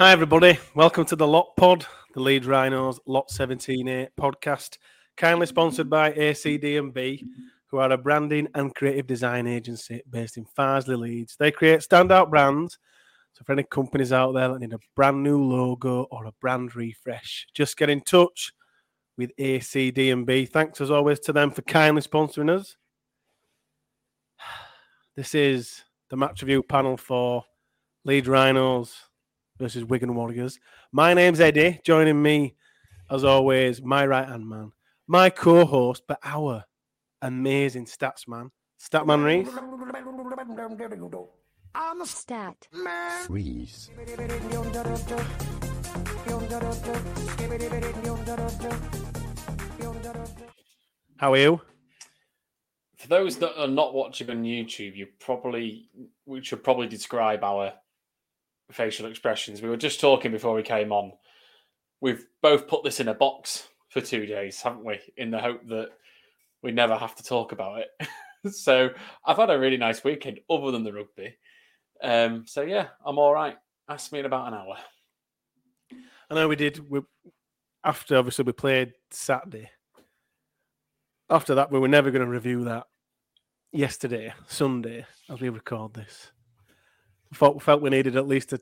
Hi, 0.00 0.12
everybody. 0.12 0.58
Welcome 0.74 1.04
to 1.04 1.14
the 1.14 1.26
Lot 1.26 1.54
Pod, 1.58 1.84
the 2.14 2.20
Leeds 2.20 2.46
Rhinos 2.46 2.98
Lot 3.04 3.28
17A 3.28 4.08
podcast, 4.18 4.78
kindly 5.18 5.44
sponsored 5.44 5.90
by 5.90 6.12
ACD&B, 6.12 7.26
who 7.66 7.76
are 7.76 7.92
a 7.92 7.98
branding 7.98 8.48
and 8.54 8.74
creative 8.74 9.06
design 9.06 9.46
agency 9.46 10.00
based 10.08 10.38
in 10.38 10.46
Farsley, 10.56 10.96
Leeds. 10.98 11.36
They 11.38 11.50
create 11.50 11.80
standout 11.80 12.30
brands. 12.30 12.78
So, 13.34 13.44
for 13.44 13.52
any 13.52 13.64
companies 13.64 14.10
out 14.10 14.32
there 14.32 14.48
that 14.48 14.60
need 14.60 14.72
a 14.72 14.78
brand 14.96 15.22
new 15.22 15.36
logo 15.38 16.04
or 16.04 16.24
a 16.24 16.32
brand 16.40 16.74
refresh, 16.74 17.46
just 17.52 17.76
get 17.76 17.90
in 17.90 18.00
touch 18.00 18.54
with 19.18 19.36
ACD&B. 19.36 20.46
Thanks 20.46 20.80
as 20.80 20.90
always 20.90 21.20
to 21.20 21.34
them 21.34 21.50
for 21.50 21.60
kindly 21.60 22.00
sponsoring 22.00 22.58
us. 22.58 22.74
This 25.14 25.34
is 25.34 25.82
the 26.08 26.16
match 26.16 26.40
review 26.40 26.62
panel 26.62 26.96
for 26.96 27.44
Leeds 28.06 28.28
Rhinos 28.28 29.09
versus 29.60 29.84
Wigan 29.84 30.14
Warriors. 30.14 30.58
My 30.90 31.12
name's 31.14 31.38
Eddie. 31.38 31.80
Joining 31.84 32.20
me, 32.20 32.56
as 33.10 33.22
always, 33.24 33.82
my 33.82 34.06
right 34.06 34.26
hand 34.26 34.48
man, 34.48 34.72
my 35.06 35.28
co 35.30 35.66
host, 35.66 36.02
but 36.08 36.18
our 36.24 36.64
amazing 37.20 37.84
stats 37.84 38.26
man, 38.26 38.50
Statman 38.80 39.22
Reese. 39.22 39.48
I'm 41.74 42.00
a 42.00 42.06
Stat. 42.06 42.66
man. 42.72 43.26
Freeze. 43.26 43.90
How 51.18 51.34
are 51.34 51.36
you? 51.36 51.60
For 52.96 53.08
those 53.08 53.36
that 53.36 53.60
are 53.60 53.68
not 53.68 53.94
watching 53.94 54.30
on 54.30 54.42
YouTube, 54.42 54.96
you 54.96 55.06
probably 55.20 55.90
we 56.26 56.42
should 56.42 56.64
probably 56.64 56.86
describe 56.88 57.44
our 57.44 57.74
facial 58.72 59.06
expressions. 59.06 59.62
We 59.62 59.68
were 59.68 59.76
just 59.76 60.00
talking 60.00 60.32
before 60.32 60.54
we 60.54 60.62
came 60.62 60.92
on. 60.92 61.12
We've 62.00 62.24
both 62.42 62.66
put 62.68 62.84
this 62.84 63.00
in 63.00 63.08
a 63.08 63.14
box 63.14 63.68
for 63.88 64.00
two 64.00 64.26
days, 64.26 64.60
haven't 64.62 64.84
we? 64.84 65.00
In 65.16 65.30
the 65.30 65.38
hope 65.38 65.66
that 65.68 65.88
we 66.62 66.72
never 66.72 66.96
have 66.96 67.14
to 67.16 67.22
talk 67.22 67.52
about 67.52 67.80
it. 67.80 68.08
so 68.52 68.90
I've 69.24 69.36
had 69.36 69.50
a 69.50 69.58
really 69.58 69.76
nice 69.76 70.02
weekend, 70.04 70.40
other 70.48 70.70
than 70.70 70.84
the 70.84 70.92
rugby. 70.92 71.36
Um, 72.02 72.44
so 72.46 72.62
yeah, 72.62 72.88
I'm 73.04 73.18
all 73.18 73.34
right. 73.34 73.56
Ask 73.88 74.12
me 74.12 74.20
in 74.20 74.26
about 74.26 74.48
an 74.48 74.54
hour. 74.54 74.76
I 76.30 76.34
know 76.34 76.48
we 76.48 76.56
did. 76.56 76.88
We, 76.88 77.00
after 77.84 78.16
obviously 78.16 78.44
we 78.44 78.52
played 78.52 78.92
Saturday. 79.10 79.70
After 81.28 81.56
that, 81.56 81.70
we 81.70 81.78
were 81.78 81.88
never 81.88 82.10
going 82.10 82.24
to 82.24 82.30
review 82.30 82.64
that 82.64 82.86
yesterday, 83.72 84.32
Sunday, 84.48 85.06
as 85.28 85.40
we 85.40 85.48
record 85.48 85.94
this. 85.94 86.32
Felt, 87.32 87.62
felt 87.62 87.82
we 87.82 87.90
needed 87.90 88.16
at 88.16 88.26
least 88.26 88.52
a 88.52 88.60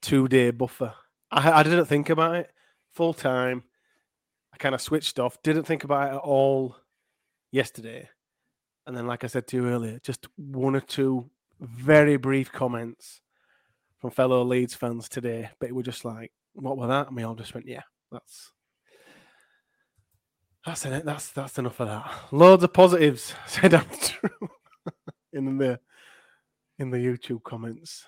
two 0.00 0.28
day 0.28 0.50
buffer. 0.50 0.94
I, 1.30 1.52
I 1.52 1.62
didn't 1.62 1.86
think 1.86 2.10
about 2.10 2.36
it 2.36 2.50
full 2.92 3.14
time. 3.14 3.62
I 4.52 4.56
kind 4.58 4.74
of 4.74 4.82
switched 4.82 5.18
off, 5.18 5.42
didn't 5.42 5.64
think 5.64 5.84
about 5.84 6.12
it 6.12 6.16
at 6.16 6.22
all 6.22 6.76
yesterday. 7.50 8.08
And 8.86 8.96
then, 8.96 9.06
like 9.06 9.24
I 9.24 9.28
said 9.28 9.46
to 9.48 9.56
you 9.56 9.68
earlier, 9.68 9.98
just 10.02 10.26
one 10.36 10.74
or 10.74 10.80
two 10.80 11.30
very 11.60 12.16
brief 12.16 12.50
comments 12.52 13.20
from 13.98 14.10
fellow 14.10 14.42
Leeds 14.42 14.74
fans 14.74 15.08
today. 15.08 15.48
But 15.60 15.68
it 15.68 15.74
was 15.74 15.84
just 15.84 16.04
like, 16.04 16.32
what 16.54 16.76
were 16.76 16.88
that? 16.88 17.06
And 17.06 17.16
we 17.16 17.22
all 17.22 17.36
just 17.36 17.54
went, 17.54 17.68
yeah, 17.68 17.82
that's 18.10 18.52
that's 20.66 20.84
it. 20.84 21.04
That's 21.04 21.30
that's 21.30 21.58
enough 21.58 21.80
of 21.80 21.88
that. 21.88 22.10
Loads 22.32 22.64
of 22.64 22.72
positives 22.72 23.34
said 23.46 23.74
Andrew 23.74 24.48
in 25.32 25.58
the 25.58 25.80
in 26.82 26.90
the 26.90 26.98
YouTube 26.98 27.42
comments. 27.42 28.04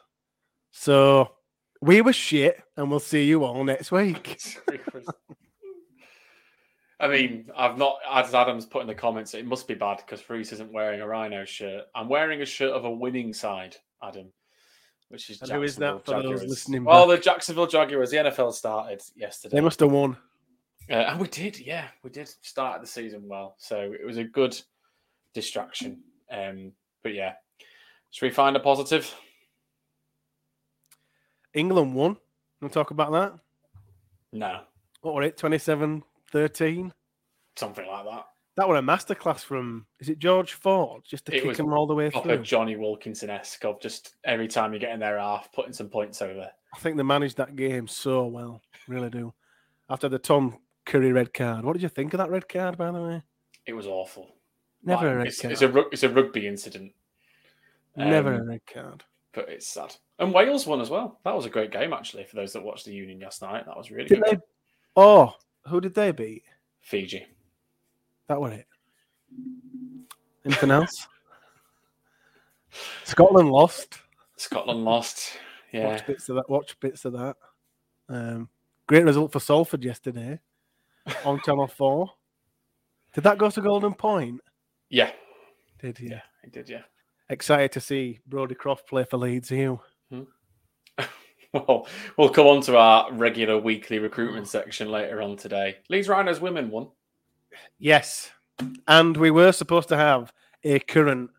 So 0.73 1.31
we 1.81 2.03
were 2.03 2.13
shit, 2.13 2.63
and 2.77 2.91
we'll 2.91 3.01
see 3.01 3.25
you 3.25 3.45
all 3.45 3.65
next 3.65 3.91
week. 3.91 4.61
I 7.01 7.09
mean, 7.09 7.51
I've 7.57 7.77
not, 7.77 7.99
as 8.11 8.35
Adams 8.35 8.67
put 8.67 8.83
in 8.83 8.87
the 8.87 8.95
comments, 8.95 9.35
it 9.35 9.47
must 9.47 9.67
be 9.67 9.75
bad 9.75 9.99
because 9.99 10.21
Freeze 10.21 10.53
isn't 10.53 10.73
wearing 10.73 11.01
a 11.01 11.07
Rhino 11.07 11.45
shirt. 11.45 11.85
I'm 11.95 12.09
wearing 12.09 12.43
a 12.43 12.47
shirt 12.47 12.73
of 12.73 12.85
a 12.85 12.91
winning 12.91 13.33
side, 13.33 13.77
Adam, 14.03 14.33
which 15.09 15.29
is 15.31 15.41
who 15.41 15.63
is 15.63 15.77
that 15.77 16.05
for 16.05 16.23
those 16.23 16.45
listening 16.45 16.85
Well, 16.85 17.09
back? 17.09 17.19
the 17.19 17.23
Jacksonville 17.23 17.67
Jaguars, 17.67 18.11
the 18.11 18.19
NFL 18.19 18.53
started 18.55 19.03
yesterday. 19.17 19.57
They 19.57 19.61
must 19.61 19.81
have 19.81 19.91
won. 19.91 20.17
Uh, 20.89 20.95
and 20.95 21.21
we 21.21 21.29
did, 21.29 21.59
yeah, 21.59 21.89
we 22.03 22.11
did 22.11 22.29
start 22.43 22.81
the 22.81 22.87
season 22.87 23.25
well. 23.27 23.57
So 23.59 23.93
it 23.93 24.07
was 24.07 24.19
a 24.19 24.25
good 24.25 24.59
distraction. 25.35 26.01
Um, 26.31 26.73
but 27.03 27.15
yeah, 27.15 27.35
should 28.15 28.27
we 28.27 28.31
find 28.31 28.55
a 28.55 28.61
positive? 28.61 29.13
England 31.53 31.95
won. 31.95 32.17
To 32.63 32.69
talk 32.69 32.93
about 32.93 33.11
that? 33.13 33.35
No, 34.33 34.61
What 35.03 35.15
were 35.15 35.23
it? 35.23 35.37
27 35.37 36.03
13? 36.33 36.93
something 37.57 37.87
like 37.87 38.05
that. 38.07 38.27
That 38.57 38.69
were 38.69 38.77
a 38.77 38.83
masterclass 38.83 39.41
from, 39.41 39.85
is 40.01 40.09
it 40.09 40.19
George 40.19 40.53
Ford? 40.55 41.03
Just 41.05 41.27
to 41.27 41.33
It 41.35 41.41
kick 41.41 41.49
was 41.49 41.57
them 41.59 41.73
all 41.73 41.87
the 41.87 41.95
way 41.95 42.09
through. 42.11 42.39
Jonny 42.43 42.77
Wilkinson 42.77 43.29
esque 43.31 43.65
of 43.65 43.81
just 43.81 44.15
every 44.25 44.49
time 44.49 44.73
you 44.73 44.79
get 44.79 44.93
in 44.93 45.01
their 45.01 45.19
half, 45.19 45.53
putting 45.53 45.73
some 45.73 45.89
points 45.89 46.23
over. 46.23 46.49
I 46.75 46.79
think 46.79 46.97
they 46.97 47.03
managed 47.03 47.37
that 47.37 47.55
game 47.57 47.87
so 47.89 48.27
well. 48.27 48.63
Really 48.89 49.11
do. 49.11 49.35
After 49.91 50.09
the 50.09 50.19
Tom 50.19 50.59
Curry 50.87 51.13
red 51.13 51.35
card. 51.35 51.65
What 51.65 51.73
did 51.75 51.83
you 51.83 51.89
think 51.89 52.15
of 52.15 52.19
that 52.19 52.31
red 52.31 52.49
card, 52.49 52.79
by 52.79 52.91
the 52.93 53.03
way? 53.03 53.23
It 53.67 53.73
was 53.75 53.87
awful. 53.87 54.35
Never 54.83 55.05
Like, 55.07 55.13
a 55.15 55.17
red 55.19 55.27
it's, 55.27 55.41
card. 55.41 55.53
it's 55.53 55.63
a 55.63 55.79
it's 55.91 56.03
a 56.05 56.09
rugby 56.09 56.47
incident, 56.47 56.93
Never 57.97 58.35
um, 58.35 58.41
a 58.41 58.45
red 58.45 58.61
card. 58.67 59.05
but 59.33 59.49
it's 59.49 59.69
sad. 59.69 59.95
And 60.19 60.33
Wales 60.33 60.67
won 60.67 60.81
as 60.81 60.91
well. 60.91 61.21
That 61.25 61.35
was 61.35 61.47
a 61.47 61.51
great 61.51 61.71
game 61.73 61.93
actually 61.93 62.25
for 62.25 62.37
those 62.37 62.53
that 62.53 62.63
watched 62.65 62.85
the 62.85 62.93
Union 62.95 63.21
last 63.21 63.43
night. 63.43 63.67
That 63.67 63.77
was 63.77 63.91
really 63.91 64.09
Did 64.09 64.23
good. 64.23 64.37
they? 64.39 64.43
Oh, 64.97 65.35
who 65.67 65.81
did 65.81 65.95
they 65.95 66.13
beat? 66.13 66.45
Fiji. 66.81 67.27
That 68.29 68.41
were 68.41 68.53
it. 68.53 68.67
Anything 70.45 70.71
else? 70.71 71.09
Scotland 73.05 73.51
lost. 73.51 73.99
Scotland 74.37 74.85
lost. 74.85 75.39
Yeah. 75.73 75.89
Watch 75.89 76.07
bits 76.07 76.29
of 76.29 76.37
that. 76.37 76.51
Watch 76.51 76.79
bits 76.81 77.05
of 77.05 77.13
that. 77.15 77.37
Um, 78.09 78.49
great 78.87 79.05
result 79.05 79.33
for 79.33 79.41
Salford 79.41 79.85
yesterday 79.85 80.39
on 81.25 81.41
Channel 81.43 81.67
Four. 81.69 82.11
Did 83.15 83.25
that 83.25 83.39
go 83.39 83.51
to 83.51 83.61
Golden 83.61 83.95
Point? 83.95 84.41
Yeah. 84.91 85.11
Did? 85.81 86.01
Yeah. 86.01 86.21
It 86.43 86.53
did. 86.53 86.69
Yeah. 86.69 86.83
Excited 87.31 87.73
to 87.73 87.81
see 87.81 88.21
Brodie 88.27 88.55
Croft 88.55 88.89
play 88.89 89.05
for 89.05 89.17
Leeds. 89.17 89.51
Are 89.51 89.57
You. 89.57 89.81
Hmm. 90.11 90.23
Well, 91.53 91.87
we'll 92.17 92.31
come 92.31 92.49
on 92.49 92.63
to 92.63 92.77
our 92.77 93.13
regular 93.13 93.57
weekly 93.57 94.01
recruitment 94.01 94.49
section 94.49 94.91
later 94.91 95.23
on 95.23 95.37
today. 95.37 95.77
Leeds 95.89 96.09
Rhinos 96.09 96.41
women 96.41 96.69
won. 96.69 96.89
Yes, 97.79 98.33
and 98.89 99.17
we 99.17 99.31
were 99.31 99.53
supposed 99.53 99.89
to 99.91 99.97
have 99.97 100.33
a 100.65 100.81
current 100.81 101.31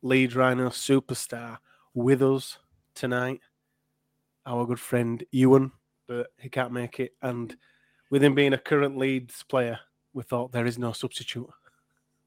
Leeds 0.00 0.34
Rhino 0.34 0.70
superstar 0.70 1.58
with 1.92 2.22
us 2.22 2.58
tonight. 2.94 3.40
Our 4.46 4.66
good 4.66 4.80
friend 4.80 5.22
Ewan, 5.30 5.70
but 6.08 6.28
he 6.38 6.48
can't 6.48 6.72
make 6.72 6.98
it. 6.98 7.12
And 7.20 7.54
with 8.10 8.24
him 8.24 8.34
being 8.34 8.54
a 8.54 8.58
current 8.58 8.96
Leeds 8.96 9.44
player, 9.48 9.78
we 10.14 10.22
thought 10.22 10.52
there 10.52 10.66
is 10.66 10.78
no 10.78 10.92
substitute 10.92 11.48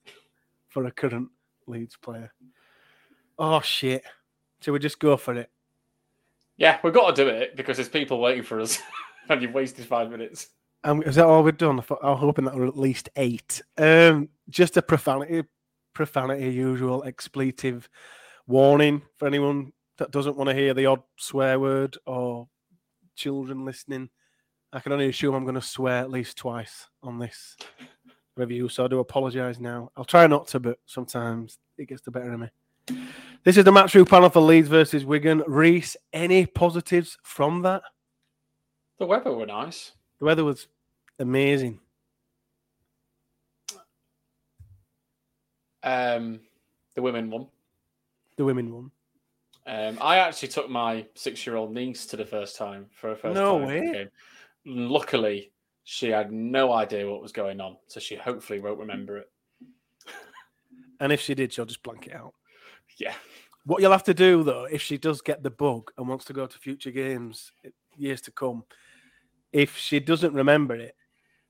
for 0.69 0.85
a 0.85 0.91
current 0.91 1.29
Leeds 1.67 1.97
player. 2.01 2.31
Oh 3.37 3.61
shit! 3.61 4.03
So 4.61 4.71
we 4.71 4.79
just 4.79 4.99
go 4.99 5.17
for 5.17 5.35
it? 5.35 5.49
Yeah, 6.57 6.79
we've 6.83 6.93
got 6.93 7.15
to 7.15 7.23
do 7.23 7.29
it 7.29 7.55
because 7.55 7.77
there's 7.77 7.89
people 7.89 8.19
waiting 8.19 8.43
for 8.43 8.59
us, 8.59 8.79
and 9.29 9.41
you've 9.41 9.53
wasted 9.53 9.85
five 9.85 10.09
minutes. 10.09 10.49
Um, 10.83 11.01
is 11.03 11.15
that 11.15 11.25
all 11.25 11.43
we've 11.43 11.57
done? 11.57 11.79
I 11.79 11.95
I'm 12.03 12.17
hoping 12.17 12.45
that 12.45 12.55
we're 12.55 12.67
at 12.67 12.77
least 12.77 13.09
eight. 13.15 13.61
Um, 13.77 14.29
just 14.49 14.77
a 14.77 14.81
profanity, 14.81 15.43
profanity, 15.93 16.49
usual 16.51 17.03
expletive 17.03 17.89
warning 18.47 19.01
for 19.17 19.27
anyone 19.27 19.73
that 19.97 20.11
doesn't 20.11 20.37
want 20.37 20.49
to 20.49 20.55
hear 20.55 20.73
the 20.73 20.85
odd 20.85 21.01
swear 21.17 21.59
word 21.59 21.97
or 22.05 22.47
children 23.15 23.65
listening. 23.65 24.09
I 24.71 24.79
can 24.79 24.91
only 24.91 25.09
assume 25.09 25.33
I'm 25.35 25.43
going 25.43 25.55
to 25.55 25.61
swear 25.61 26.01
at 26.01 26.11
least 26.11 26.37
twice 26.37 26.87
on 27.01 27.17
this 27.17 27.57
review, 28.35 28.69
so 28.69 28.85
I 28.85 28.87
do 28.87 28.99
apologise 28.99 29.59
now. 29.59 29.89
I'll 29.95 30.05
try 30.05 30.27
not 30.27 30.47
to, 30.49 30.59
but 30.59 30.79
sometimes 30.85 31.57
it 31.77 31.87
gets 31.87 32.01
the 32.01 32.11
better 32.11 32.33
of 32.33 32.39
me. 32.39 32.49
This 33.43 33.57
is 33.57 33.63
the 33.63 33.71
match 33.71 33.91
through 33.91 34.05
panel 34.05 34.29
for 34.29 34.41
Leeds 34.41 34.67
versus 34.67 35.05
Wigan. 35.05 35.43
Reese, 35.47 35.95
any 36.13 36.45
positives 36.45 37.17
from 37.23 37.61
that? 37.61 37.83
The 38.99 39.05
weather 39.05 39.33
were 39.33 39.45
nice. 39.45 39.91
The 40.19 40.25
weather 40.25 40.43
was 40.43 40.67
amazing. 41.19 41.79
Um, 45.83 46.39
the 46.95 47.01
women 47.01 47.29
won. 47.29 47.47
The 48.37 48.45
women 48.45 48.73
won. 48.73 48.91
Um, 49.67 49.97
I 50.01 50.17
actually 50.17 50.47
took 50.49 50.69
my 50.69 51.05
six-year-old 51.15 51.73
niece 51.73 52.05
to 52.07 52.17
the 52.17 52.25
first 52.25 52.55
time 52.55 52.85
for 52.91 53.11
a 53.11 53.15
first 53.15 53.35
No 53.35 53.59
time 53.59 53.67
way. 53.67 53.81
game. 53.91 54.09
Luckily, 54.65 55.51
she 55.83 56.09
had 56.09 56.31
no 56.31 56.71
idea 56.71 57.09
what 57.09 57.21
was 57.21 57.31
going 57.31 57.59
on, 57.61 57.77
so 57.87 57.99
she 57.99 58.15
hopefully 58.15 58.59
won't 58.59 58.79
remember 58.79 59.17
it. 59.17 59.29
And 60.99 61.11
if 61.11 61.19
she 61.19 61.35
did, 61.35 61.51
she'll 61.51 61.65
just 61.65 61.83
blank 61.83 62.07
it 62.07 62.13
out. 62.15 62.33
Yeah, 62.97 63.13
What 63.65 63.81
you'll 63.81 63.91
have 63.91 64.03
to 64.05 64.13
do, 64.13 64.43
though, 64.43 64.65
if 64.65 64.81
she 64.81 64.97
does 64.97 65.21
get 65.21 65.43
the 65.43 65.49
bug 65.49 65.91
and 65.97 66.07
wants 66.07 66.25
to 66.25 66.33
go 66.33 66.45
to 66.47 66.57
future 66.57 66.91
games 66.91 67.51
years 67.97 68.21
to 68.21 68.31
come, 68.31 68.63
if 69.51 69.75
she 69.77 69.99
doesn't 69.99 70.33
remember 70.33 70.75
it 70.75 70.95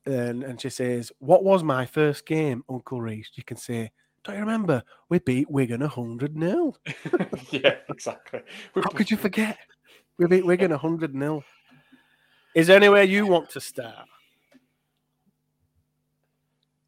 and, 0.06 0.44
and 0.44 0.60
she 0.62 0.70
says, 0.70 1.12
What 1.20 1.44
was 1.44 1.64
my 1.64 1.86
first 1.86 2.26
game, 2.26 2.64
Uncle 2.70 3.02
Reese? 3.02 3.30
You 3.36 3.44
can 3.44 3.58
say, 3.58 3.92
Don't 4.24 4.36
you 4.36 4.42
remember? 4.42 4.82
We 5.10 5.20
beat 5.20 5.50
Wigan 5.52 5.82
100 5.82 6.40
0. 6.40 6.74
yeah, 7.52 7.76
exactly. 7.90 8.42
How 8.76 8.90
could 8.90 9.12
you 9.12 9.18
forget? 9.28 9.58
We 10.18 10.28
beat 10.28 10.46
Wigan 10.46 10.72
100 10.72 11.14
0. 11.14 11.44
Is 12.56 12.68
there 12.68 12.78
anywhere 12.78 13.04
you 13.04 13.28
want 13.28 13.50
to 13.52 13.60
start? 13.62 14.08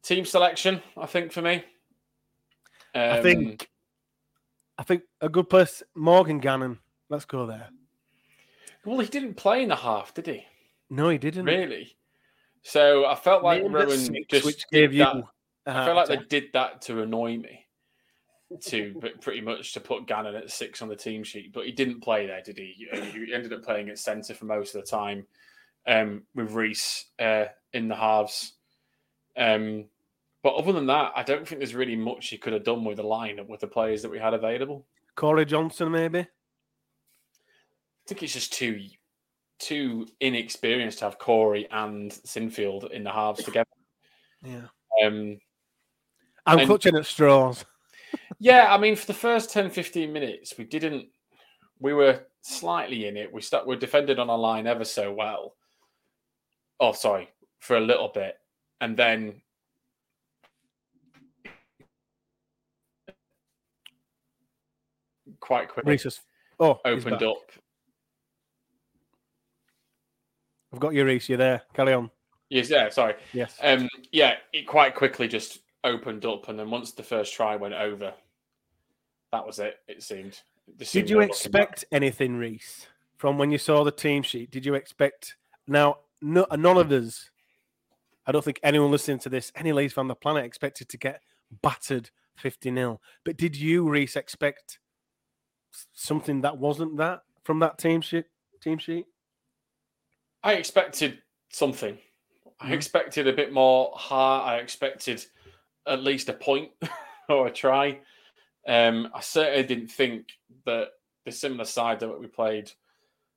Team 0.02 0.24
selection, 0.24 0.82
I 0.96 1.06
think 1.06 1.32
for 1.32 1.42
me. 1.42 1.62
I 2.94 3.18
Um, 3.18 3.22
think 3.22 3.68
I 4.78 4.84
think 4.84 5.02
a 5.20 5.28
good 5.28 5.50
place, 5.50 5.82
Morgan 5.94 6.38
Gannon. 6.38 6.78
Let's 7.10 7.24
go 7.24 7.46
there. 7.46 7.68
Well, 8.84 9.00
he 9.00 9.08
didn't 9.08 9.34
play 9.34 9.62
in 9.62 9.68
the 9.68 9.76
half, 9.76 10.14
did 10.14 10.26
he? 10.26 10.46
No, 10.88 11.08
he 11.08 11.18
didn't. 11.18 11.44
Really? 11.44 11.96
So 12.62 13.04
I 13.04 13.16
felt 13.16 13.42
like 13.42 13.62
Rohan 13.62 14.14
just 14.30 14.46
which 14.46 14.68
gave 14.70 14.92
you 14.92 15.04
that. 15.04 15.24
I 15.66 15.84
feel 15.84 15.94
like 15.94 16.08
they 16.08 16.16
did 16.28 16.44
that 16.54 16.80
to 16.82 17.02
annoy 17.02 17.36
me, 17.36 17.66
to 18.62 18.94
but 19.00 19.20
pretty 19.20 19.40
much 19.40 19.74
to 19.74 19.80
put 19.80 20.06
Gannon 20.06 20.34
at 20.34 20.50
six 20.50 20.80
on 20.80 20.88
the 20.88 20.96
team 20.96 21.24
sheet. 21.24 21.52
But 21.52 21.66
he 21.66 21.72
didn't 21.72 22.00
play 22.00 22.26
there, 22.26 22.40
did 22.40 22.56
he? 22.56 22.74
He 22.76 23.34
ended 23.34 23.52
up 23.52 23.64
playing 23.64 23.88
at 23.90 23.98
centre 23.98 24.34
for 24.34 24.44
most 24.44 24.74
of 24.74 24.82
the 24.82 24.86
time, 24.86 25.26
um, 25.86 26.22
with 26.34 26.52
Reese 26.52 27.06
uh, 27.18 27.46
in 27.72 27.88
the 27.88 27.96
halves. 27.96 28.54
Um, 29.36 29.86
but 30.48 30.56
other 30.56 30.72
than 30.72 30.86
that, 30.86 31.12
I 31.14 31.22
don't 31.22 31.46
think 31.46 31.58
there's 31.58 31.74
really 31.74 31.94
much 31.94 32.28
he 32.28 32.38
could 32.38 32.54
have 32.54 32.64
done 32.64 32.82
with 32.82 32.96
the 32.96 33.02
lineup 33.02 33.48
with 33.48 33.60
the 33.60 33.66
players 33.66 34.00
that 34.00 34.10
we 34.10 34.18
had 34.18 34.32
available. 34.32 34.86
Corey 35.14 35.44
Johnson, 35.44 35.92
maybe. 35.92 36.20
I 36.20 36.26
think 38.06 38.22
it's 38.22 38.32
just 38.32 38.54
too 38.54 38.80
too 39.58 40.06
inexperienced 40.20 41.00
to 41.00 41.04
have 41.04 41.18
Corey 41.18 41.68
and 41.70 42.12
Sinfield 42.12 42.90
in 42.92 43.04
the 43.04 43.10
halves 43.12 43.44
together. 43.44 43.68
Yeah. 44.42 44.68
Um, 45.04 45.38
I'm 46.46 46.60
And- 46.60 46.66
clutching 46.66 46.96
at 46.96 47.04
straws. 47.04 47.64
Yeah, 48.40 48.72
I 48.72 48.78
mean, 48.78 48.96
for 48.96 49.04
the 49.06 49.12
first 49.14 49.50
10, 49.50 49.68
15 49.68 50.10
minutes, 50.12 50.56
we 50.56 50.64
didn't. 50.64 51.08
We 51.78 51.92
were 51.92 52.24
slightly 52.40 53.06
in 53.06 53.18
it. 53.18 53.30
We 53.30 53.42
stuck. 53.42 53.66
We 53.66 53.76
defended 53.76 54.18
on 54.18 54.30
our 54.30 54.38
line 54.38 54.66
ever 54.66 54.84
so 54.84 55.12
well. 55.12 55.56
Oh, 56.80 56.92
sorry, 56.92 57.28
for 57.58 57.76
a 57.76 57.80
little 57.80 58.08
bit, 58.14 58.36
and 58.80 58.96
then 58.96 59.42
quite 65.40 65.68
quickly 65.68 65.92
Reese 65.92 66.04
has- 66.04 66.20
Oh, 66.60 66.80
opened 66.84 67.22
up. 67.22 67.52
I've 70.72 70.80
got 70.80 70.92
you, 70.94 71.04
Reese. 71.04 71.28
You're 71.28 71.38
there. 71.38 71.62
Carry 71.72 71.92
on. 71.94 72.10
Yes, 72.50 72.70
yeah, 72.70 72.88
sorry. 72.88 73.14
Yes. 73.32 73.56
Um, 73.62 73.88
yeah, 74.10 74.36
it 74.52 74.66
quite 74.66 74.94
quickly 74.94 75.28
just 75.28 75.60
opened 75.84 76.24
up, 76.24 76.48
and 76.48 76.58
then 76.58 76.70
once 76.70 76.92
the 76.92 77.02
first 77.02 77.32
try 77.34 77.56
went 77.56 77.74
over, 77.74 78.12
that 79.32 79.46
was 79.46 79.58
it. 79.58 79.78
It 79.86 80.02
seemed. 80.02 80.40
It 80.66 80.78
just 80.78 80.92
Did 80.92 81.08
you 81.10 81.20
expect 81.20 81.84
anything, 81.92 82.36
Reese, 82.36 82.86
from 83.16 83.38
when 83.38 83.50
you 83.50 83.58
saw 83.58 83.84
the 83.84 83.90
team 83.92 84.22
sheet? 84.22 84.50
Did 84.50 84.66
you 84.66 84.74
expect? 84.74 85.36
Now, 85.66 85.98
no, 86.20 86.46
none 86.52 86.76
of 86.78 86.90
us. 86.90 87.30
I 88.26 88.32
don't 88.32 88.44
think 88.44 88.60
anyone 88.62 88.90
listening 88.90 89.18
to 89.20 89.30
this, 89.30 89.52
any 89.54 89.72
Leeds 89.72 89.94
fan 89.94 90.02
on 90.02 90.08
the 90.08 90.14
planet, 90.14 90.44
expected 90.44 90.88
to 90.90 90.98
get 90.98 91.22
battered 91.62 92.10
50 92.36 92.74
0. 92.74 93.00
But 93.24 93.38
did 93.38 93.56
you, 93.56 93.88
Reese, 93.88 94.16
expect 94.16 94.78
something 95.92 96.40
that 96.42 96.56
wasn't 96.58 96.96
that 96.98 97.22
from 97.44 97.58
that 97.60 97.78
team 97.78 98.00
sheet? 98.00 98.26
Team 98.60 98.78
sheet? 98.78 99.06
I 100.42 100.54
expected 100.54 101.22
something. 101.50 101.98
I 102.60 102.70
Mhm. 102.70 102.74
expected 102.74 103.26
a 103.28 103.32
bit 103.32 103.52
more 103.52 103.92
heart. 103.96 104.46
I 104.48 104.58
expected 104.58 105.24
at 105.86 106.02
least 106.02 106.28
a 106.28 106.32
point 106.32 106.72
or 107.28 107.46
a 107.46 107.52
try. 107.52 108.00
Um, 108.66 109.10
I 109.14 109.20
certainly 109.20 109.62
didn't 109.64 109.88
think 109.88 110.32
that 110.64 110.90
the 111.24 111.32
similar 111.32 111.64
side 111.64 112.00
that 112.00 112.18
we 112.18 112.26
played 112.26 112.70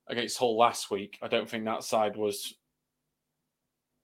against 0.08 0.38
Hull 0.38 0.56
last 0.56 0.90
week. 0.90 1.18
I 1.22 1.28
don't 1.28 1.48
think 1.48 1.64
that 1.64 1.84
side 1.84 2.16
was, 2.16 2.54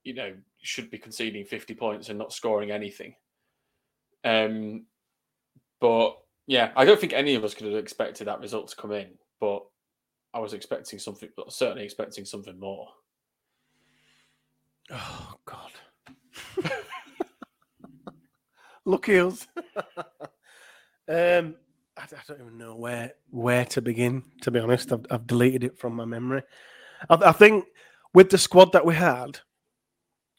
you 0.04 0.14
know, 0.14 0.36
should 0.62 0.90
be 0.90 0.98
conceding 0.98 1.44
fifty 1.44 1.74
points 1.74 2.08
and 2.08 2.18
not 2.18 2.32
scoring 2.32 2.70
anything. 2.70 3.16
Um, 4.24 4.86
but 5.80 6.18
yeah, 6.48 6.72
I 6.76 6.86
don't 6.86 6.98
think 6.98 7.12
any 7.12 7.34
of 7.34 7.44
us 7.44 7.54
could 7.54 7.66
have 7.66 7.76
expected 7.76 8.26
that 8.26 8.40
result 8.40 8.68
to 8.68 8.76
come 8.76 8.92
in. 8.92 9.08
But 9.38 9.64
I 10.32 10.40
was 10.40 10.54
expecting 10.54 10.98
something, 10.98 11.28
but 11.36 11.52
certainly 11.52 11.84
expecting 11.84 12.24
something 12.24 12.58
more. 12.58 12.88
Oh, 14.90 15.34
God. 15.44 15.70
Lucky 18.86 19.18
us. 19.18 19.46
um, 21.06 21.54
I, 21.98 22.02
I 22.02 22.22
don't 22.26 22.40
even 22.40 22.56
know 22.56 22.76
where 22.76 23.12
where 23.28 23.66
to 23.66 23.82
begin. 23.82 24.22
To 24.40 24.50
be 24.50 24.58
honest, 24.58 24.90
I've, 24.90 25.04
I've 25.10 25.26
deleted 25.26 25.64
it 25.64 25.78
from 25.78 25.94
my 25.94 26.06
memory. 26.06 26.42
I, 27.10 27.16
I 27.16 27.32
think 27.32 27.66
with 28.14 28.30
the 28.30 28.38
squad 28.38 28.72
that 28.72 28.86
we 28.86 28.94
had, 28.94 29.38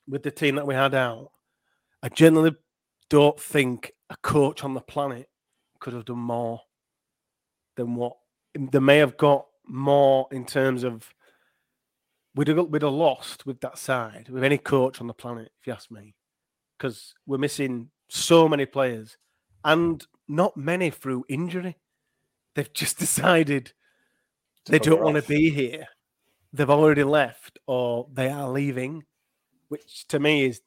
with 0.07 0.23
the 0.23 0.31
team 0.31 0.55
that 0.55 0.65
we 0.65 0.73
had 0.73 0.95
out, 0.95 1.29
I 2.01 2.09
generally 2.09 2.55
don't 3.11 3.39
think 3.39 3.91
a 4.09 4.17
coach 4.17 4.63
on 4.63 4.73
the 4.73 4.81
planet 4.81 5.28
could 5.79 5.93
have 5.93 6.05
done 6.05 6.19
more 6.19 6.61
than 7.75 7.95
what 7.95 8.17
they 8.55 8.79
may 8.79 8.97
have 8.97 9.17
got 9.17 9.45
more 9.65 10.27
in 10.31 10.45
terms 10.45 10.83
of 10.83 11.13
we'd 12.35 12.47
have, 12.47 12.67
we'd 12.67 12.81
have 12.81 12.91
lost 12.91 13.45
with 13.45 13.59
that 13.61 13.77
side 13.77 14.29
with 14.29 14.43
any 14.43 14.57
coach 14.57 14.99
on 15.01 15.07
the 15.07 15.13
planet, 15.13 15.51
if 15.59 15.67
you 15.67 15.73
ask 15.73 15.89
me, 15.91 16.15
because 16.77 17.13
we're 17.25 17.37
missing 17.37 17.89
so 18.09 18.47
many 18.47 18.65
players 18.65 19.17
and 19.63 20.05
not 20.27 20.57
many 20.57 20.89
through 20.89 21.25
injury. 21.29 21.77
They've 22.55 22.73
just 22.73 22.97
decided 23.05 23.73
they 24.65 24.79
don't 24.79 25.01
want 25.01 25.15
to 25.17 25.21
be 25.27 25.49
here. 25.49 25.87
They've 26.51 26.69
already 26.69 27.03
left 27.03 27.59
or 27.67 28.07
they 28.11 28.29
are 28.29 28.49
leaving, 28.49 29.03
which 29.67 30.07
to 30.07 30.19
me 30.19 30.45
is 30.45 30.61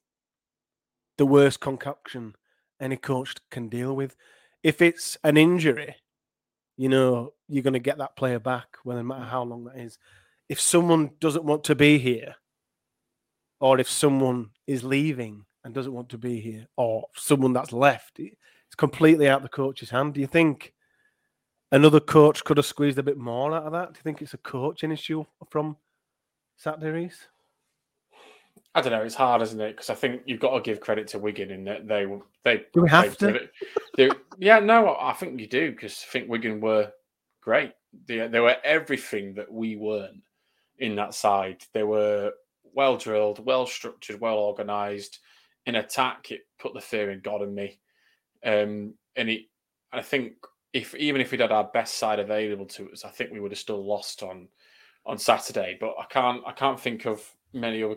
the 1.18 1.26
worst 1.26 1.60
concoction 1.60 2.34
any 2.80 2.96
coach 2.96 3.34
can 3.50 3.68
deal 3.68 3.94
with. 3.94 4.16
If 4.62 4.80
it's 4.80 5.18
an 5.24 5.36
injury, 5.36 5.96
you 6.76 6.88
know, 6.88 7.34
you're 7.48 7.62
going 7.62 7.72
to 7.74 7.78
get 7.78 7.98
that 7.98 8.16
player 8.16 8.38
back, 8.38 8.76
well, 8.84 8.96
no 8.96 9.02
matter 9.02 9.24
mm. 9.24 9.30
how 9.30 9.42
long 9.42 9.64
that 9.64 9.78
is. 9.78 9.98
If 10.48 10.60
someone 10.60 11.10
doesn't 11.20 11.44
want 11.44 11.64
to 11.64 11.74
be 11.74 11.98
here, 11.98 12.34
or 13.60 13.78
if 13.78 13.88
someone 13.88 14.50
is 14.66 14.82
leaving 14.82 15.44
and 15.64 15.74
doesn't 15.74 15.92
want 15.92 16.08
to 16.10 16.18
be 16.18 16.40
here, 16.40 16.66
or 16.76 17.06
someone 17.14 17.52
that's 17.52 17.72
left, 17.72 18.18
it's 18.18 18.36
completely 18.76 19.28
out 19.28 19.42
the 19.42 19.48
coach's 19.48 19.90
hand. 19.90 20.14
Do 20.14 20.20
you 20.20 20.26
think 20.26 20.72
another 21.70 22.00
coach 22.00 22.42
could 22.44 22.56
have 22.56 22.66
squeezed 22.66 22.98
a 22.98 23.02
bit 23.02 23.18
more 23.18 23.54
out 23.54 23.64
of 23.64 23.72
that? 23.72 23.92
Do 23.92 23.98
you 23.98 24.02
think 24.02 24.22
it's 24.22 24.34
a 24.34 24.38
coaching 24.38 24.92
issue 24.92 25.24
from 25.50 25.76
Saturday, 26.56 26.90
Reese? 26.90 27.28
I 28.74 28.80
don't 28.80 28.92
know. 28.92 29.02
It's 29.02 29.14
hard, 29.14 29.42
isn't 29.42 29.60
it? 29.60 29.72
Because 29.76 29.90
I 29.90 29.94
think 29.94 30.22
you've 30.24 30.40
got 30.40 30.54
to 30.54 30.60
give 30.62 30.80
credit 30.80 31.06
to 31.08 31.18
Wigan 31.18 31.50
in 31.50 31.64
that 31.64 31.86
they 31.86 32.06
they 32.44 32.64
Do 32.72 32.82
we 32.82 32.88
have 32.88 33.16
they, 33.18 33.32
to? 33.32 33.48
they- 33.96 34.10
yeah, 34.38 34.60
no, 34.60 34.96
I 34.98 35.12
think 35.12 35.38
you 35.38 35.46
do 35.46 35.70
because 35.72 36.04
I 36.08 36.10
think 36.10 36.28
Wigan 36.28 36.60
were 36.60 36.90
great. 37.42 37.72
They, 38.06 38.26
they 38.28 38.40
were 38.40 38.56
everything 38.64 39.34
that 39.34 39.52
we 39.52 39.76
weren't 39.76 40.22
in 40.78 40.96
that 40.96 41.14
side. 41.14 41.62
They 41.74 41.82
were 41.82 42.32
well 42.72 42.96
drilled, 42.96 43.44
well 43.44 43.66
structured, 43.66 44.20
well 44.20 44.38
organised. 44.38 45.18
In 45.66 45.74
attack, 45.76 46.30
it 46.32 46.40
put 46.58 46.72
the 46.74 46.80
fear 46.80 47.10
in 47.10 47.20
God 47.20 47.42
and 47.42 47.54
me. 47.54 47.78
Um, 48.44 48.94
and 49.14 49.28
it, 49.28 49.42
I 49.92 50.00
think 50.02 50.32
if 50.72 50.94
even 50.94 51.20
if 51.20 51.30
we'd 51.30 51.40
had 51.40 51.52
our 51.52 51.64
best 51.72 51.98
side 51.98 52.18
available 52.18 52.66
to 52.66 52.90
us, 52.90 53.04
I 53.04 53.10
think 53.10 53.30
we 53.30 53.40
would 53.40 53.52
have 53.52 53.58
still 53.58 53.84
lost 53.84 54.22
on 54.22 54.48
on 55.04 55.18
Saturday. 55.18 55.76
But 55.78 55.94
I 56.00 56.06
can't 56.08 56.42
I 56.46 56.52
can't 56.52 56.80
think 56.80 57.06
of 57.06 57.22
many 57.52 57.82
other. 57.82 57.96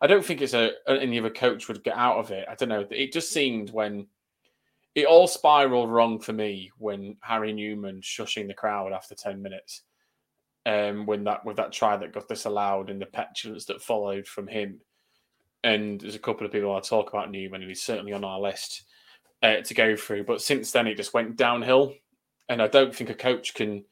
I 0.00 0.06
don't 0.06 0.24
think 0.24 0.40
it's 0.40 0.54
a 0.54 0.72
any 0.88 1.18
other 1.18 1.30
coach 1.30 1.68
would 1.68 1.84
get 1.84 1.96
out 1.96 2.18
of 2.18 2.30
it. 2.30 2.46
I 2.48 2.54
don't 2.54 2.70
know. 2.70 2.86
It 2.90 3.12
just 3.12 3.32
seemed 3.32 3.70
when 3.70 4.06
it 4.94 5.06
all 5.06 5.28
spiraled 5.28 5.90
wrong 5.90 6.18
for 6.18 6.32
me 6.32 6.70
when 6.78 7.16
Harry 7.20 7.52
Newman 7.52 8.00
shushing 8.00 8.46
the 8.46 8.54
crowd 8.54 8.92
after 8.92 9.14
ten 9.14 9.42
minutes. 9.42 9.82
Um, 10.66 11.06
when 11.06 11.24
that 11.24 11.44
with 11.44 11.56
that 11.56 11.72
try 11.72 11.96
that 11.96 12.12
got 12.12 12.28
disallowed 12.28 12.90
and 12.90 13.00
the 13.00 13.06
petulance 13.06 13.64
that 13.66 13.82
followed 13.82 14.26
from 14.26 14.46
him, 14.46 14.80
and 15.64 16.00
there's 16.00 16.14
a 16.14 16.18
couple 16.18 16.46
of 16.46 16.52
people 16.52 16.74
I 16.74 16.80
talk 16.80 17.08
about 17.08 17.30
Newman, 17.30 17.62
and 17.62 17.68
he's 17.70 17.82
certainly 17.82 18.12
on 18.12 18.24
our 18.24 18.40
list 18.40 18.84
uh, 19.42 19.56
to 19.56 19.74
go 19.74 19.96
through. 19.96 20.24
But 20.24 20.42
since 20.42 20.70
then, 20.70 20.86
it 20.86 20.96
just 20.96 21.14
went 21.14 21.36
downhill, 21.36 21.94
and 22.48 22.60
I 22.60 22.68
don't 22.68 22.94
think 22.94 23.10
a 23.10 23.14
coach 23.14 23.54
can 23.54 23.84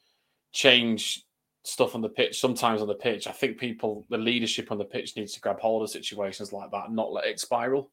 change 0.53 1.25
stuff 1.69 1.95
on 1.95 2.01
the 2.01 2.09
pitch. 2.09 2.41
Sometimes 2.41 2.81
on 2.81 2.89
the 2.89 2.95
pitch, 2.95 3.27
I 3.27 3.33
think 3.33 3.59
people, 3.59 4.07
the 4.09 4.19
leadership 4.19 4.73
on 4.73 4.79
the 4.79 4.85
pitch, 4.85 5.17
needs 5.17 5.35
to 5.35 5.41
grab 5.41 5.61
hold 5.61 5.83
of 5.83 5.91
situations 5.91 6.53
like 6.53 6.71
that 6.71 6.87
and 6.87 6.97
not 6.97 7.13
let 7.13 7.27
it 7.27 7.39
spiral. 7.39 7.91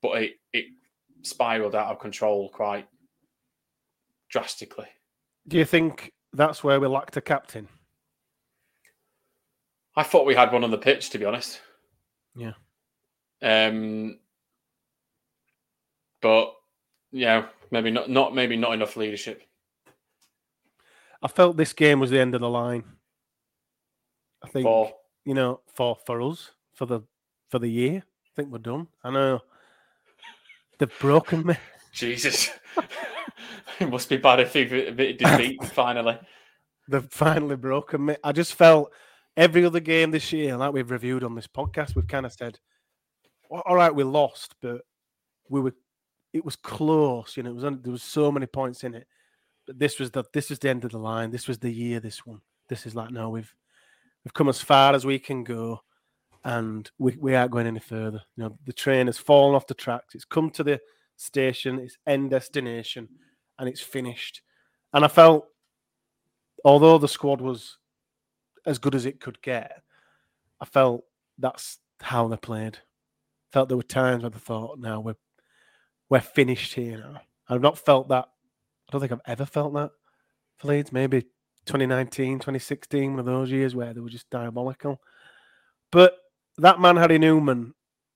But 0.00 0.22
it 0.22 0.32
it 0.52 0.66
spiraled 1.22 1.74
out 1.74 1.90
of 1.90 2.00
control 2.00 2.50
quite 2.50 2.86
drastically. 4.28 4.88
Do 5.46 5.56
you 5.56 5.64
think 5.64 6.12
that's 6.32 6.64
where 6.64 6.80
we 6.80 6.88
lacked 6.88 7.16
a 7.16 7.20
captain? 7.20 7.68
I 9.94 10.02
thought 10.02 10.26
we 10.26 10.34
had 10.34 10.52
one 10.52 10.64
on 10.64 10.70
the 10.70 10.78
pitch, 10.78 11.10
to 11.10 11.18
be 11.18 11.24
honest. 11.24 11.60
Yeah. 12.34 12.52
Um, 13.42 14.18
but 16.20 16.54
yeah, 17.12 17.46
maybe 17.70 17.90
not. 17.90 18.10
Not 18.10 18.34
maybe 18.34 18.56
not 18.56 18.74
enough 18.74 18.96
leadership. 18.96 19.42
I 21.22 21.28
felt 21.28 21.56
this 21.56 21.72
game 21.72 22.00
was 22.00 22.10
the 22.10 22.20
end 22.20 22.34
of 22.34 22.40
the 22.40 22.50
line. 22.50 22.84
I 24.44 24.48
think 24.48 24.66
you 25.24 25.34
know 25.34 25.60
for 25.74 25.96
for 26.06 26.20
us 26.22 26.50
for 26.74 26.86
the 26.86 27.02
for 27.48 27.58
the 27.58 27.68
year. 27.68 28.02
I 28.04 28.30
think 28.34 28.50
we're 28.50 28.58
done. 28.58 28.88
I 29.04 29.10
know 29.10 29.40
they've 30.78 30.98
broken 30.98 31.46
me. 31.46 31.56
Jesus, 31.92 32.48
it 33.80 33.88
must 33.90 34.08
be 34.08 34.16
bad 34.16 34.40
if 34.40 34.54
you've 34.54 34.96
defeat 35.18 35.62
finally. 35.66 36.18
They've 36.88 37.04
finally 37.10 37.56
broken 37.56 38.06
me. 38.06 38.16
I 38.24 38.32
just 38.32 38.54
felt 38.54 38.90
every 39.36 39.64
other 39.64 39.80
game 39.80 40.10
this 40.10 40.32
year, 40.32 40.56
like 40.56 40.72
we've 40.72 40.90
reviewed 40.90 41.24
on 41.24 41.34
this 41.34 41.46
podcast, 41.46 41.94
we've 41.94 42.08
kind 42.08 42.26
of 42.26 42.32
said, 42.32 42.58
"Well, 43.50 43.62
"All 43.66 43.76
right, 43.76 43.94
we 43.94 44.04
lost, 44.04 44.54
but 44.60 44.82
we 45.48 45.60
were. 45.60 45.74
It 46.32 46.44
was 46.44 46.56
close. 46.56 47.36
You 47.36 47.42
know, 47.42 47.50
it 47.50 47.54
was. 47.54 47.62
There 47.82 47.92
was 47.92 48.02
so 48.02 48.32
many 48.32 48.46
points 48.46 48.84
in 48.84 48.94
it, 48.94 49.06
but 49.66 49.78
this 49.78 49.98
was 49.98 50.10
the. 50.10 50.24
This 50.32 50.50
is 50.50 50.58
the 50.58 50.70
end 50.70 50.84
of 50.84 50.92
the 50.92 50.98
line. 50.98 51.30
This 51.30 51.46
was 51.46 51.58
the 51.58 51.70
year. 51.70 52.00
This 52.00 52.24
one. 52.24 52.40
This 52.68 52.86
is 52.86 52.94
like 52.94 53.10
no, 53.10 53.28
we've 53.28 53.54
we've 54.24 54.34
come 54.34 54.48
as 54.48 54.60
far 54.60 54.94
as 54.94 55.04
we 55.04 55.18
can 55.18 55.44
go, 55.44 55.80
and 56.44 56.90
we 56.98 57.16
we 57.20 57.34
aren't 57.34 57.52
going 57.52 57.66
any 57.66 57.80
further. 57.80 58.22
You 58.36 58.44
know, 58.44 58.58
the 58.66 58.72
train 58.72 59.06
has 59.06 59.18
fallen 59.18 59.54
off 59.54 59.66
the 59.66 59.74
tracks. 59.74 60.14
It's 60.14 60.24
come 60.24 60.50
to 60.50 60.64
the 60.64 60.80
station. 61.16 61.78
It's 61.78 61.98
end 62.06 62.30
destination, 62.30 63.08
and 63.58 63.68
it's 63.68 63.80
finished. 63.80 64.42
And 64.92 65.04
I 65.04 65.08
felt, 65.08 65.46
although 66.64 66.98
the 66.98 67.08
squad 67.08 67.40
was 67.40 67.78
as 68.66 68.78
good 68.78 68.94
as 68.94 69.06
it 69.06 69.20
could 69.20 69.40
get, 69.42 69.82
I 70.60 70.64
felt 70.64 71.04
that's 71.38 71.78
how 72.00 72.28
they 72.28 72.36
played. 72.36 72.78
Felt 73.52 73.68
there 73.68 73.76
were 73.76 73.82
times 73.82 74.22
where 74.22 74.32
I 74.34 74.38
thought, 74.38 74.78
"Now 74.78 75.00
we're 75.00 75.16
we're 76.08 76.20
finished 76.20 76.74
here 76.74 76.98
now." 76.98 77.20
I've 77.48 77.60
not 77.60 77.78
felt 77.78 78.08
that. 78.08 78.28
I 78.88 78.92
don't 78.92 79.00
think 79.00 79.12
I've 79.12 79.20
ever 79.26 79.46
felt 79.46 79.74
that 79.74 79.90
for 80.56 80.68
Leeds. 80.68 80.92
Maybe 80.92 81.26
2019, 81.66 82.38
2016, 82.38 83.10
one 83.10 83.20
of 83.20 83.26
those 83.26 83.50
years 83.50 83.74
where 83.74 83.94
they 83.94 84.00
were 84.00 84.08
just 84.08 84.28
diabolical. 84.30 85.00
But 85.90 86.16
that 86.58 86.80
man, 86.80 86.96
Harry 86.96 87.18
Newman, 87.18 87.74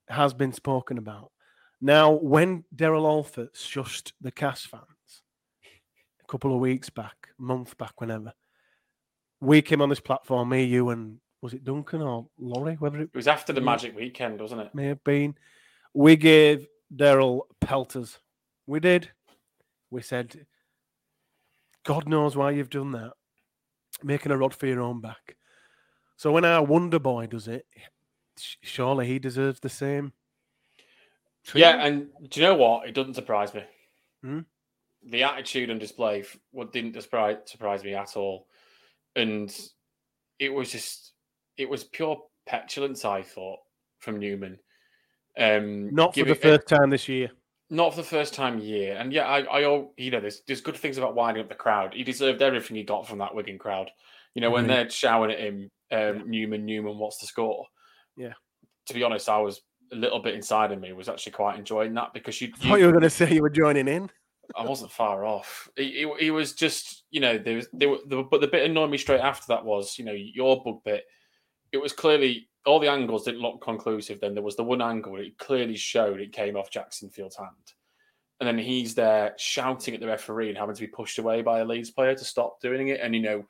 has 0.09 0.33
been 0.33 0.53
spoken 0.53 0.97
about. 0.97 1.31
Now, 1.79 2.11
when 2.11 2.63
Daryl 2.75 3.05
Alford 3.05 3.53
shushed 3.53 4.11
the 4.19 4.31
Cass 4.31 4.65
fans 4.65 4.83
a 6.23 6.31
couple 6.31 6.53
of 6.53 6.59
weeks 6.59 6.89
back, 6.89 7.29
month 7.37 7.77
back, 7.77 8.01
whenever, 8.01 8.33
we 9.39 9.61
came 9.61 9.81
on 9.81 9.89
this 9.89 9.99
platform, 9.99 10.49
me, 10.49 10.63
you, 10.63 10.89
and 10.89 11.19
was 11.41 11.53
it 11.53 11.63
Duncan 11.63 12.01
or 12.01 12.27
Laurie, 12.39 12.75
whether 12.75 12.99
it 12.99 13.09
It 13.13 13.15
was 13.15 13.27
after 13.27 13.53
the. 13.53 13.61
Magic 13.61 13.95
Weekend, 13.95 14.41
wasn't 14.41 14.61
it? 14.61 14.73
may 14.73 14.87
have 14.87 15.03
been. 15.03 15.35
We 15.93 16.15
gave 16.15 16.67
Daryl 16.95 17.41
pelters. 17.61 18.19
We 18.65 18.79
did. 18.79 19.09
We 19.91 20.01
said, 20.01 20.45
God 21.85 22.07
knows 22.09 22.35
why 22.35 22.51
you've 22.51 22.69
done 22.69 22.91
that. 22.93 23.13
Making 24.03 24.31
a 24.31 24.37
rod 24.37 24.53
for 24.53 24.67
your 24.67 24.81
own 24.81 25.01
back. 25.01 25.35
So 26.17 26.31
when 26.31 26.45
our 26.45 26.63
Wonder 26.63 26.99
Boy 26.99 27.27
does 27.27 27.47
it, 27.47 27.65
surely 28.61 29.07
he 29.07 29.19
deserves 29.19 29.59
the 29.59 29.69
same. 29.69 30.13
Yeah, 31.53 31.85
and 31.85 32.07
do 32.29 32.39
you 32.39 32.45
know 32.45 32.55
what? 32.55 32.87
It 32.87 32.93
doesn't 32.93 33.13
surprise 33.13 33.53
me. 33.53 33.63
Hmm? 34.23 34.39
The 35.05 35.23
attitude 35.23 35.69
and 35.69 35.79
display 35.79 36.25
what 36.51 36.73
didn't 36.73 36.99
surprise 37.01 37.37
surprise 37.45 37.83
me 37.83 37.93
at 37.93 38.17
all, 38.17 38.47
and 39.15 39.55
it 40.39 40.49
was 40.49 40.71
just 40.71 41.13
it 41.55 41.69
was 41.69 41.85
pure 41.85 42.21
petulance. 42.45 43.05
I 43.05 43.21
thought 43.21 43.59
from 43.99 44.19
Newman. 44.19 44.59
Um, 45.37 45.93
not 45.93 46.13
for 46.13 46.21
the 46.21 46.33
giving- 46.33 46.41
first 46.41 46.67
time 46.67 46.89
this 46.89 47.07
year. 47.07 47.31
Not 47.69 47.91
for 47.91 47.97
the 47.97 48.07
first 48.07 48.33
time 48.33 48.59
year. 48.59 48.95
And 48.97 49.11
yeah, 49.11 49.25
I, 49.25 49.39
I, 49.41 49.59
you 49.97 50.11
know, 50.11 50.19
there's 50.19 50.41
there's 50.47 50.61
good 50.61 50.77
things 50.77 50.97
about 50.97 51.15
winding 51.15 51.43
up 51.43 51.49
the 51.49 51.55
crowd. 51.55 51.93
He 51.93 52.03
deserved 52.03 52.41
everything 52.41 52.77
he 52.77 52.83
got 52.83 53.07
from 53.07 53.19
that 53.19 53.35
Wigan 53.35 53.57
crowd. 53.57 53.89
You 54.33 54.41
know, 54.41 54.51
when 54.51 54.65
Agreed. 54.65 54.77
they're 54.77 54.89
shouting 54.89 55.31
at 55.31 55.39
him, 55.39 55.71
um, 55.91 56.29
Newman, 56.29 56.65
Newman, 56.65 56.97
what's 56.97 57.17
the 57.17 57.27
score? 57.27 57.65
Yeah. 58.15 58.33
To 58.87 58.93
be 58.93 59.03
honest, 59.03 59.29
I 59.29 59.39
was 59.39 59.61
a 59.91 59.95
little 59.95 60.19
bit 60.19 60.35
inside 60.35 60.71
of 60.71 60.79
me 60.79 60.93
was 60.93 61.09
actually 61.09 61.31
quite 61.31 61.57
enjoying 61.57 61.93
that 61.95 62.13
because 62.13 62.39
you, 62.41 62.51
I 62.61 62.67
thought 62.67 62.79
you 62.79 62.85
were 62.85 62.91
going 62.91 63.03
to 63.03 63.09
say 63.09 63.33
you 63.33 63.41
were 63.41 63.49
joining 63.49 63.87
in. 63.87 64.09
I 64.55 64.63
wasn't 64.63 64.91
far 64.91 65.25
off. 65.25 65.69
He, 65.75 66.31
was 66.31 66.53
just, 66.53 67.03
you 67.11 67.19
know, 67.19 67.37
there 67.37 67.55
was, 67.55 67.67
there 67.73 67.89
were, 67.89 67.97
the, 68.05 68.23
but 68.23 68.39
the 68.39 68.47
bit 68.47 68.69
annoyed 68.69 68.89
me 68.89 68.97
straight 68.97 69.19
after 69.19 69.45
that 69.49 69.65
was, 69.65 69.97
you 69.97 70.05
know, 70.05 70.13
your 70.13 70.63
bug 70.63 70.83
bit. 70.85 71.03
It 71.73 71.77
was 71.77 71.91
clearly 71.91 72.47
all 72.67 72.79
the 72.79 72.91
angles 72.91 73.23
didn't 73.23 73.41
look 73.41 73.61
conclusive. 73.61 74.19
Then 74.19 74.33
there 74.33 74.43
was 74.43 74.55
the 74.55 74.63
one 74.63 74.81
angle 74.81 75.13
where 75.13 75.23
it 75.23 75.37
clearly 75.37 75.75
showed 75.75 76.19
it 76.19 76.33
came 76.33 76.55
off 76.55 76.69
Jackson 76.69 77.09
Field's 77.09 77.37
hand, 77.37 77.73
and 78.39 78.47
then 78.47 78.57
he's 78.57 78.93
there 78.93 79.33
shouting 79.37 79.95
at 79.95 80.01
the 80.01 80.07
referee 80.07 80.49
and 80.49 80.57
having 80.57 80.75
to 80.75 80.81
be 80.81 80.87
pushed 80.87 81.17
away 81.17 81.41
by 81.41 81.59
a 81.59 81.65
Leeds 81.65 81.91
player 81.91 82.13
to 82.15 82.25
stop 82.25 82.61
doing 82.61 82.89
it. 82.89 82.99
And 83.01 83.15
you 83.15 83.21
know, 83.21 83.45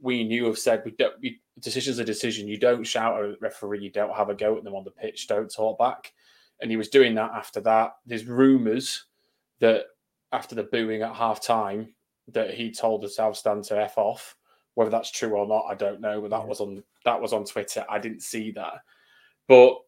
we 0.00 0.24
knew 0.24 0.46
have 0.46 0.58
said 0.58 0.82
we 0.84 0.92
don't. 0.92 1.14
We, 1.20 1.40
decision's 1.58 1.98
a 1.98 2.04
decision. 2.04 2.48
You 2.48 2.58
don't 2.58 2.84
shout 2.84 3.18
at 3.18 3.24
a 3.24 3.36
referee. 3.40 3.82
You 3.82 3.90
don't 3.90 4.16
have 4.16 4.30
a 4.30 4.34
go 4.34 4.56
at 4.56 4.64
them 4.64 4.74
on 4.74 4.84
the 4.84 4.90
pitch. 4.90 5.28
Don't 5.28 5.52
talk 5.52 5.78
back. 5.78 6.12
And 6.60 6.70
he 6.70 6.76
was 6.76 6.88
doing 6.88 7.14
that 7.14 7.32
after 7.34 7.60
that. 7.62 7.92
There's 8.06 8.24
rumours 8.24 9.06
that 9.60 9.84
after 10.32 10.54
the 10.54 10.64
booing 10.64 11.02
at 11.02 11.14
half 11.14 11.42
time 11.42 11.94
that 12.28 12.54
he 12.54 12.70
told 12.70 13.02
the 13.02 13.08
South 13.08 13.36
Stand 13.36 13.64
to 13.64 13.80
F 13.80 13.98
off. 13.98 14.36
Whether 14.74 14.90
that's 14.90 15.10
true 15.10 15.30
or 15.30 15.46
not, 15.46 15.66
I 15.68 15.74
don't 15.74 16.00
know. 16.00 16.20
But 16.20 16.30
that 16.30 16.40
Yeah. 16.42 16.46
was 16.46 16.60
on 16.60 16.82
that 17.04 17.20
was 17.20 17.32
on 17.32 17.44
Twitter. 17.44 17.84
I 17.88 17.98
didn't 17.98 18.22
see 18.22 18.50
that. 18.52 18.82
But 19.48 19.80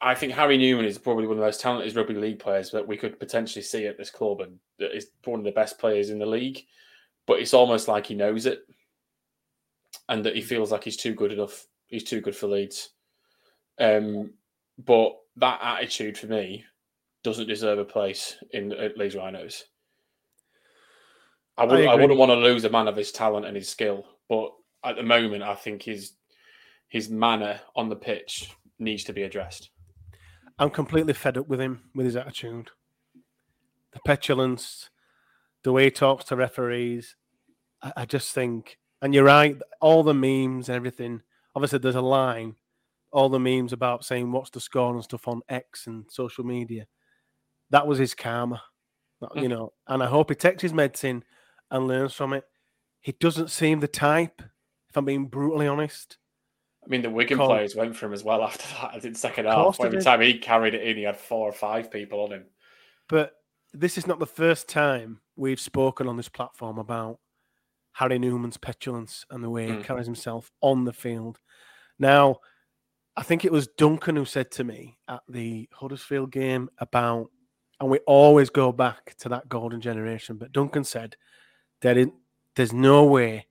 I 0.00 0.14
think 0.14 0.32
Harry 0.32 0.58
Newman 0.58 0.84
is 0.84 0.98
probably 0.98 1.26
one 1.26 1.36
of 1.36 1.40
the 1.40 1.46
most 1.46 1.60
talented 1.60 1.94
rugby 1.96 2.14
league 2.14 2.38
players 2.38 2.70
that 2.72 2.86
we 2.86 2.96
could 2.96 3.18
potentially 3.18 3.62
see 3.62 3.86
at 3.86 3.96
this 3.96 4.10
club 4.10 4.40
and 4.42 4.58
that 4.78 4.94
is 4.94 5.10
one 5.24 5.38
of 5.40 5.44
the 5.44 5.52
best 5.52 5.78
players 5.78 6.10
in 6.10 6.18
the 6.18 6.26
league. 6.26 6.64
But 7.26 7.40
it's 7.40 7.54
almost 7.54 7.88
like 7.88 8.06
he 8.06 8.14
knows 8.14 8.46
it. 8.46 8.66
And 10.08 10.24
that 10.24 10.36
he 10.36 10.42
feels 10.42 10.70
like 10.72 10.84
he's 10.84 10.96
too 10.96 11.14
good 11.14 11.32
enough. 11.32 11.66
He's 11.86 12.04
too 12.04 12.20
good 12.20 12.36
for 12.36 12.48
Leeds. 12.48 12.90
Um, 13.78 14.34
but 14.78 15.16
that 15.36 15.60
attitude 15.62 16.18
for 16.18 16.26
me 16.26 16.64
doesn't 17.22 17.48
deserve 17.48 17.78
a 17.78 17.84
place 17.84 18.36
in 18.50 18.72
at 18.72 18.98
Leeds 18.98 19.16
Rhinos. 19.16 19.64
I 21.56 21.64
wouldn't. 21.64 21.88
I, 21.88 21.92
agree. 21.92 22.02
wouldn't 22.02 22.18
want 22.18 22.30
to 22.30 22.36
lose 22.36 22.64
a 22.64 22.70
man 22.70 22.88
of 22.88 22.96
his 22.96 23.12
talent 23.12 23.46
and 23.46 23.56
his 23.56 23.68
skill, 23.68 24.04
but 24.28 24.52
at 24.84 24.96
the 24.96 25.02
moment, 25.02 25.42
I 25.42 25.54
think 25.54 25.82
his 25.82 26.12
his 26.88 27.08
manner 27.08 27.60
on 27.76 27.88
the 27.88 27.96
pitch 27.96 28.50
needs 28.78 29.04
to 29.04 29.12
be 29.12 29.22
addressed. 29.22 29.70
I'm 30.58 30.70
completely 30.70 31.12
fed 31.12 31.36
up 31.36 31.48
with 31.48 31.60
him, 31.60 31.82
with 31.94 32.06
his 32.06 32.16
attitude. 32.16 32.70
The 33.92 34.00
petulance, 34.04 34.90
the 35.62 35.72
way 35.72 35.84
he 35.84 35.90
talks 35.90 36.24
to 36.26 36.36
referees. 36.36 37.16
I, 37.82 37.92
I 37.98 38.04
just 38.04 38.32
think, 38.32 38.78
and 39.02 39.14
you're 39.14 39.24
right, 39.24 39.56
all 39.80 40.02
the 40.02 40.14
memes 40.14 40.68
and 40.68 40.76
everything. 40.76 41.22
Obviously, 41.54 41.78
there's 41.78 41.94
a 41.94 42.00
line, 42.00 42.56
all 43.12 43.28
the 43.28 43.40
memes 43.40 43.72
about 43.72 44.04
saying 44.04 44.30
what's 44.30 44.50
the 44.50 44.60
score 44.60 44.92
and 44.92 45.02
stuff 45.02 45.28
on 45.28 45.42
X 45.48 45.86
and 45.86 46.04
social 46.10 46.44
media. 46.44 46.86
That 47.70 47.86
was 47.86 47.98
his 47.98 48.14
karma, 48.14 48.62
you 49.34 49.42
mm. 49.42 49.50
know. 49.50 49.72
And 49.88 50.02
I 50.02 50.06
hope 50.06 50.30
he 50.30 50.36
takes 50.36 50.62
his 50.62 50.72
medicine 50.72 51.24
and 51.70 51.86
learns 51.86 52.12
from 52.14 52.32
it. 52.32 52.44
He 53.00 53.12
doesn't 53.12 53.50
seem 53.50 53.80
the 53.80 53.88
type, 53.88 54.40
if 54.88 54.96
I'm 54.96 55.04
being 55.04 55.26
brutally 55.26 55.66
honest. 55.66 56.18
I 56.84 56.88
mean, 56.88 57.02
the 57.02 57.10
Wigan 57.10 57.38
Col- 57.38 57.48
players 57.48 57.74
went 57.74 57.96
for 57.96 58.06
him 58.06 58.12
as 58.12 58.22
well 58.24 58.42
after 58.42 58.66
that. 58.74 58.94
I 58.94 58.98
did 58.98 59.16
second 59.16 59.46
half. 59.46 59.80
Every 59.80 60.02
time 60.02 60.20
he 60.20 60.38
carried 60.38 60.74
it 60.74 60.82
in, 60.82 60.96
he 60.96 61.02
had 61.02 61.16
four 61.16 61.48
or 61.48 61.52
five 61.52 61.90
people 61.90 62.20
on 62.24 62.32
him. 62.32 62.44
But 63.08 63.32
this 63.72 63.98
is 63.98 64.06
not 64.06 64.18
the 64.18 64.26
first 64.26 64.68
time 64.68 65.20
we've 65.36 65.60
spoken 65.60 66.06
on 66.08 66.16
this 66.16 66.28
platform 66.28 66.78
about 66.78 67.18
Harry 67.92 68.18
Newman's 68.18 68.56
petulance 68.56 69.24
and 69.30 69.42
the 69.42 69.50
way 69.50 69.66
he 69.66 69.72
Mm. 69.72 69.84
carries 69.84 70.06
himself 70.06 70.50
on 70.60 70.84
the 70.84 70.92
field. 70.92 71.40
Now, 71.98 72.40
I 73.16 73.22
think 73.22 73.44
it 73.44 73.52
was 73.52 73.68
Duncan 73.68 74.16
who 74.16 74.24
said 74.24 74.50
to 74.52 74.64
me 74.64 74.98
at 75.08 75.22
the 75.28 75.68
Huddersfield 75.72 76.32
game 76.32 76.68
about, 76.78 77.30
and 77.80 77.88
we 77.90 77.98
always 78.00 78.50
go 78.50 78.72
back 78.72 79.14
to 79.18 79.28
that 79.30 79.48
golden 79.48 79.80
generation, 79.80 80.36
but 80.36 80.52
Duncan 80.52 80.84
said, 80.84 81.16
there 81.80 81.98
is, 81.98 82.08
there's 82.54 82.72
no 82.72 83.04
way 83.04 83.46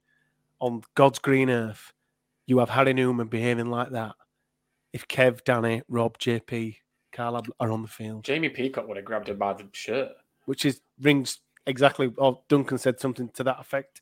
on 0.60 0.82
God's 0.96 1.20
green 1.20 1.50
earth 1.50 1.94
you 2.46 2.60
have 2.60 2.70
Harry 2.70 2.94
Newman 2.94 3.28
behaving 3.28 3.68
like 3.68 3.92
that 3.92 4.16
if 4.92 5.08
Kev, 5.08 5.44
Danny, 5.44 5.82
Rob, 5.88 6.18
JP, 6.18 6.76
Carl 7.12 7.42
are 7.60 7.72
on 7.72 7.82
the 7.82 7.88
field 7.88 8.24
Jamie 8.24 8.50
Peacock 8.50 8.88
would 8.88 8.98
have 8.98 9.06
grabbed 9.06 9.30
him 9.30 9.38
by 9.38 9.54
the 9.54 9.68
shirt. 9.72 10.12
which 10.46 10.66
is 10.66 10.82
rings 11.00 11.40
exactly. 11.66 12.12
Or 12.18 12.42
Duncan 12.50 12.78
said 12.78 13.00
something 13.00 13.30
to 13.30 13.44
that 13.44 13.60
effect. 13.60 14.02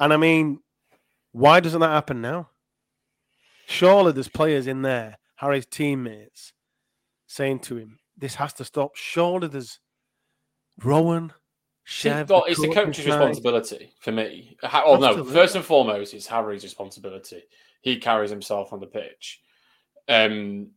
And 0.00 0.12
I 0.12 0.16
mean, 0.16 0.60
why 1.32 1.60
doesn't 1.60 1.80
that 1.80 1.90
happen 1.90 2.20
now? 2.20 2.50
Surely 3.66 4.12
there's 4.12 4.28
players 4.28 4.66
in 4.66 4.82
there, 4.82 5.18
Harry's 5.36 5.66
teammates, 5.66 6.52
saying 7.26 7.60
to 7.60 7.76
him, 7.76 7.98
"This 8.16 8.36
has 8.36 8.52
to 8.54 8.64
stop." 8.64 8.96
Surely 8.96 9.48
there's 9.48 9.78
Rohan, 10.82 11.34
See, 11.90 12.10
Chev. 12.10 12.28
well, 12.28 12.44
it's 12.46 12.60
the 12.60 12.68
coach's 12.68 13.06
responsibility 13.06 13.94
for 13.98 14.12
me. 14.12 14.58
Oh 14.62 14.98
no, 15.00 15.24
first 15.24 15.56
and 15.56 15.64
foremost, 15.64 16.12
it's 16.12 16.26
Harry's 16.26 16.62
responsibility. 16.62 17.42
He 17.80 17.96
carries 17.96 18.28
himself 18.28 18.74
on 18.74 18.80
the 18.80 18.86
pitch. 18.86 19.40
Um, 20.06 20.72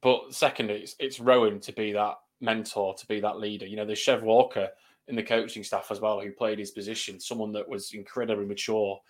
but 0.00 0.32
secondly, 0.32 0.82
it's, 0.82 0.94
it's 1.00 1.18
Rohan 1.18 1.58
to 1.60 1.72
be 1.72 1.92
that 1.92 2.14
mentor, 2.40 2.94
to 2.94 3.06
be 3.06 3.18
that 3.18 3.40
leader. 3.40 3.66
You 3.66 3.74
know, 3.74 3.84
there's 3.84 3.98
Chev 3.98 4.22
Walker 4.22 4.68
in 5.08 5.16
the 5.16 5.22
coaching 5.24 5.64
staff 5.64 5.90
as 5.90 6.00
well, 6.00 6.20
who 6.20 6.30
played 6.30 6.60
his 6.60 6.70
position, 6.70 7.18
someone 7.18 7.50
that 7.52 7.68
was 7.68 7.92
incredibly 7.92 8.46
mature, 8.46 9.00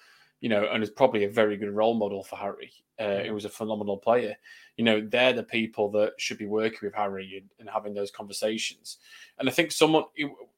you 0.42 0.48
know, 0.48 0.66
and 0.70 0.82
is 0.82 0.90
probably 0.90 1.22
a 1.24 1.30
very 1.30 1.56
good 1.56 1.70
role 1.70 1.94
model 1.94 2.24
for 2.24 2.34
Harry. 2.34 2.72
Uh, 2.98 3.20
He 3.20 3.30
was 3.30 3.44
a 3.44 3.48
phenomenal 3.48 3.96
player. 3.96 4.34
You 4.76 4.84
know, 4.84 5.00
they're 5.00 5.32
the 5.32 5.44
people 5.44 5.88
that 5.92 6.14
should 6.18 6.36
be 6.36 6.46
working 6.46 6.80
with 6.82 6.94
Harry 6.94 7.38
and, 7.38 7.48
and 7.60 7.70
having 7.70 7.94
those 7.94 8.10
conversations. 8.10 8.98
And 9.38 9.48
I 9.48 9.52
think 9.52 9.70
someone 9.70 10.02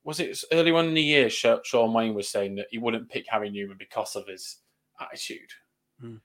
was 0.03 0.21
it 0.21 0.43
early 0.53 0.73
on 0.73 0.87
in 0.87 0.95
the 0.95 1.03
year, 1.03 1.29
Shaun 1.29 1.93
Wane 1.93 2.15
was 2.15 2.31
saying 2.31 2.55
that 2.57 2.69
he 2.71 2.79
wouldn't 2.79 3.11
pick 3.11 3.27
Harry 3.29 3.51
Newman 3.51 3.77
because 3.79 4.17
of 4.17 4.27
his 4.27 4.57
attitude. 4.99 5.53
Hmm. 6.01 6.17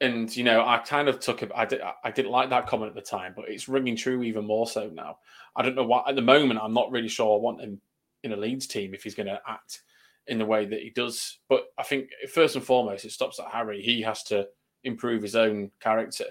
And 0.00 0.34
you 0.36 0.44
know, 0.44 0.64
I 0.64 0.78
kind 0.78 1.08
of 1.08 1.18
took 1.18 1.42
it. 1.42 1.50
I 1.52 1.64
did. 1.64 1.80
I 2.04 2.12
didn't 2.12 2.30
like 2.30 2.50
that 2.50 2.68
comment 2.68 2.90
at 2.90 2.94
the 2.94 3.02
time, 3.02 3.32
but 3.34 3.48
it's 3.48 3.68
ringing 3.68 3.96
true 3.96 4.22
even 4.22 4.46
more 4.46 4.68
so 4.68 4.90
now. 4.90 5.18
I 5.56 5.62
don't 5.62 5.74
know 5.74 5.84
what. 5.84 6.08
At 6.08 6.14
the 6.14 6.22
moment, 6.22 6.60
I'm 6.62 6.72
not 6.72 6.92
really 6.92 7.08
sure 7.08 7.36
I 7.36 7.42
want 7.42 7.60
him 7.60 7.80
in 8.22 8.30
a 8.30 8.36
Leeds 8.36 8.68
team 8.68 8.94
if 8.94 9.02
he's 9.02 9.16
going 9.16 9.26
to 9.26 9.40
act 9.44 9.82
in 10.28 10.38
the 10.38 10.46
way 10.46 10.66
that 10.66 10.80
he 10.80 10.90
does. 10.90 11.38
But 11.48 11.64
I 11.78 11.82
think 11.82 12.10
first 12.32 12.56
and 12.56 12.64
foremost, 12.64 13.04
it 13.04 13.12
stops 13.12 13.40
at 13.40 13.50
Harry. 13.52 13.82
He 13.82 14.02
has 14.02 14.22
to 14.24 14.46
improve 14.84 15.22
his 15.22 15.36
own 15.36 15.70
character, 15.80 16.26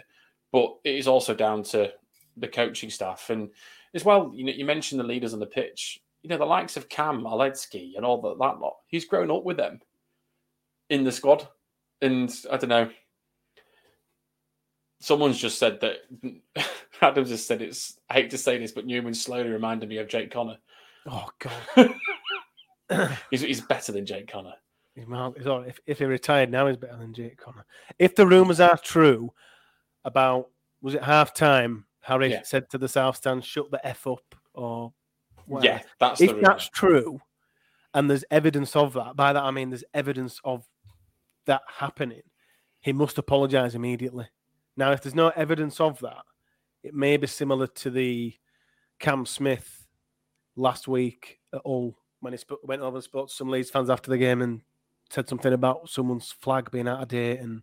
but 0.51 0.75
it 0.83 0.95
is 0.95 1.07
also 1.07 1.33
down 1.33 1.63
to 1.63 1.91
the 2.37 2.47
coaching 2.47 2.89
staff 2.89 3.29
and 3.29 3.49
as 3.93 4.05
well. 4.05 4.31
You 4.33 4.45
know, 4.45 4.53
you 4.53 4.65
mentioned 4.65 4.99
the 4.99 5.05
leaders 5.05 5.33
on 5.33 5.39
the 5.39 5.45
pitch. 5.45 5.99
You 6.23 6.29
know, 6.29 6.37
the 6.37 6.45
likes 6.45 6.77
of 6.77 6.89
Cam 6.89 7.23
Oledzki 7.23 7.93
and 7.95 8.05
all 8.05 8.21
that, 8.21 8.37
that 8.39 8.59
lot. 8.59 8.77
He's 8.87 9.05
grown 9.05 9.31
up 9.31 9.43
with 9.43 9.57
them 9.57 9.79
in 10.89 11.03
the 11.03 11.11
squad, 11.11 11.47
and 12.01 12.33
I 12.51 12.57
don't 12.57 12.69
know. 12.69 12.89
Someone's 14.99 15.37
just 15.37 15.59
said 15.59 15.79
that. 15.81 15.97
Adams 17.01 17.29
just 17.29 17.47
said 17.47 17.61
it's. 17.61 17.99
I 18.09 18.15
hate 18.15 18.31
to 18.31 18.37
say 18.37 18.57
this, 18.57 18.71
but 18.71 18.85
Newman 18.85 19.13
slowly 19.13 19.49
reminded 19.49 19.89
me 19.89 19.97
of 19.97 20.07
Jake 20.07 20.31
Connor. 20.31 20.57
Oh 21.05 21.29
God. 21.39 21.93
He's, 23.31 23.41
he's 23.41 23.61
better 23.61 23.91
than 23.91 24.05
Jake 24.05 24.31
Connor. 24.31 24.53
He's 24.95 25.47
all. 25.47 25.63
If, 25.63 25.79
if 25.85 25.99
he 25.99 26.05
retired 26.05 26.49
now, 26.49 26.67
he's 26.67 26.77
better 26.77 26.97
than 26.97 27.13
Jake 27.13 27.37
Connor. 27.37 27.65
If 27.99 28.15
the 28.15 28.25
rumours 28.25 28.59
are 28.59 28.77
true 28.77 29.31
about, 30.05 30.49
was 30.81 30.95
it 30.95 31.03
half 31.03 31.33
time? 31.33 31.85
Harry 32.01 32.31
Yeah. 32.31 32.41
said 32.43 32.69
to 32.69 32.77
the 32.77 32.87
South 32.87 33.17
Stand, 33.17 33.43
shut 33.43 33.69
the 33.69 33.85
F 33.85 34.07
up, 34.07 34.33
or 34.53 34.93
whatever. 35.45 35.75
Yeah, 35.75 35.81
that's 35.99 36.19
the 36.19 36.29
if 36.29 36.41
that's 36.41 36.69
true, 36.69 37.19
and 37.93 38.09
there's 38.09 38.23
evidence 38.31 38.75
of 38.75 38.93
that, 38.93 39.15
by 39.15 39.33
that 39.33 39.43
I 39.43 39.51
mean 39.51 39.69
there's 39.69 39.83
evidence 39.93 40.39
of 40.45 40.65
that 41.45 41.61
happening, 41.67 42.21
he 42.79 42.93
must 42.93 43.17
apologise 43.17 43.75
immediately. 43.75 44.27
Now, 44.77 44.93
if 44.93 45.01
there's 45.01 45.15
no 45.15 45.29
evidence 45.29 45.79
of 45.81 45.99
that, 45.99 46.23
it 46.83 46.93
may 46.93 47.17
be 47.17 47.27
similar 47.27 47.67
to 47.67 47.89
the 47.89 48.33
Cam 48.99 49.25
Smith 49.25 49.85
last 50.55 50.87
week 50.87 51.39
at 51.53 51.61
Hull 51.65 51.97
when 52.19 52.33
he 52.33 52.37
sp- 52.41 52.63
went 52.63 52.81
over 52.81 52.97
and 52.97 53.03
spoke 53.03 53.29
to 53.29 53.33
some 53.33 53.49
Leeds 53.49 53.69
fans 53.69 53.89
after 53.89 54.09
the 54.09 54.17
game 54.17 54.41
and 54.41 54.61
said 55.09 55.27
something 55.29 55.53
about 55.53 55.89
someone's 55.89 56.31
flag 56.31 56.71
being 56.71 56.87
out 56.87 57.01
of 57.01 57.07
date 57.07 57.39
and 57.39 57.61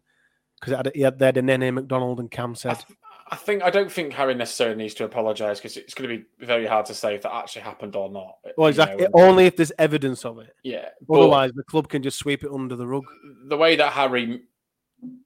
because 0.61 0.93
he 0.95 1.03
had 1.03 1.21
had 1.21 1.37
a 1.37 1.43
Nene 1.43 1.75
McDonald 1.75 2.21
and 2.21 2.31
Cam 2.31 2.55
I, 2.65 2.75
th- 2.75 2.87
I 3.31 3.37
think 3.37 3.63
I 3.63 3.71
don't 3.71 3.91
think 3.91 4.13
Harry 4.13 4.35
necessarily 4.35 4.77
needs 4.77 4.95
to 4.95 5.05
apologise 5.05 5.59
because 5.59 5.77
it's 5.77 5.95
going 5.95 6.09
to 6.09 6.19
be 6.19 6.25
very 6.47 6.67
hard 6.67 6.87
to 6.87 6.95
say 6.95 7.15
if 7.15 7.23
that 7.23 7.35
actually 7.35 7.63
happened 7.63 7.97
or 7.97 8.11
not. 8.11 8.37
"Well, 8.57 8.69
exactly, 8.69 9.05
know, 9.05 9.11
only 9.15 9.47
if 9.47 9.57
there's 9.57 9.73
evidence 9.79 10.25
of 10.25 10.39
it. 10.39 10.55
yeah. 10.63 10.91
Otherwise, 11.11 11.53
the 11.55 11.65
club 11.65 11.89
can 11.89 12.03
just 12.03 12.19
sweep 12.19 12.45
it 12.45 12.51
under 12.51 12.77
the 12.77 12.87
rug." 12.87 13.05
the 13.49 13.57
way 13.57 13.77
that 13.77 13.93
Harry 13.93 14.43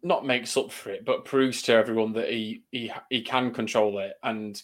not 0.02 0.26
makes 0.26 0.56
up 0.56 0.72
for 0.72 0.90
it, 0.90 1.04
but 1.04 1.24
proves 1.24 1.62
to 1.62 1.72
everyone 1.72 2.12
that 2.14 2.30
he 2.30 2.62
he 2.70 2.92
he 3.10 3.22
can 3.22 3.52
control 3.52 3.98
it 3.98 4.14
and 4.22 4.62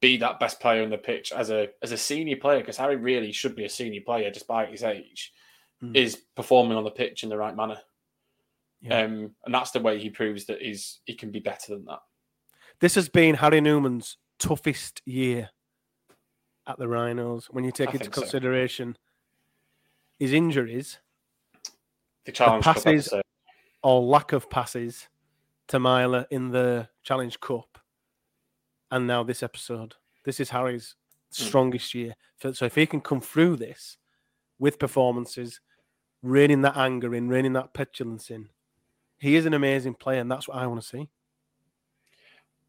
be 0.00 0.16
that 0.18 0.40
best 0.40 0.60
player 0.60 0.82
on 0.82 0.90
the 0.90 0.98
pitch 0.98 1.30
as 1.32 1.50
a 1.50 1.68
as 1.82 1.92
a 1.92 1.96
senior 1.96 2.36
player 2.36 2.60
because 2.60 2.76
Harry 2.78 2.96
really 2.96 3.32
should 3.32 3.54
be 3.54 3.64
a 3.64 3.68
senior 3.68 4.00
player 4.00 4.30
despite 4.30 4.70
his 4.70 4.82
age 4.82 5.32
Mm. 5.82 5.96
is 5.96 6.16
performing 6.36 6.76
on 6.76 6.84
the 6.84 6.90
pitch 6.90 7.22
in 7.22 7.30
the 7.30 7.38
right 7.38 7.56
manner. 7.56 7.78
Yeah. 8.82 9.00
Um, 9.00 9.34
and 9.46 9.54
that's 9.54 9.70
the 9.70 9.80
way 9.80 9.98
he 9.98 10.10
proves 10.10 10.44
that 10.44 10.60
he's 10.60 11.00
he 11.06 11.14
can 11.14 11.30
be 11.30 11.40
better 11.40 11.74
than 11.74 11.86
that. 11.86 12.00
This 12.80 12.94
has 12.96 13.08
been 13.08 13.34
Harry 13.36 13.62
Newman's 13.62 14.18
toughest 14.38 15.00
year 15.06 15.48
at 16.66 16.78
the 16.78 16.86
Rhinos 16.86 17.46
when 17.50 17.64
you 17.64 17.72
take 17.72 17.88
I 17.88 17.92
into 17.92 18.04
think 18.04 18.14
so. 18.14 18.20
consideration 18.20 18.98
his 20.18 20.34
injuries 20.34 20.98
The 22.26 22.32
challenge 22.32 22.64
Cup 22.64 22.76
passes- 22.76 23.12
or 23.82 24.02
lack 24.02 24.32
of 24.32 24.50
passes 24.50 25.08
to 25.68 25.78
Myler 25.78 26.26
in 26.30 26.50
the 26.50 26.90
Challenge 27.02 27.40
Cup, 27.40 27.78
and 28.90 29.06
now 29.06 29.22
this 29.22 29.42
episode. 29.42 29.94
This 30.24 30.40
is 30.40 30.50
Harry's 30.50 30.96
Hmm. 31.36 31.44
strongest 31.44 31.94
year. 31.94 32.14
So 32.42 32.52
so 32.52 32.64
if 32.64 32.74
he 32.74 32.86
can 32.86 33.00
come 33.00 33.20
through 33.20 33.56
this 33.56 33.98
with 34.58 34.78
performances, 34.80 35.60
reining 36.22 36.62
that 36.62 36.76
anger 36.76 37.14
in, 37.14 37.28
reining 37.28 37.52
that 37.52 37.72
petulance 37.72 38.30
in, 38.30 38.48
he 39.20 39.36
is 39.36 39.46
an 39.46 39.54
amazing 39.54 39.94
player, 39.94 40.20
and 40.20 40.30
that's 40.30 40.48
what 40.48 40.56
I 40.58 40.66
want 40.66 40.82
to 40.82 40.86
see. 40.86 41.08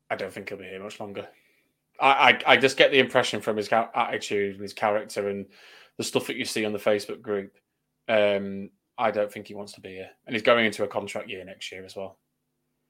I 0.10 0.16
don't 0.16 0.32
think 0.32 0.50
he'll 0.50 0.58
be 0.58 0.66
here 0.66 0.84
much 0.84 1.00
longer. 1.00 1.28
I, 2.00 2.10
I, 2.12 2.42
I 2.54 2.58
just 2.58 2.78
get 2.78 2.92
the 2.92 3.00
impression 3.00 3.42
from 3.42 3.58
his 3.58 3.70
attitude 3.72 4.56
and 4.56 4.62
his 4.62 4.74
character 4.74 5.30
and 5.30 5.46
the 5.98 6.04
stuff 6.04 6.28
that 6.28 6.36
you 6.36 6.46
see 6.46 6.66
on 6.66 6.74
the 6.74 6.80
Facebook 6.80 7.22
group. 7.22 7.58
Um, 8.10 8.70
I 8.98 9.12
don't 9.12 9.32
think 9.32 9.48
he 9.48 9.56
wants 9.56 9.72
to 9.74 9.82
be 9.82 9.90
here, 9.96 10.10
and 10.28 10.36
he's 10.36 10.44
going 10.44 10.66
into 10.66 10.84
a 10.84 10.88
contract 10.88 11.30
year 11.30 11.44
next 11.46 11.72
year 11.72 11.86
as 11.86 11.96
well. 11.96 12.20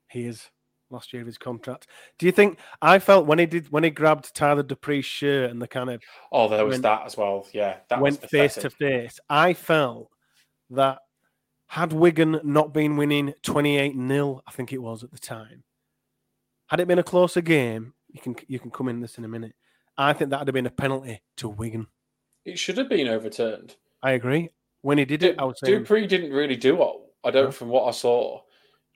He 0.10 0.26
is 0.26 0.50
last 0.92 1.14
year 1.14 1.22
of 1.22 1.26
his 1.28 1.38
contract. 1.38 1.88
Do 2.20 2.26
you 2.26 2.32
think 2.32 2.60
I 2.82 3.00
felt 3.00 3.26
when 3.26 3.40
he 3.40 3.46
did 3.46 3.72
when 3.72 3.84
he 3.84 3.90
grabbed 3.90 4.34
Tyler 4.36 4.64
Dupree's 4.64 5.06
shirt 5.06 5.50
and 5.50 5.62
the 5.62 5.68
kind 5.68 5.90
of 5.90 6.02
Oh, 6.32 6.48
there 6.48 6.66
was 6.66 6.74
When- 6.76 6.82
that 6.82 7.06
as 7.06 7.18
well. 7.18 7.48
Yeah, 7.54 7.78
that 7.90 8.00
went 8.02 8.22
face 8.30 8.56
to 8.56 8.70
face? 8.70 9.20
I 9.30 9.54
felt 9.54 10.10
that 10.70 11.00
had 11.68 11.94
Wigan 11.94 12.40
not 12.44 12.74
been 12.74 12.98
winning 12.98 13.34
28 13.44 13.94
0 13.96 14.42
I 14.46 14.52
think 14.52 14.74
it 14.74 14.80
was 14.82 15.04
at 15.04 15.12
the 15.12 15.20
time, 15.20 15.64
had 16.68 16.80
it 16.80 16.88
been 16.88 17.00
a 17.00 17.04
closer 17.04 17.42
game, 17.42 17.94
you 18.10 18.20
can 18.22 18.36
you 18.48 18.60
can 18.60 18.72
come 18.72 18.90
in 18.90 19.00
this 19.00 19.18
in 19.18 19.24
a 19.26 19.30
minute. 19.30 19.56
I 19.98 20.14
think 20.14 20.30
that 20.32 20.40
would 20.40 20.48
have 20.48 20.54
been 20.54 20.66
a 20.66 20.72
penalty 20.72 21.22
to 21.38 21.50
Wigan. 21.50 21.88
It 22.46 22.58
should 22.58 22.78
have 22.78 22.90
been 22.90 23.08
overturned. 23.08 23.76
I 24.02 24.12
agree. 24.14 24.50
When 24.82 24.98
he 24.98 25.06
did 25.06 25.22
it, 25.22 25.36
I 25.38 25.44
was 25.46 25.60
saying, 25.60 25.80
Dupree 25.80 26.08
didn't 26.08 26.32
really 26.32 26.56
do 26.56 26.76
what 26.76 27.00
I 27.24 27.30
don't 27.30 27.46
No. 27.46 27.52
from 27.52 27.68
what 27.70 27.88
I 27.88 27.92
saw, 27.92 28.42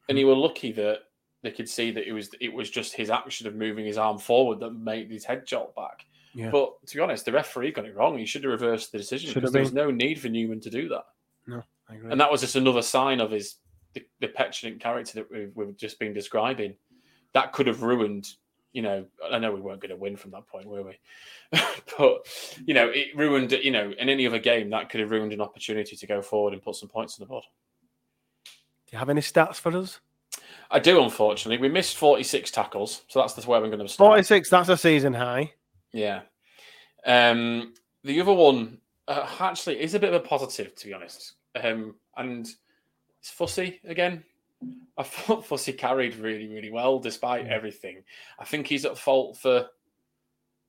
and 0.10 0.18
you 0.18 0.26
were 0.28 0.36
lucky 0.36 0.72
that 0.72 1.02
they 1.46 1.52
could 1.52 1.70
see 1.70 1.92
that 1.92 2.08
it 2.08 2.14
was 2.14 2.32
it 2.40 2.52
was 2.52 2.70
just 2.70 2.94
his 2.94 3.10
action 3.10 3.48
of 3.48 3.56
moving 3.56 3.86
his 3.86 3.98
arm 3.98 4.18
forward 4.18 4.60
that 4.60 4.72
made 4.72 5.12
his 5.12 5.24
head 5.24 5.46
jolt 5.46 5.76
back. 5.76 6.06
Yeah. 6.34 6.50
But 6.50 6.86
to 6.88 6.96
be 6.96 7.02
honest, 7.02 7.26
the 7.26 7.32
referee 7.32 7.72
got 7.72 7.86
it 7.86 7.96
wrong. 7.96 8.18
He 8.18 8.26
should 8.26 8.44
have 8.44 8.52
reversed 8.52 8.92
the 8.92 8.98
decision 8.98 9.30
Should 9.30 9.36
because 9.36 9.54
there 9.54 9.62
was 9.62 9.74
no 9.74 9.90
need 9.90 10.20
for 10.20 10.28
Newman 10.28 10.60
to 10.62 10.70
do 10.70 10.90
that. 10.90 11.06
No, 11.48 11.64
I 11.90 11.96
agree. 11.96 12.12
And 12.12 12.20
that 12.20 12.32
was 12.32 12.42
just 12.42 12.56
another 12.56 12.82
sign 12.82 13.22
of 13.22 13.32
his 13.32 13.56
the, 13.94 14.06
the 14.20 14.28
petulant 14.28 14.82
character 14.82 15.14
that 15.16 15.32
we've, 15.32 15.52
we've 15.56 15.78
just 15.78 16.00
been 16.00 16.14
describing. 16.14 16.76
That 17.34 17.54
could 17.54 17.68
have 17.68 17.84
ruined, 17.84 18.28
you 18.74 18.82
know. 18.82 19.06
I 19.32 19.40
know 19.40 19.54
we 19.54 19.62
weren't 19.62 19.82
going 19.82 19.92
to 19.92 19.96
win 19.96 20.18
from 20.18 20.32
that 20.32 20.48
point, 20.48 20.68
were 20.68 20.84
we? 20.84 21.00
but 21.98 22.28
you 22.66 22.74
know, 22.74 22.90
it 22.90 23.16
ruined. 23.16 23.52
You 23.52 23.72
know, 23.72 23.94
in 23.98 24.10
any 24.10 24.28
other 24.28 24.40
game, 24.40 24.70
that 24.72 24.90
could 24.90 25.00
have 25.00 25.12
ruined 25.12 25.32
an 25.32 25.42
opportunity 25.42 25.96
to 25.96 26.08
go 26.08 26.22
forward 26.22 26.54
and 26.54 26.62
put 26.62 26.76
some 26.76 26.90
points 26.90 27.20
on 27.20 27.24
the 27.24 27.30
board. 27.30 27.46
Do 28.46 28.92
you 28.92 29.00
have 29.00 29.10
any 29.10 29.22
stats 29.22 29.56
for 29.56 29.76
us? 29.78 30.00
I 30.76 30.80
do, 30.80 31.02
unfortunately. 31.02 31.58
We 31.58 31.74
missed 31.74 31.96
46 31.96 32.52
tackles, 32.52 33.04
so 33.08 33.22
that's 33.22 33.34
the 33.34 33.50
way 33.50 33.62
we're 33.62 33.68
going 33.68 33.80
to 33.80 33.88
start. 33.88 34.10
46, 34.10 34.50
that's 34.50 34.68
a 34.68 34.76
season 34.76 35.14
high. 35.14 35.54
Yeah. 35.94 36.24
Um, 37.06 37.76
the 38.04 38.20
other 38.20 38.34
one 38.34 38.80
uh, 39.08 39.26
actually 39.40 39.80
is 39.80 39.94
a 39.94 40.00
bit 40.00 40.14
of 40.14 40.22
a 40.22 40.28
positive, 40.28 40.76
to 40.76 40.88
be 40.88 40.94
honest. 40.94 41.36
Um, 41.56 41.96
and 42.18 42.46
it's 43.22 43.30
Fussy 43.30 43.80
again. 43.86 44.26
I 44.98 45.04
thought 45.04 45.46
Fussy 45.46 45.72
carried 45.72 46.18
really, 46.18 46.48
really 46.48 46.72
well 46.72 47.00
despite 47.00 47.48
everything. 47.48 48.04
I 48.38 48.44
think 48.44 48.68
he's 48.68 48.84
at 48.84 48.98
fault 48.98 49.38
for 49.38 49.68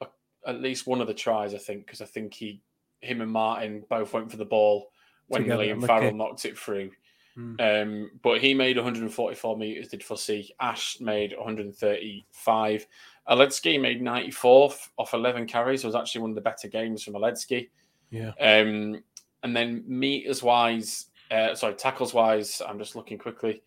a, 0.02 0.06
at 0.46 0.62
least 0.62 0.86
one 0.86 1.00
of 1.00 1.08
the 1.08 1.14
tries, 1.14 1.52
I 1.52 1.58
think, 1.58 1.84
because 1.84 2.00
I 2.00 2.06
think 2.06 2.32
he, 2.32 2.60
him 3.00 3.22
and 3.22 3.32
Martin 3.32 3.82
both 3.90 4.12
went 4.12 4.30
for 4.30 4.36
the 4.36 4.44
ball 4.44 4.92
when 5.26 5.42
Together, 5.42 5.64
Liam. 5.64 5.84
Farrell 5.84 6.14
knocked 6.14 6.44
it 6.44 6.56
through. 6.56 6.92
Hmm. 7.36 7.54
Um, 7.60 8.10
but 8.22 8.40
he 8.40 8.54
made 8.54 8.76
144 8.76 9.56
meters, 9.58 9.88
did 9.88 10.02
Fussy. 10.02 10.54
Ash 10.58 10.98
made 11.00 11.34
135. 11.36 12.86
Oledzki 13.28 13.80
made 13.80 14.00
94 14.00 14.72
off 14.96 15.14
11 15.14 15.46
carries. 15.46 15.84
It 15.84 15.86
was 15.86 15.96
actually 15.96 16.22
one 16.22 16.30
of 16.30 16.36
the 16.36 16.40
better 16.40 16.68
games 16.68 17.02
from 17.02 17.14
Oledzki. 17.14 17.68
Yeah. 18.10 18.32
Um, 18.40 19.02
and 19.42 19.54
then 19.54 19.84
meters 19.86 20.42
wise, 20.42 21.06
uh, 21.30 21.54
sorry, 21.54 21.74
tackles 21.74 22.14
wise, 22.14 22.62
I'm 22.66 22.78
just 22.78 22.96
looking 22.96 23.18
quickly. 23.18 23.62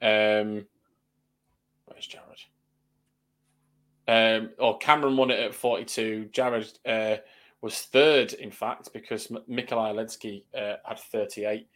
Um, 0.00 0.66
where's 1.86 2.08
Jarrod? 2.08 2.44
Um, 4.06 4.50
or 4.58 4.78
Cameron 4.78 5.16
won 5.16 5.30
it 5.30 5.40
at 5.40 5.54
42. 5.54 6.30
Jarrod 6.32 6.78
uh, 6.86 7.20
was 7.60 7.82
third, 7.82 8.34
in 8.34 8.50
fact, 8.50 8.92
because 8.92 9.26
Mikolaj 9.28 9.94
Oledzki 9.94 10.44
uh, 10.56 10.76
had 10.84 10.98
38. 10.98 11.66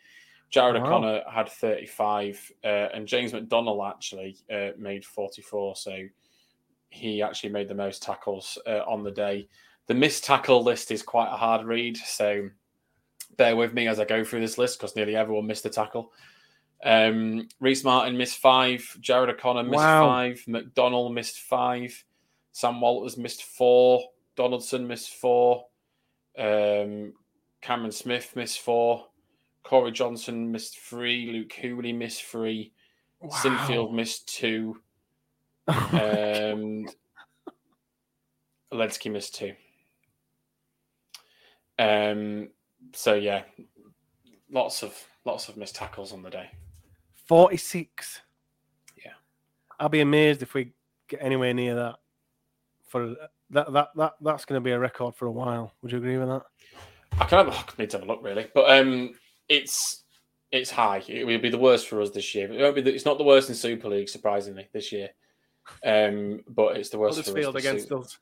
Jarrod 0.55 0.81
Wow. 0.81 0.87
O'Connor 0.87 1.23
had 1.31 1.49
35, 1.49 2.53
uh, 2.63 2.67
and 2.67 3.09
James 3.09 3.33
McDonnell 3.33 3.89
actually 3.91 4.37
uh, 4.53 4.71
made 4.79 5.05
44. 5.05 5.75
So 5.77 5.99
he 6.91 7.23
actually 7.23 7.51
made 7.51 7.69
the 7.69 7.75
most 7.75 8.03
tackles 8.03 8.57
uh, 8.67 8.83
on 8.87 9.03
the 9.03 9.11
day. 9.11 9.49
The 9.87 9.95
missed 9.95 10.25
tackle 10.25 10.63
list 10.63 10.91
is 10.93 11.03
quite 11.03 11.33
a 11.33 11.37
hard 11.37 11.67
read, 11.67 11.97
so 11.97 12.49
bear 13.37 13.57
with 13.57 13.75
me 13.75 13.89
as 13.89 13.99
I 13.99 14.05
go 14.05 14.23
through 14.23 14.41
this 14.41 14.57
list 14.59 14.79
because 14.79 14.95
nearly 14.95 15.17
everyone 15.17 15.47
missed 15.47 15.67
a 15.67 15.71
tackle. 15.71 16.13
Um, 16.85 17.49
Rhyse 17.61 17.83
Martin 17.85 18.17
missed 18.17 18.39
five, 18.39 18.81
Jarrod 19.01 19.31
O'Connor 19.31 19.65
missed 19.65 19.75
Wow. 19.75 20.07
five, 20.07 20.45
McDonnell 20.47 21.13
missed 21.13 21.41
five, 21.41 22.05
Sam 22.53 22.81
Walters 22.81 23.17
missed 23.17 23.43
four, 23.43 24.05
Donaldson 24.37 24.87
missed 24.87 25.15
four, 25.15 25.67
um, 26.39 27.13
Cameron 27.61 27.93
Smith 27.93 28.37
missed 28.37 28.61
four, 28.61 29.07
Corey 29.65 29.93
Johnson 29.93 30.53
missed 30.53 30.79
three, 30.79 31.33
Luke 31.33 31.53
Hooley 31.55 31.93
missed 31.93 32.23
three, 32.23 32.73
Sinfield 33.25 33.93
missed 33.93 34.29
two, 34.29 34.77
um, 35.69 36.87
Oledzki 38.73 39.11
missed 39.11 39.35
two. 39.35 39.55
Um, 41.79 42.51
so 42.93 43.15
yeah, 43.15 43.43
lots 44.51 44.83
of 44.83 44.97
lots 45.25 45.49
of 45.49 45.57
missed 45.57 45.75
tackles 45.75 46.13
on 46.13 46.23
the 46.23 46.31
day. 46.31 46.51
46. 47.27 48.21
Yeah. 49.03 49.13
I'll 49.81 49.89
be 49.89 50.03
amazed 50.03 50.43
if 50.43 50.53
we 50.53 50.73
get 51.09 51.21
anywhere 51.23 51.55
near 51.55 51.75
that. 51.75 51.97
For 52.89 53.17
that, 53.51 53.73
that, 53.73 53.89
that 53.97 54.13
that's 54.21 54.45
going 54.45 54.61
to 54.61 54.65
be 54.65 54.73
a 54.73 54.79
record 54.79 55.17
for 55.17 55.27
a 55.27 55.33
while. 55.33 55.73
Would 55.83 55.91
you 55.91 55.99
agree 55.99 56.19
with 56.19 56.29
that? 56.29 56.43
I 57.19 57.25
can 57.25 57.47
have, 57.47 57.49
I 57.49 57.83
need 57.83 57.91
to 57.91 57.99
have 57.99 58.07
a 58.07 58.11
look 58.11 58.23
really, 58.23 58.49
but 58.55 58.71
um, 58.71 59.15
it's 59.49 60.05
it's 60.51 60.71
high. 60.71 61.03
It 61.09 61.27
will 61.27 61.39
be 61.39 61.51
the 61.51 61.59
worst 61.59 61.89
for 61.89 62.01
us 62.01 62.11
this 62.11 62.35
year. 62.35 62.53
It 62.53 62.61
won't 62.61 62.75
be. 62.77 62.83
The, 62.83 62.95
it's 62.95 63.05
not 63.05 63.19
the 63.19 63.25
worst 63.25 63.49
in 63.49 63.55
Super 63.55 63.89
League, 63.89 64.09
surprisingly, 64.09 64.69
this 64.73 64.93
year. 64.93 65.11
Um, 65.85 66.41
but 66.49 66.77
it's 66.77 66.91
the 66.91 66.99
worst. 66.99 67.17
Huddersfield 67.19 67.57
against 67.57 67.89
Super- 67.89 68.03
us. 68.03 68.19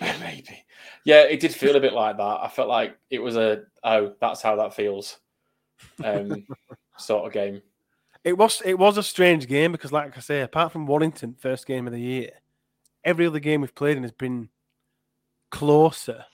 Maybe. 0.20 0.64
Yeah, 1.04 1.22
it 1.22 1.40
did 1.40 1.54
feel 1.54 1.76
a 1.76 1.80
bit 1.80 1.92
like 1.92 2.16
that. 2.16 2.22
I 2.42 2.48
felt 2.48 2.68
like 2.68 2.96
it 3.10 3.18
was 3.20 3.36
a 3.36 3.64
oh, 3.84 4.14
that's 4.20 4.42
how 4.42 4.56
that 4.56 4.74
feels. 4.74 5.18
Um, 6.02 6.46
sort 6.98 7.26
of 7.26 7.32
game. 7.32 7.62
It 8.24 8.36
was 8.36 8.60
it 8.64 8.78
was 8.78 8.98
a 8.98 9.02
strange 9.02 9.46
game 9.46 9.72
because, 9.72 9.92
like 9.92 10.16
I 10.16 10.20
say, 10.20 10.40
apart 10.40 10.72
from 10.72 10.86
Warrington, 10.86 11.36
first 11.38 11.66
game 11.66 11.86
of 11.86 11.92
the 11.92 12.00
year, 12.00 12.30
every 13.04 13.26
other 13.26 13.38
game 13.40 13.60
we've 13.60 13.74
played 13.74 13.96
in 13.96 14.02
has 14.02 14.12
been 14.12 14.48
closer 15.50 16.24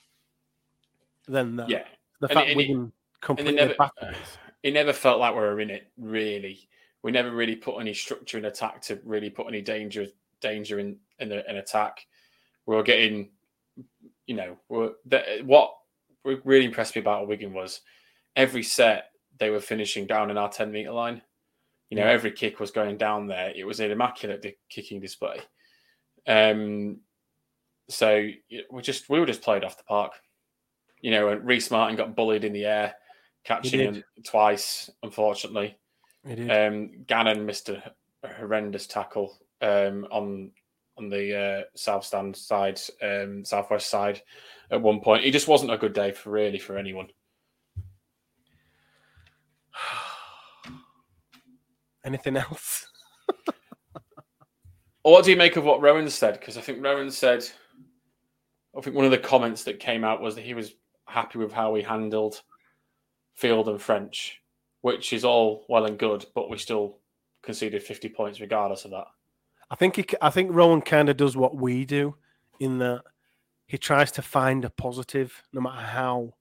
than 1.29 1.57
that. 1.57 1.69
Yeah. 1.69 1.85
the 2.21 2.29
And 2.29 2.35
fact 2.35 2.49
and 2.49 2.51
it- 2.53 2.57
Wigan 2.57 2.93
completely 3.27 3.55
never- 3.55 3.77
us. 3.83 4.39
It 4.63 4.73
never 4.73 4.93
felt 4.93 5.21
like 5.21 5.35
we 5.35 5.41
were 5.41 5.61
in 5.61 5.71
it, 5.71 5.91
really. 5.99 6.69
We 7.03 7.13
never 7.13 7.31
really 7.31 7.55
put 7.57 7.79
any 7.79 7.95
structure 7.95 8.39
in 8.39 8.47
attack 8.47 8.81
to 8.83 9.01
really 9.05 9.31
put 9.31 9.47
any 9.47 9.61
danger 9.63 10.07
danger 10.41 10.79
in 10.79 10.99
in 11.19 11.31
an 11.33 11.57
attack. 11.57 12.05
We 12.67 12.75
were 12.75 12.83
getting, 12.83 13.31
you 14.27 14.35
know, 14.35 14.57
we're, 14.69 14.93
the, 15.07 15.43
what 15.45 15.73
really 16.25 16.65
impressed 16.65 16.97
me 16.97 17.01
about 17.01 17.29
Wigan 17.29 17.53
was 17.53 17.81
every 18.35 18.63
set 18.65 19.13
they 19.39 19.51
were 19.51 19.61
finishing 19.61 20.07
down 20.07 20.31
in 20.31 20.37
our 20.39 20.49
10 20.51 20.73
meter 20.73 20.91
line. 20.91 21.23
You 21.91 21.97
know, 21.99 22.05
Yeah. 22.05 22.11
every 22.11 22.33
kick 22.33 22.59
was 22.59 22.73
going 22.73 22.97
down 22.97 23.29
there. 23.29 23.53
It 23.55 23.65
was 23.65 23.79
an 23.81 23.93
immaculate 23.93 24.43
di- 24.43 24.57
kicking 24.69 24.99
display. 25.01 25.41
Um, 26.27 26.99
so 27.89 28.29
we 28.73 28.83
just 28.83 29.09
we 29.09 29.21
were 29.21 29.27
just 29.27 29.43
played 29.43 29.63
off 29.65 29.77
the 29.79 29.85
park. 29.85 30.13
You 31.01 31.13
know, 31.13 31.29
and 31.29 31.43
Rhyse 31.47 31.71
Martin 31.71 31.97
got 31.97 32.17
bullied 32.17 32.43
in 32.45 32.53
the 32.53 32.65
air, 32.65 32.95
catching 33.47 33.81
him 33.81 34.05
twice, 34.25 34.91
unfortunately. 35.03 35.79
Um, 36.51 37.05
Gannon 37.07 37.47
missed 37.47 37.69
a, 37.69 37.95
a 38.23 38.29
horrendous 38.29 38.87
tackle 38.87 39.39
um, 39.63 40.07
on 40.11 40.51
on 40.99 41.09
the 41.11 41.39
uh, 41.39 41.63
south 41.75 42.05
stand 42.05 42.35
side, 42.35 42.81
um, 43.03 43.45
southwest 43.45 43.91
side. 43.91 44.23
At 44.71 44.81
one 44.81 45.01
point, 45.01 45.25
it 45.25 45.31
just 45.31 45.47
wasn't 45.47 45.73
a 45.73 45.79
good 45.79 45.93
day 45.93 46.11
for 46.13 46.31
really 46.31 46.59
for 46.59 46.79
anyone. 46.79 47.09
Anything 52.05 52.37
else? 52.37 52.89
Or 55.07 55.13
what 55.13 55.25
do 55.25 55.31
you 55.31 55.37
make 55.37 55.55
of 55.55 55.63
what 55.63 55.81
Rohan 55.81 56.11
said? 56.11 56.41
Because 56.41 56.59
I 56.59 56.61
think 56.61 56.83
Rohan 56.83 57.13
said, 57.13 57.49
I 58.77 58.81
think 58.81 58.97
one 58.97 59.05
of 59.05 59.13
the 59.13 59.19
comments 59.19 59.63
that 59.63 59.79
came 59.79 60.03
out 60.03 60.21
was 60.21 60.35
that 60.35 60.43
he 60.43 60.53
was 60.53 60.75
happy 61.05 61.39
with 61.39 61.53
how 61.53 61.71
we 61.71 61.81
handled 61.81 62.43
Field 63.37 63.69
and 63.69 63.81
French, 63.81 64.41
which 64.81 65.13
is 65.13 65.25
all 65.25 65.65
well 65.69 65.85
and 65.87 65.99
good, 65.99 66.25
but 66.35 66.51
we 66.51 66.59
still 66.59 66.99
conceded 67.43 67.83
50 67.83 68.09
points 68.09 68.41
regardless 68.41 68.85
of 68.85 68.91
that. 68.91 69.07
I 69.71 69.75
think 69.77 69.97
he, 69.97 70.07
I 70.21 70.31
think 70.31 70.51
Rohan 70.53 70.81
kind 70.83 71.09
of 71.09 71.17
does 71.17 71.37
what 71.37 71.55
we 71.57 71.85
do, 71.85 72.15
in 72.61 72.79
that 72.79 73.03
he 73.67 73.79
tries 73.79 74.11
to 74.13 74.23
find 74.23 74.65
a 74.65 74.71
positive, 74.71 75.43
no 75.53 75.61
matter 75.61 75.85
how 75.87 76.35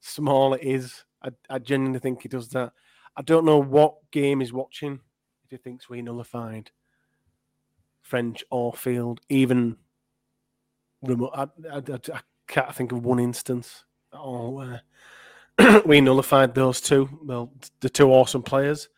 small 0.00 0.54
it 0.54 0.62
is. 0.62 1.04
I, 1.22 1.30
I 1.50 1.58
genuinely 1.58 1.98
think 2.00 2.22
he 2.22 2.28
does 2.28 2.48
that. 2.50 2.72
I 3.16 3.22
don't 3.22 3.46
know 3.46 3.58
what 3.62 3.96
game 4.10 4.40
he's 4.40 4.52
watching 4.52 5.00
if 5.44 5.50
he 5.50 5.56
thinks 5.56 5.88
we 5.88 6.02
nullified 6.02 6.70
French 8.02 8.44
or 8.50 8.72
Field, 8.74 9.20
even 9.28 9.76
remote. 11.02 11.32
I, 11.34 11.42
I, 11.72 11.76
I- 11.78 12.14
I 12.14 12.20
can't 12.52 12.74
think 12.74 12.92
of 12.92 13.04
one 13.04 13.18
instance 13.18 13.82
at 14.12 14.20
all 14.20 14.54
where 14.54 14.82
we 15.86 16.00
nullified 16.00 16.54
those 16.54 16.80
two. 16.80 17.08
Well, 17.24 17.52
the 17.80 17.88
two 17.88 18.10
awesome 18.10 18.42
players. 18.42 18.88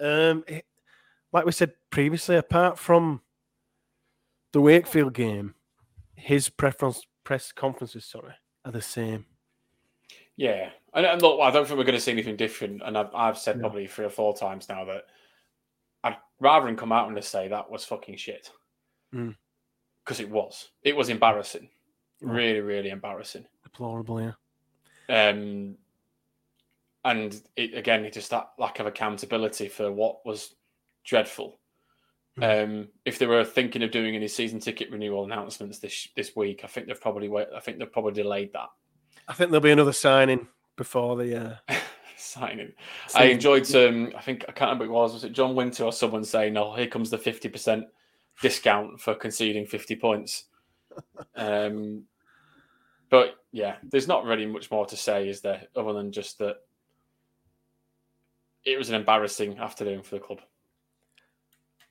Um, 0.00 0.44
it- 0.46 0.66
like 1.34 1.46
we 1.46 1.52
said 1.52 1.72
previously, 1.88 2.36
apart 2.36 2.78
from 2.78 3.22
the 4.52 4.60
Wakefield 4.60 5.14
game, 5.14 5.54
his 6.14 6.50
preference 6.50 7.06
press 7.24 7.52
conferences, 7.52 8.04
sorry, 8.04 8.34
are 8.66 8.72
the 8.72 8.82
same. 8.82 9.24
Yeah, 10.36 10.68
and, 10.92 11.06
and 11.06 11.22
look, 11.22 11.40
I 11.40 11.50
don't 11.50 11.66
think 11.66 11.78
we're 11.78 11.84
going 11.84 11.94
to 11.94 12.00
see 12.02 12.12
anything 12.12 12.36
different. 12.36 12.82
And 12.84 12.98
I've, 12.98 13.14
I've 13.14 13.38
said 13.38 13.56
No. 13.56 13.62
probably 13.62 13.86
three 13.86 14.04
or 14.04 14.10
four 14.10 14.36
times 14.36 14.68
now 14.68 14.84
that 14.84 15.04
I'd 16.04 16.16
rather 16.38 16.66
than 16.66 16.76
come 16.76 16.92
out 16.92 17.08
and 17.08 17.16
just 17.16 17.30
say 17.30 17.48
that 17.48 17.70
was 17.70 17.84
fucking 17.86 18.16
shit 18.16 18.50
Mm. 19.14 19.34
because 20.04 20.20
it 20.20 20.28
was. 20.28 20.68
It 20.82 20.94
was 20.94 21.08
embarrassing, 21.08 21.70
Right. 22.20 22.34
really, 22.36 22.60
really 22.60 22.90
embarrassing. 22.90 23.46
Deplorable, 23.62 24.20
yeah. 24.20 24.32
Um, 25.30 25.76
and 27.04 27.40
it, 27.56 27.74
again, 27.74 28.08
just 28.12 28.30
that 28.30 28.50
lack 28.58 28.78
of 28.78 28.86
accountability 28.86 29.68
for 29.68 29.90
what 29.90 30.24
was 30.24 30.54
dreadful. 31.04 31.58
Um, 32.40 32.88
if 33.04 33.18
they 33.18 33.26
were 33.26 33.44
thinking 33.44 33.82
of 33.82 33.90
doing 33.90 34.16
any 34.16 34.28
season 34.28 34.58
ticket 34.58 34.90
renewal 34.90 35.24
announcements 35.24 35.80
this 35.80 36.08
this 36.16 36.34
week, 36.34 36.62
I 36.64 36.66
think 36.66 36.86
they've 36.86 37.00
probably 37.00 37.28
wait, 37.28 37.48
I 37.54 37.60
think 37.60 37.78
they've 37.78 37.92
probably 37.92 38.14
delayed 38.14 38.54
that 38.54 38.68
I 39.28 39.34
think 39.34 39.50
there'll 39.50 39.62
be 39.62 39.70
another 39.70 39.92
signing 39.92 40.48
before 40.76 41.16
the. 41.16 41.58
Uh, 41.68 41.74
signing. 42.16 42.72
I 43.14 43.24
enjoyed 43.24 43.72
um 43.74 44.12
I 44.16 44.20
think 44.20 44.44
I 44.48 44.52
can't 44.52 44.68
remember 44.70 44.86
who 44.86 44.90
it 44.90 44.94
was, 44.94 45.12
was 45.12 45.24
it 45.24 45.32
John 45.32 45.54
Winter 45.54 45.84
or 45.84 45.92
someone 45.92 46.24
saying, 46.24 46.56
Oh, 46.56 46.74
here 46.74 46.86
comes 46.86 47.10
the 47.10 47.18
fifty 47.18 47.48
percent 47.48 47.86
discount 48.40 49.00
for 49.00 49.14
conceding 49.14 49.66
fifty 49.66 49.96
points. 49.96 50.44
Um 51.36 52.04
but 53.08 53.36
yeah, 53.50 53.76
there's 53.82 54.08
not 54.08 54.24
really 54.24 54.46
much 54.46 54.70
more 54.70 54.86
to 54.86 54.96
say, 54.96 55.28
is 55.28 55.40
there, 55.40 55.62
other 55.76 55.92
than 55.92 56.12
just 56.12 56.38
that 56.38 56.56
it 58.64 58.78
was 58.78 58.88
an 58.88 58.94
embarrassing 58.94 59.58
afternoon 59.58 60.02
for 60.02 60.16
the 60.16 60.20
club. 60.20 60.40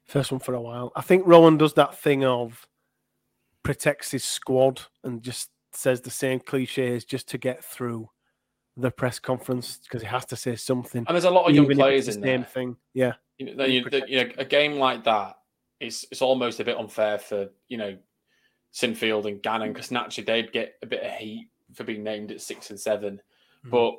First 0.05 0.31
one 0.31 0.39
for 0.39 0.53
a 0.55 0.61
while. 0.61 0.91
I 0.95 1.01
think 1.01 1.23
Rohan 1.25 1.57
does 1.57 1.73
that 1.75 1.97
thing 1.97 2.25
of 2.25 2.67
protects 3.63 4.11
his 4.11 4.23
squad 4.23 4.81
and 5.03 5.21
just 5.21 5.49
says 5.73 6.01
the 6.01 6.09
same 6.09 6.39
cliches 6.39 7.05
just 7.05 7.29
to 7.29 7.37
get 7.37 7.63
through 7.63 8.09
the 8.77 8.91
press 8.91 9.19
conference 9.19 9.77
because 9.83 10.01
he 10.01 10.07
has 10.07 10.25
to 10.25 10.35
say 10.35 10.55
something. 10.55 11.05
And 11.07 11.15
there's 11.15 11.23
a 11.25 11.29
lot 11.31 11.47
of 11.49 11.55
young 11.55 11.69
players 11.69 12.07
in 12.07 12.21
the 12.21 12.27
same 12.27 12.41
there. 12.41 12.49
thing. 12.49 12.75
Yeah. 12.93 13.13
You 13.37 13.55
know, 13.55 13.65
you, 13.65 13.83
the- 13.89 14.03
you 14.07 14.23
know, 14.25 14.31
a 14.37 14.45
game 14.45 14.73
like 14.73 15.03
that, 15.05 15.35
it's 15.79 16.05
it's 16.11 16.21
almost 16.21 16.59
a 16.59 16.63
bit 16.63 16.77
unfair 16.77 17.17
for 17.17 17.49
you 17.67 17.77
know 17.77 17.97
Sinfield 18.73 19.25
and 19.25 19.41
Gannon 19.41 19.73
because 19.73 19.89
naturally 19.91 20.25
they'd 20.25 20.51
get 20.51 20.75
a 20.83 20.85
bit 20.85 21.03
of 21.03 21.11
heat 21.13 21.47
for 21.73 21.83
being 21.83 22.03
named 22.03 22.31
at 22.31 22.39
six 22.41 22.69
and 22.69 22.79
seven. 22.79 23.19
Mhm. 23.65 23.71
But 23.71 23.95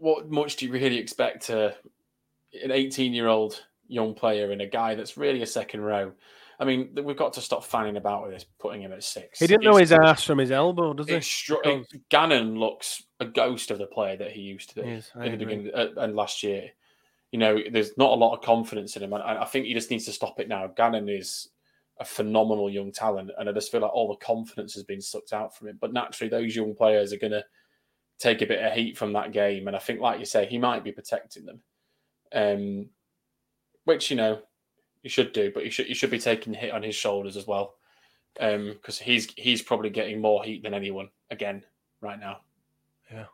what 0.00 0.30
much 0.30 0.56
do 0.56 0.66
you 0.66 0.72
really 0.72 0.96
expect 0.98 1.46
to 1.46 1.74
an 2.64 2.70
18 2.70 3.12
year 3.12 3.28
old 3.28 3.62
young 3.86 4.14
player 4.14 4.50
and 4.50 4.60
a 4.62 4.66
guy 4.66 4.94
that's 4.94 5.16
really 5.16 5.42
a 5.42 5.46
second 5.46 5.82
row? 5.82 6.12
I 6.58 6.64
mean, 6.64 6.94
we've 7.02 7.16
got 7.16 7.32
to 7.34 7.40
stop 7.40 7.64
fanning 7.64 7.96
about 7.96 8.22
with 8.24 8.32
this, 8.32 8.44
putting 8.58 8.82
him 8.82 8.92
at 8.92 9.02
six. 9.02 9.38
He 9.38 9.46
didn't 9.46 9.64
know 9.64 9.78
It's- 9.78 9.90
his 9.90 9.92
ass 9.92 10.24
from 10.24 10.38
his 10.38 10.50
elbow, 10.50 10.92
does 10.92 11.08
he? 11.08 11.14
it's 11.14 11.26
str- 11.26 11.54
Because- 11.62 11.86
Gannon 12.10 12.58
looks 12.58 13.02
a 13.18 13.24
ghost 13.26 13.70
of 13.70 13.78
the 13.78 13.86
player 13.86 14.16
that 14.16 14.32
he 14.32 14.42
used 14.42 14.70
to 14.70 14.82
be 14.82 14.88
Yes, 14.88 15.10
in 15.14 15.32
the 15.32 15.36
beginning 15.38 15.70
uh, 15.74 15.88
and 15.98 16.14
last 16.16 16.42
year. 16.42 16.70
You 17.32 17.38
know, 17.38 17.58
there's 17.70 17.96
not 17.96 18.10
a 18.10 18.14
lot 18.14 18.34
of 18.34 18.42
confidence 18.42 18.96
in 18.96 19.02
him, 19.02 19.12
and 19.12 19.22
I 19.22 19.42
I 19.42 19.44
think 19.46 19.66
he 19.66 19.72
just 19.74 19.90
needs 19.90 20.04
to 20.06 20.12
stop 20.12 20.40
it 20.40 20.48
now. 20.48 20.66
Gannon 20.66 21.08
is 21.08 21.48
a 21.98 22.04
phenomenal 22.04 22.68
young 22.68 22.90
talent, 22.92 23.30
and 23.38 23.48
I 23.48 23.52
just 23.52 23.70
feel 23.70 23.80
like 23.82 23.92
all 23.92 24.08
the 24.08 24.16
confidence 24.16 24.74
has 24.74 24.82
been 24.82 25.00
sucked 25.00 25.32
out 25.32 25.56
from 25.56 25.68
him. 25.68 25.78
But 25.80 25.92
naturally, 25.92 26.28
those 26.28 26.56
young 26.56 26.74
players 26.74 27.12
are 27.12 27.18
going 27.18 27.32
to 27.32 27.44
take 28.20 28.42
a 28.42 28.46
bit 28.46 28.62
of 28.62 28.72
heat 28.72 28.96
from 28.96 29.12
that 29.14 29.32
game, 29.32 29.66
and 29.66 29.74
I 29.74 29.80
think, 29.80 30.00
like 30.00 30.20
you 30.20 30.26
say, 30.26 30.46
he 30.46 30.58
might 30.58 30.84
be 30.84 30.92
protecting 30.92 31.46
them, 31.46 31.60
um, 32.32 32.86
which 33.84 34.10
you 34.10 34.16
know 34.16 34.40
you 35.02 35.10
should 35.10 35.32
do, 35.32 35.50
but 35.52 35.64
you 35.64 35.70
should 35.70 35.88
you 35.88 35.94
should 35.94 36.10
be 36.10 36.18
taking 36.18 36.54
hit 36.54 36.72
on 36.72 36.82
his 36.82 36.94
shoulders 36.94 37.36
as 37.36 37.46
well, 37.46 37.74
because 38.34 38.98
he's 38.98 39.32
he's 39.36 39.62
probably 39.62 39.90
getting 39.90 40.20
more 40.20 40.44
heat 40.44 40.62
than 40.62 40.74
anyone 40.74 41.08
again 41.30 41.64
right 42.00 42.20
now. 42.20 42.38
Yeah, 43.10 43.26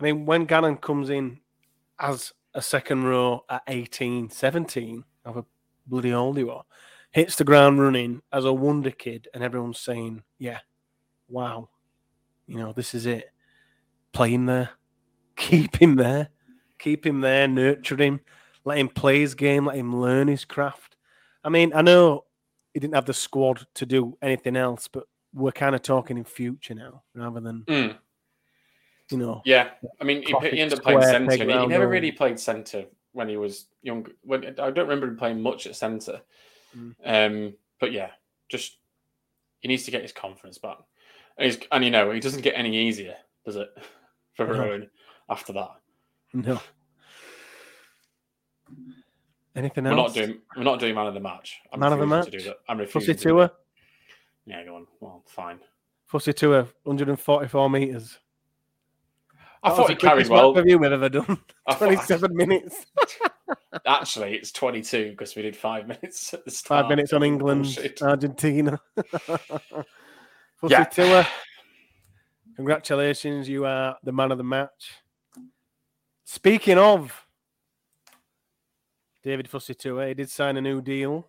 I 0.00 0.02
mean, 0.02 0.26
when 0.26 0.46
Gannon 0.46 0.78
comes 0.78 1.10
in 1.10 1.38
as 1.98 2.32
a 2.54 2.62
second 2.62 3.04
row 3.04 3.44
at 3.48 3.62
18, 3.68 4.30
17, 4.30 5.04
a 5.26 5.44
bloody 5.86 6.12
old 6.12 6.38
you 6.38 6.50
are, 6.50 6.64
hits 7.10 7.36
the 7.36 7.44
ground 7.44 7.80
running 7.80 8.22
as 8.32 8.44
a 8.44 8.52
wonder 8.52 8.90
kid, 8.90 9.28
and 9.34 9.44
everyone's 9.44 9.78
saying, 9.78 10.22
yeah, 10.38 10.60
wow, 11.28 11.68
you 12.46 12.56
know, 12.56 12.72
this 12.72 12.94
is 12.94 13.06
it. 13.06 13.30
Play 14.12 14.30
him 14.30 14.46
there, 14.46 14.70
keep 15.36 15.80
him 15.80 15.96
there, 15.96 16.28
keep 16.78 17.06
him 17.06 17.20
there, 17.20 17.46
nurture 17.46 17.96
him, 17.96 18.20
let 18.64 18.78
him 18.78 18.88
play 18.88 19.20
his 19.20 19.34
game, 19.34 19.66
let 19.66 19.76
him 19.76 20.00
learn 20.00 20.28
his 20.28 20.44
craft. 20.44 20.96
I 21.44 21.48
mean, 21.48 21.72
I 21.74 21.82
know 21.82 22.24
he 22.74 22.80
didn't 22.80 22.94
have 22.94 23.06
the 23.06 23.14
squad 23.14 23.66
to 23.74 23.86
do 23.86 24.16
anything 24.22 24.56
else, 24.56 24.88
but 24.88 25.04
we're 25.32 25.52
kind 25.52 25.74
of 25.74 25.82
talking 25.82 26.18
in 26.18 26.24
future 26.24 26.74
now 26.74 27.02
rather 27.14 27.40
than, 27.40 27.64
Mm. 27.66 27.96
you 29.10 29.18
know, 29.18 29.42
Yeah, 29.44 29.70
I 30.00 30.04
mean, 30.04 30.22
he, 30.22 30.34
he 30.50 30.60
ended 30.60 30.78
up 30.78 30.84
playing 30.84 31.02
centre. 31.02 31.36
He, 31.36 31.66
never 31.66 31.88
really 31.88 32.12
played 32.12 32.38
centre 32.38 32.86
when 33.12 33.28
he 33.28 33.36
was 33.36 33.66
young. 33.82 34.06
When 34.22 34.44
I 34.44 34.70
don't 34.70 34.88
remember 34.88 35.06
him 35.06 35.16
playing 35.16 35.40
much 35.40 35.66
at 35.66 35.76
centre. 35.76 36.20
Mm. 36.76 36.94
Um, 37.04 37.54
but 37.80 37.92
yeah, 37.92 38.10
just 38.48 38.76
he 39.60 39.68
needs 39.68 39.84
to 39.84 39.90
get 39.90 40.02
his 40.02 40.12
confidence 40.12 40.58
back. 40.58 40.78
And, 41.38 41.46
he's, 41.46 41.58
and 41.72 41.84
you 41.84 41.90
know, 41.90 42.10
he 42.10 42.20
doesn't 42.20 42.42
get 42.42 42.54
any 42.56 42.76
easier, 42.76 43.16
does 43.44 43.56
it, 43.56 43.70
for 44.34 44.46
No. 44.46 44.52
Rohan 44.52 44.90
after 45.28 45.52
that? 45.54 45.70
No. 46.32 46.60
Anything 49.56 49.86
else? 49.86 49.92
We're 49.94 50.02
not 50.02 50.14
doing. 50.14 50.38
We're 50.56 50.62
not 50.62 50.78
doing 50.80 50.94
man 50.94 51.06
of 51.06 51.14
the 51.14 51.20
match. 51.20 51.58
I'm 51.72 51.80
Man 51.80 51.92
of 51.92 51.98
the 51.98 52.06
refusing 52.06 52.30
To 52.30 52.36
match? 52.38 52.44
do 52.44 52.48
that. 52.50 52.56
I'm 52.68 52.78
Fussy 52.86 53.08
refusing. 53.12 53.28
Tour. 53.30 53.40
that. 53.42 53.54
Yeah, 54.46 54.64
go 54.64 54.76
on. 54.76 54.86
Well, 55.00 55.24
fine. 55.26 55.58
Fussy 56.06 56.32
Tour, 56.32 56.68
144 56.84 57.70
metres. 57.70 58.18
I 59.62 59.68
That 59.70 59.76
thought 59.76 59.90
he 59.90 59.96
carried 59.96 60.28
well. 60.28 60.52
lap 60.52 60.58
review 60.64 60.78
we've 60.78 60.90
ever 60.92 61.08
done. 61.08 61.38
I 61.66 61.74
thought- 61.74 61.86
27 61.86 62.34
minutes. 62.34 62.86
Actually, 63.86 64.34
it's 64.36 64.52
22 64.52 65.10
because 65.10 65.34
we 65.36 65.42
did 65.42 65.56
five 65.56 65.86
minutes 65.86 66.32
at 66.32 66.44
the 66.44 66.50
start. 66.50 66.84
Five 66.84 66.88
minutes 66.90 67.12
on 67.12 67.22
oh, 67.22 67.26
England, 67.26 67.64
bullshit. 67.64 68.00
Argentina. 68.02 68.80
Fussy 69.26 69.84
Yeah. 70.68 70.84
Tour. 70.84 71.26
Congratulations, 72.60 73.48
you 73.48 73.64
are 73.64 73.96
the 74.04 74.12
man 74.12 74.30
of 74.30 74.36
the 74.36 74.44
match. 74.44 74.96
Speaking 76.26 76.76
of 76.76 77.24
David 79.22 79.48
Fusitu'a, 79.50 80.08
he 80.08 80.12
did 80.12 80.28
sign 80.28 80.58
a 80.58 80.60
new 80.60 80.82
deal. 80.82 81.26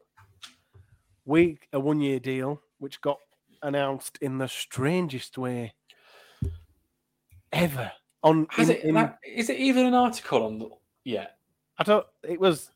Week 1.23 1.69
a 1.71 1.79
one 1.79 2.01
year 2.01 2.19
deal, 2.19 2.61
which 2.79 2.99
got 2.99 3.17
announced 3.63 4.17
in 4.21 4.39
the 4.39 4.47
strangest 4.49 5.37
way 5.37 5.73
ever. 7.53 7.93
On 8.23 8.45
Has 8.49 8.67
in- 8.67 8.75
it? 8.75 8.83
in- 8.83 8.95
that- 8.95 9.17
is 9.25 9.49
it 9.49 9.57
even 9.57 9.85
an 9.85 9.93
article 9.93 10.43
on? 10.45 10.59
The, 10.59 10.69
yeah. 11.05 11.27
I 11.77 11.83
don't. 11.83 12.05
It 12.23 12.41
was. 12.41 12.71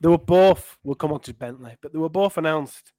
They 0.00 0.08
were 0.08 0.18
both. 0.18 0.78
We'll 0.84 0.94
come 0.94 1.10
on 1.12 1.18
to 1.22 1.34
Bentley, 1.34 1.76
but 1.82 1.92
they 1.92 1.98
were 1.98 2.08
both 2.08 2.38
announced 2.38 2.92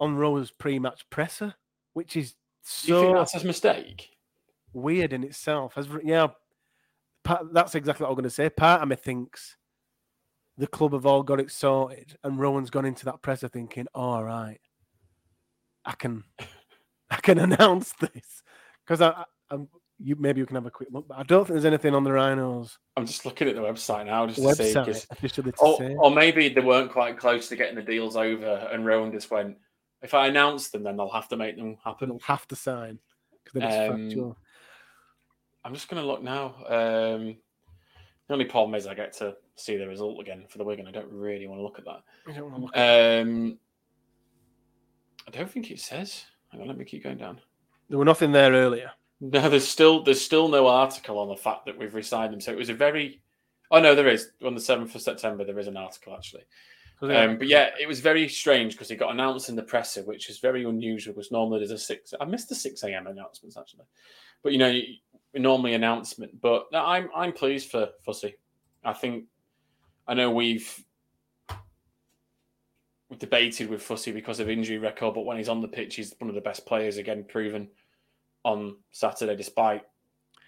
on 0.00 0.16
Rowe's 0.16 0.50
pre-match 0.50 1.08
presser, 1.08 1.54
which 1.92 2.16
is 2.16 2.34
Do 2.82 2.88
you 2.94 3.00
think 3.00 3.12
so 3.12 3.14
that's 3.14 3.34
a 3.36 3.46
mistake? 3.46 4.10
Weird 4.74 5.12
in 5.12 5.24
itself. 5.24 5.78
As 5.78 5.88
yeah, 6.04 6.28
part, 7.22 7.52
that's 7.54 7.74
exactly 7.74 8.04
what 8.04 8.10
I'm 8.10 8.16
going 8.16 8.24
to 8.24 8.30
say. 8.30 8.50
Part 8.50 8.82
of 8.82 8.88
me 8.88 8.96
thinks 8.96 9.56
the 10.58 10.66
club 10.66 10.92
have 10.92 11.06
all 11.06 11.22
got 11.22 11.40
it 11.40 11.50
sorted, 11.50 12.16
and 12.24 12.38
Rohan's 12.38 12.70
gone 12.70 12.84
into 12.84 13.04
that 13.06 13.22
presser 13.22 13.48
thinking, 13.48 13.86
"All 13.94 14.22
right, 14.24 14.60
I 15.84 15.92
can, 15.92 16.24
I 17.10 17.16
can 17.16 17.38
announce 17.38 17.92
this," 17.94 18.42
because 18.84 19.00
I, 19.00 19.24
I'm. 19.50 19.68
You 20.00 20.16
maybe 20.16 20.40
you 20.40 20.46
can 20.46 20.56
have 20.56 20.66
a 20.66 20.72
quick 20.72 20.88
look, 20.90 21.06
but 21.06 21.16
I 21.16 21.22
don't 21.22 21.44
think 21.44 21.54
there's 21.54 21.64
anything 21.64 21.94
on 21.94 22.02
the 22.02 22.10
Rhinos 22.10 22.76
I'm 22.96 23.06
just 23.06 23.24
looking 23.24 23.46
at 23.46 23.54
the 23.54 23.60
website 23.62 24.06
now 24.06 24.26
just 24.26 24.42
to 24.42 24.54
see. 24.56 24.74
website 24.74 25.06
officially 25.12 25.52
to 25.52 25.58
Or, 25.60 25.78
say. 25.78 25.94
or 25.94 26.10
maybe 26.10 26.48
they 26.48 26.60
weren't 26.60 26.90
quite 26.90 27.16
close 27.16 27.48
to 27.50 27.56
getting 27.56 27.76
the 27.76 27.82
deals 27.82 28.16
over, 28.16 28.68
and 28.72 28.84
Rohan 28.84 29.12
just 29.12 29.30
went, 29.30 29.56
"If 30.02 30.12
I 30.12 30.26
announce 30.26 30.70
them, 30.70 30.82
then 30.82 30.96
they'll 30.96 31.08
have 31.10 31.28
to 31.28 31.36
make 31.36 31.56
them 31.56 31.76
happen." 31.84 32.08
They'll 32.08 32.18
have 32.24 32.44
to 32.48 32.56
sign 32.56 32.98
because 33.44 33.52
then 33.60 33.62
it's 33.70 33.90
Um, 33.92 34.08
factual. 34.08 34.38
I'm 35.64 35.74
just 35.74 35.88
going 35.88 36.02
to 36.02 36.06
look 36.06 36.22
now. 36.22 36.54
Um, 36.68 37.36
the 38.26 38.32
only 38.32 38.44
problem 38.44 38.74
is 38.74 38.86
I 38.86 38.94
get 38.94 39.12
to 39.14 39.36
see 39.56 39.76
the 39.76 39.88
result 39.88 40.20
again 40.20 40.44
for 40.48 40.58
the 40.58 40.64
Wigan. 40.64 40.86
I 40.86 40.90
don't 40.90 41.10
really 41.10 41.46
want 41.46 41.58
to 41.58 41.62
look 41.62 41.78
at 41.78 41.84
that. 41.84 42.02
I 42.28 42.32
don't 42.32 42.50
want 42.50 42.56
to 42.56 42.60
look 42.62 42.76
at 42.76 43.20
Um, 43.20 43.58
I 45.26 45.30
don't 45.30 45.50
think 45.50 45.70
it 45.70 45.80
says. 45.80 46.24
Hang 46.50 46.60
on, 46.60 46.68
let 46.68 46.78
me 46.78 46.84
keep 46.84 47.04
going 47.04 47.18
down. 47.18 47.40
There 47.88 47.98
were 47.98 48.04
nothing 48.04 48.32
there 48.32 48.52
earlier. 48.52 48.90
No, 49.20 49.48
there's 49.48 49.66
still 49.66 50.02
there's 50.02 50.20
still 50.20 50.48
no 50.48 50.66
article 50.66 51.18
on 51.18 51.28
the 51.28 51.36
fact 51.36 51.66
that 51.66 51.78
we've 51.78 51.94
resigned 51.94 52.34
him. 52.34 52.40
So 52.40 52.52
it 52.52 52.58
was 52.58 52.68
a 52.68 52.74
very. 52.74 53.22
Oh 53.70 53.80
no, 53.80 53.94
there 53.94 54.08
is 54.08 54.30
on 54.44 54.54
the 54.54 54.60
seventh 54.60 54.94
of 54.94 55.02
September. 55.02 55.44
There 55.44 55.58
is 55.58 55.66
an 55.66 55.76
article 55.76 56.14
actually. 56.14 56.44
Um, 57.02 57.36
but 57.38 57.48
yeah, 57.48 57.70
it 57.78 57.86
was 57.86 58.00
very 58.00 58.28
strange 58.28 58.72
because 58.74 58.90
it 58.90 58.96
got 58.96 59.12
announced 59.12 59.48
in 59.48 59.56
the 59.56 59.62
presser, 59.62 60.02
which 60.02 60.30
is 60.30 60.38
very 60.38 60.64
unusual 60.64 61.12
because 61.12 61.30
normally 61.30 61.58
there's 61.58 61.70
a 61.70 61.78
six. 61.78 62.14
I 62.18 62.24
missed 62.24 62.48
the 62.48 62.54
six 62.54 62.82
a.m. 62.82 63.06
announcements 63.06 63.56
actually, 63.56 63.84
but 64.42 64.52
you 64.52 64.58
know, 64.58 64.80
normally 65.34 65.74
announcement. 65.74 66.40
But 66.40 66.66
no, 66.72 66.84
I'm 66.84 67.08
I'm 67.14 67.32
pleased 67.32 67.70
for 67.70 67.88
Fussy. 68.04 68.36
I 68.84 68.92
think 68.92 69.24
I 70.06 70.14
know 70.14 70.30
we've 70.30 70.84
we've 73.08 73.18
debated 73.18 73.68
with 73.68 73.82
Fussy 73.82 74.12
because 74.12 74.40
of 74.40 74.48
injury 74.48 74.78
record, 74.78 75.14
but 75.14 75.24
when 75.24 75.36
he's 75.36 75.48
on 75.48 75.60
the 75.60 75.68
pitch, 75.68 75.96
he's 75.96 76.14
one 76.18 76.28
of 76.28 76.34
the 76.34 76.40
best 76.40 76.66
players 76.66 76.96
again, 76.96 77.24
proven 77.24 77.68
on 78.44 78.76
Saturday, 78.92 79.36
despite 79.36 79.82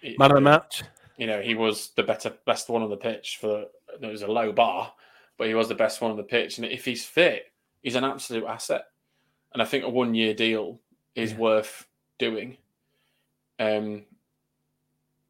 it- 0.01 0.19
man 0.19 0.31
of 0.31 0.35
the 0.35 0.41
match. 0.41 0.83
you 1.17 1.27
know, 1.27 1.41
he 1.41 1.55
was 1.55 1.89
the 1.95 2.03
better, 2.03 2.31
best 2.45 2.69
one 2.69 2.81
on 2.83 2.89
the 2.89 2.97
pitch 2.97 3.37
for 3.39 3.65
it 4.01 4.05
was 4.05 4.21
a 4.21 4.27
low 4.27 4.51
bar, 4.51 4.93
but 5.37 5.47
he 5.47 5.53
was 5.55 5.67
the 5.67 5.75
best 5.75 6.01
one 6.01 6.11
on 6.11 6.17
the 6.17 6.23
pitch. 6.23 6.57
And 6.57 6.65
if 6.67 6.85
he's 6.85 7.03
fit, 7.05 7.51
he's 7.81 7.95
an 7.95 8.03
absolute 8.03 8.45
asset. 8.45 8.85
And 9.53 9.61
I 9.61 9.65
think 9.65 9.83
a 9.83 9.89
one 9.89 10.13
year 10.13 10.33
deal 10.35 10.79
is 11.15 11.31
Yeah. 11.31 11.37
worth 11.39 11.87
doing. 12.19 12.57
Um, 13.59 14.05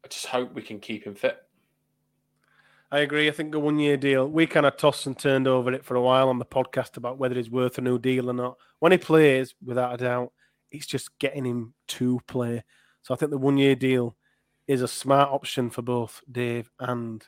I 0.08 0.10
just 0.10 0.26
hope 0.26 0.54
we 0.54 0.62
can 0.62 0.80
keep 0.80 1.04
him 1.04 1.14
fit. 1.14 1.36
I 2.90 3.00
agree. 3.00 3.28
I 3.28 3.30
think 3.30 3.54
a 3.54 3.58
one 3.58 3.78
year 3.78 3.98
deal. 3.98 4.26
We 4.26 4.46
kind 4.46 4.64
of 4.64 4.78
tossed 4.78 5.04
and 5.06 5.18
turned 5.18 5.46
over 5.46 5.70
it 5.70 5.84
for 5.84 5.96
a 5.96 6.00
while 6.00 6.30
on 6.30 6.38
the 6.38 6.46
podcast 6.46 6.96
about 6.96 7.18
whether 7.18 7.38
it's 7.38 7.50
worth 7.50 7.76
a 7.76 7.82
new 7.82 7.98
deal 7.98 8.30
or 8.30 8.32
not. 8.32 8.56
When 8.78 8.90
he 8.90 8.96
plays, 8.96 9.54
without 9.62 9.92
a 9.92 9.98
doubt, 9.98 10.32
it's 10.70 10.86
just 10.86 11.18
getting 11.18 11.44
him 11.44 11.74
to 11.88 12.20
play. 12.26 12.64
So 13.02 13.12
I 13.12 13.18
think 13.18 13.32
the 13.32 13.36
one 13.36 13.58
year 13.58 13.76
deal 13.76 14.16
is 14.66 14.80
a 14.80 14.88
smart 14.88 15.28
option 15.28 15.68
for 15.68 15.82
both 15.82 16.22
Dave 16.32 16.70
and 16.80 17.22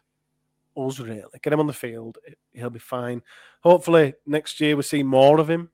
us, 0.74 0.98
really. 1.00 1.22
Get 1.42 1.52
him 1.52 1.60
on 1.60 1.66
the 1.66 1.74
field, 1.74 2.16
he'll 2.54 2.70
be 2.70 2.78
fine. 2.78 3.20
Hopefully, 3.60 4.14
next 4.24 4.58
year 4.58 4.74
we'll 4.74 4.84
see 4.84 5.02
more 5.02 5.38
of 5.38 5.50
him, 5.50 5.68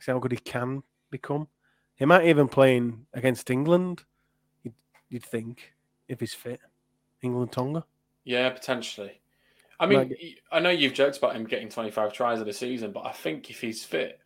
see 0.00 0.10
how 0.10 0.18
good 0.18 0.32
he 0.32 0.38
can 0.38 0.82
become. 1.12 1.46
He 1.94 2.06
might 2.06 2.26
even 2.26 2.48
play 2.48 2.76
in 2.76 3.06
against 3.14 3.50
England, 3.50 4.02
you'd, 4.64 4.74
you'd 5.08 5.24
think, 5.24 5.74
if 6.10 6.20
he's 6.20 6.34
fit. 6.34 6.60
England 7.22 7.52
Tonga. 7.52 7.84
Yeah, 8.24 8.50
potentially. 8.50 9.20
I 9.78 9.86
mean, 9.86 9.98
Like- 9.98 10.18
I 10.52 10.58
know 10.60 10.70
you've 10.70 10.92
joked 10.94 11.16
about 11.18 11.34
him 11.36 11.44
getting 11.44 11.68
25 11.68 12.12
tries 12.12 12.40
of 12.40 12.46
the 12.46 12.52
season, 12.52 12.92
but 12.92 13.06
I 13.06 13.12
think 13.12 13.48
if 13.50 13.60
he's 13.60 13.84
fit 13.84 14.20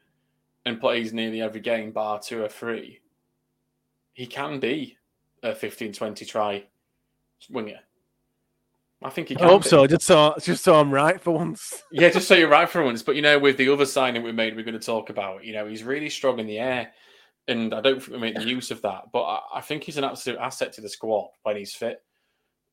and 0.64 0.81
plays 0.81 1.12
nearly 1.12 1.40
every 1.42 1.61
game, 1.61 1.92
bar 1.92 2.18
two 2.20 2.42
or 2.42 2.49
three, 2.49 3.01
he 4.14 4.27
can 4.27 4.59
be 4.61 4.97
a 5.42 5.55
15, 5.55 5.92
20 5.92 6.25
try 6.25 6.64
winger. 7.51 7.81
I 9.03 9.11
think 9.11 9.29
he 9.29 9.37
I 9.37 9.40
can. 9.40 9.49
hope 9.49 9.64
be. 9.64 9.68
so. 9.68 9.87
Just 9.87 10.07
so, 10.07 10.35
just 10.40 10.64
so 10.64 10.77
I'm 10.77 10.90
right 10.90 11.20
for 11.20 11.33
once. 11.33 11.83
Yeah, 11.92 12.09
just 12.09 12.27
so 12.27 12.35
you're 12.35 12.49
right 12.49 12.68
for 12.70 12.83
once. 12.83 13.03
But 13.03 13.16
you 13.16 13.23
know, 13.23 13.38
with 13.38 13.59
the 13.59 13.68
other 13.70 13.85
signing 13.85 14.23
we 14.23 14.33
made, 14.33 14.57
we're 14.57 14.64
going 14.64 14.79
to 14.79 14.85
talk 14.85 15.11
about. 15.11 15.44
You 15.44 15.53
know, 15.53 15.66
he's 15.66 15.85
really 15.85 16.09
strong 16.09 16.38
in 16.38 16.47
the 16.47 16.59
air, 16.59 16.90
and 17.48 17.74
I 17.74 17.80
don't 17.80 18.00
think 18.02 18.12
we 18.12 18.18
make 18.18 18.40
use 18.40 18.70
of 18.70 18.83
that. 18.83 19.04
But 19.12 19.22
I, 19.22 19.40
I 19.57 19.61
think 19.61 19.85
he's 19.85 19.98
an 19.98 20.04
absolute 20.04 20.38
asset 20.38 20.72
to 20.74 20.80
the 20.80 20.88
squad 20.88 21.28
when 21.42 21.57
he's 21.57 21.74
fit. 21.74 22.02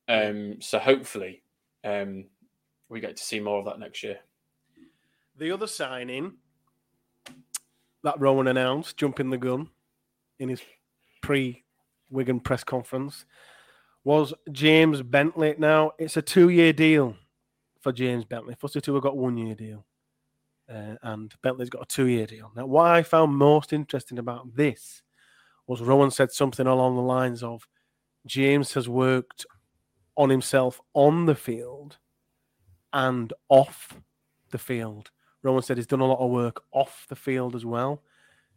Um, 0.08 0.58
so 0.62 0.80
hopefully, 0.80 1.44
um, 1.84 2.26
we 2.90 3.00
get 3.00 3.18
to 3.18 3.24
see 3.24 3.40
more 3.40 3.60
of 3.60 3.66
that 3.66 3.80
next 3.80 4.04
year. 4.04 4.20
The 5.38 5.52
other 5.52 5.68
signing 5.68 6.34
that 8.04 8.20
Rohan 8.20 8.48
announced, 8.48 8.98
jumping 8.98 9.30
the 9.30 9.38
gun 9.38 9.70
in 10.40 10.50
his 10.50 10.62
pre 11.22 11.64
Wigan 12.10 12.40
press 12.40 12.64
conference, 12.64 13.26
was 14.04 14.34
James 14.52 15.02
Bentley. 15.02 15.56
Now, 15.58 15.92
it's 15.98 16.18
a 16.18 16.22
two 16.22 16.50
year 16.50 16.74
deal 16.74 17.16
for 17.82 17.92
James 17.92 18.26
Bentley. 18.26 18.56
Fusitu'a 18.56 18.94
have 18.94 19.04
got 19.04 19.18
one 19.18 19.38
year 19.38 19.56
deal, 19.56 19.86
uh, 20.72 20.96
and 21.04 21.34
Bentley's 21.42 21.70
got 21.70 21.84
a 21.84 21.86
two 21.86 22.08
year 22.08 22.26
deal. 22.26 22.52
Now, 22.56 22.66
what 22.66 22.88
I 22.88 23.04
found 23.04 23.36
most 23.36 23.74
interesting 23.74 24.18
about 24.18 24.56
this 24.56 25.02
was 25.68 25.82
Rohan 25.82 26.12
said 26.12 26.32
something 26.32 26.68
along 26.68 26.96
the 26.96 27.02
lines 27.02 27.44
of 27.44 27.68
James 28.26 28.74
has 28.74 28.88
worked 28.88 29.46
on 30.16 30.30
himself 30.30 30.80
on 30.94 31.26
the 31.26 31.36
field 31.36 31.98
and 32.94 33.34
off 33.50 34.00
the 34.52 34.58
field. 34.58 35.12
Rohan 35.44 35.62
said 35.62 35.78
he's 35.78 35.88
done 35.88 36.02
a 36.02 36.06
lot 36.06 36.24
of 36.24 36.30
work 36.32 36.64
off 36.72 37.06
the 37.10 37.16
field 37.16 37.56
as 37.56 37.66
well. 37.66 37.96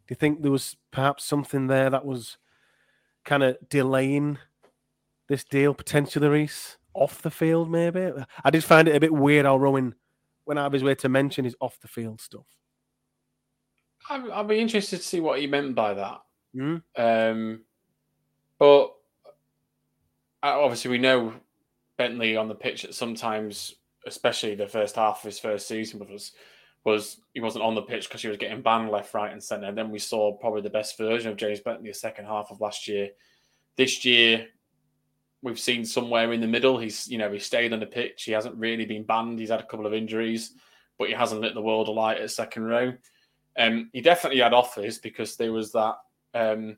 Do 0.07 0.11
you 0.11 0.15
think 0.15 0.41
there 0.41 0.51
was 0.51 0.77
perhaps 0.91 1.23
something 1.23 1.67
there 1.67 1.89
that 1.89 2.05
was 2.05 2.37
kind 3.23 3.43
of 3.43 3.57
delaying 3.69 4.37
this 5.27 5.43
deal 5.43 5.73
potentially, 5.73 6.27
Reese? 6.27 6.77
Off 6.93 7.21
the 7.21 7.31
field, 7.31 7.69
maybe? 7.69 8.11
I 8.43 8.49
did 8.51 8.63
find 8.63 8.87
it 8.87 8.95
a 8.95 8.99
bit 8.99 9.13
weird 9.13 9.45
how 9.45 9.57
Rohan 9.57 9.95
went 10.45 10.59
out 10.59 10.67
of 10.67 10.73
his 10.73 10.83
way 10.83 10.95
to 10.95 11.09
mention 11.09 11.45
his 11.45 11.55
off 11.59 11.79
the 11.79 11.87
field 11.87 12.21
stuff. 12.21 12.47
I'd, 14.09 14.29
I'd 14.29 14.47
be 14.47 14.59
interested 14.59 14.97
to 14.97 15.03
see 15.03 15.19
what 15.19 15.39
he 15.39 15.47
meant 15.47 15.75
by 15.75 15.93
that. 15.95 16.21
Hmm? 16.53 16.77
Um, 16.95 17.61
but 18.59 18.85
uh, 20.43 20.59
obviously, 20.59 20.91
we 20.91 20.97
know 20.97 21.33
Bentley 21.97 22.37
on 22.37 22.47
the 22.47 22.55
pitch 22.55 22.83
that 22.83 22.93
sometimes, 22.93 23.75
especially 24.05 24.55
the 24.55 24.67
first 24.67 24.95
half 24.95 25.17
of 25.17 25.23
his 25.23 25.39
first 25.39 25.67
season 25.67 25.99
with 25.99 26.11
us, 26.11 26.31
was 26.83 27.19
he 27.33 27.39
wasn't 27.39 27.63
on 27.63 27.73
the 27.73 27.81
pitch 27.81 28.07
because 28.07 28.21
he 28.21 28.27
was 28.27 28.37
getting 28.37 28.61
banned 28.61 28.91
left, 28.91 29.13
right, 29.13 29.31
and 29.31 29.43
centre. 29.43 29.67
And 29.67 29.77
then 29.77 29.89
we 29.89 29.99
saw 29.99 30.37
probably 30.37 30.61
the 30.61 30.69
best 30.69 30.97
version 30.97 31.31
of 31.31 31.37
James 31.37 31.59
Bentley 31.59 31.89
the 31.89 31.95
second 31.95 32.25
half 32.25 32.51
of 32.51 32.61
last 32.61 32.87
year. 32.87 33.09
This 33.75 34.05
year, 34.05 34.47
we've 35.45 35.59
seen 35.59 35.85
somewhere 35.85 36.33
in 36.33 36.41
the 36.41 36.47
middle. 36.47 36.77
He's 36.77 37.07
you 37.07 37.19
know 37.19 37.31
he 37.31 37.39
stayed 37.39 37.71
on 37.71 37.79
the 37.79 37.85
pitch. 37.85 38.23
He 38.23 38.31
hasn't 38.31 38.55
really 38.55 38.85
been 38.85 39.03
banned. 39.03 39.39
He's 39.39 39.51
had 39.51 39.61
a 39.61 39.65
couple 39.65 39.85
of 39.85 39.93
injuries, 39.93 40.53
but 40.97 41.07
he 41.07 41.13
hasn't 41.13 41.39
lit 41.39 41.53
the 41.53 41.61
world 41.61 41.87
alight 41.87 42.19
at 42.19 42.31
second 42.31 42.63
row. 42.63 42.93
Um, 43.57 43.89
he 43.93 44.01
definitely 44.01 44.41
had 44.41 44.53
offers 44.53 44.97
because 44.97 45.37
there 45.37 45.53
was 45.53 45.71
that. 45.71 45.95
Um, 46.33 46.77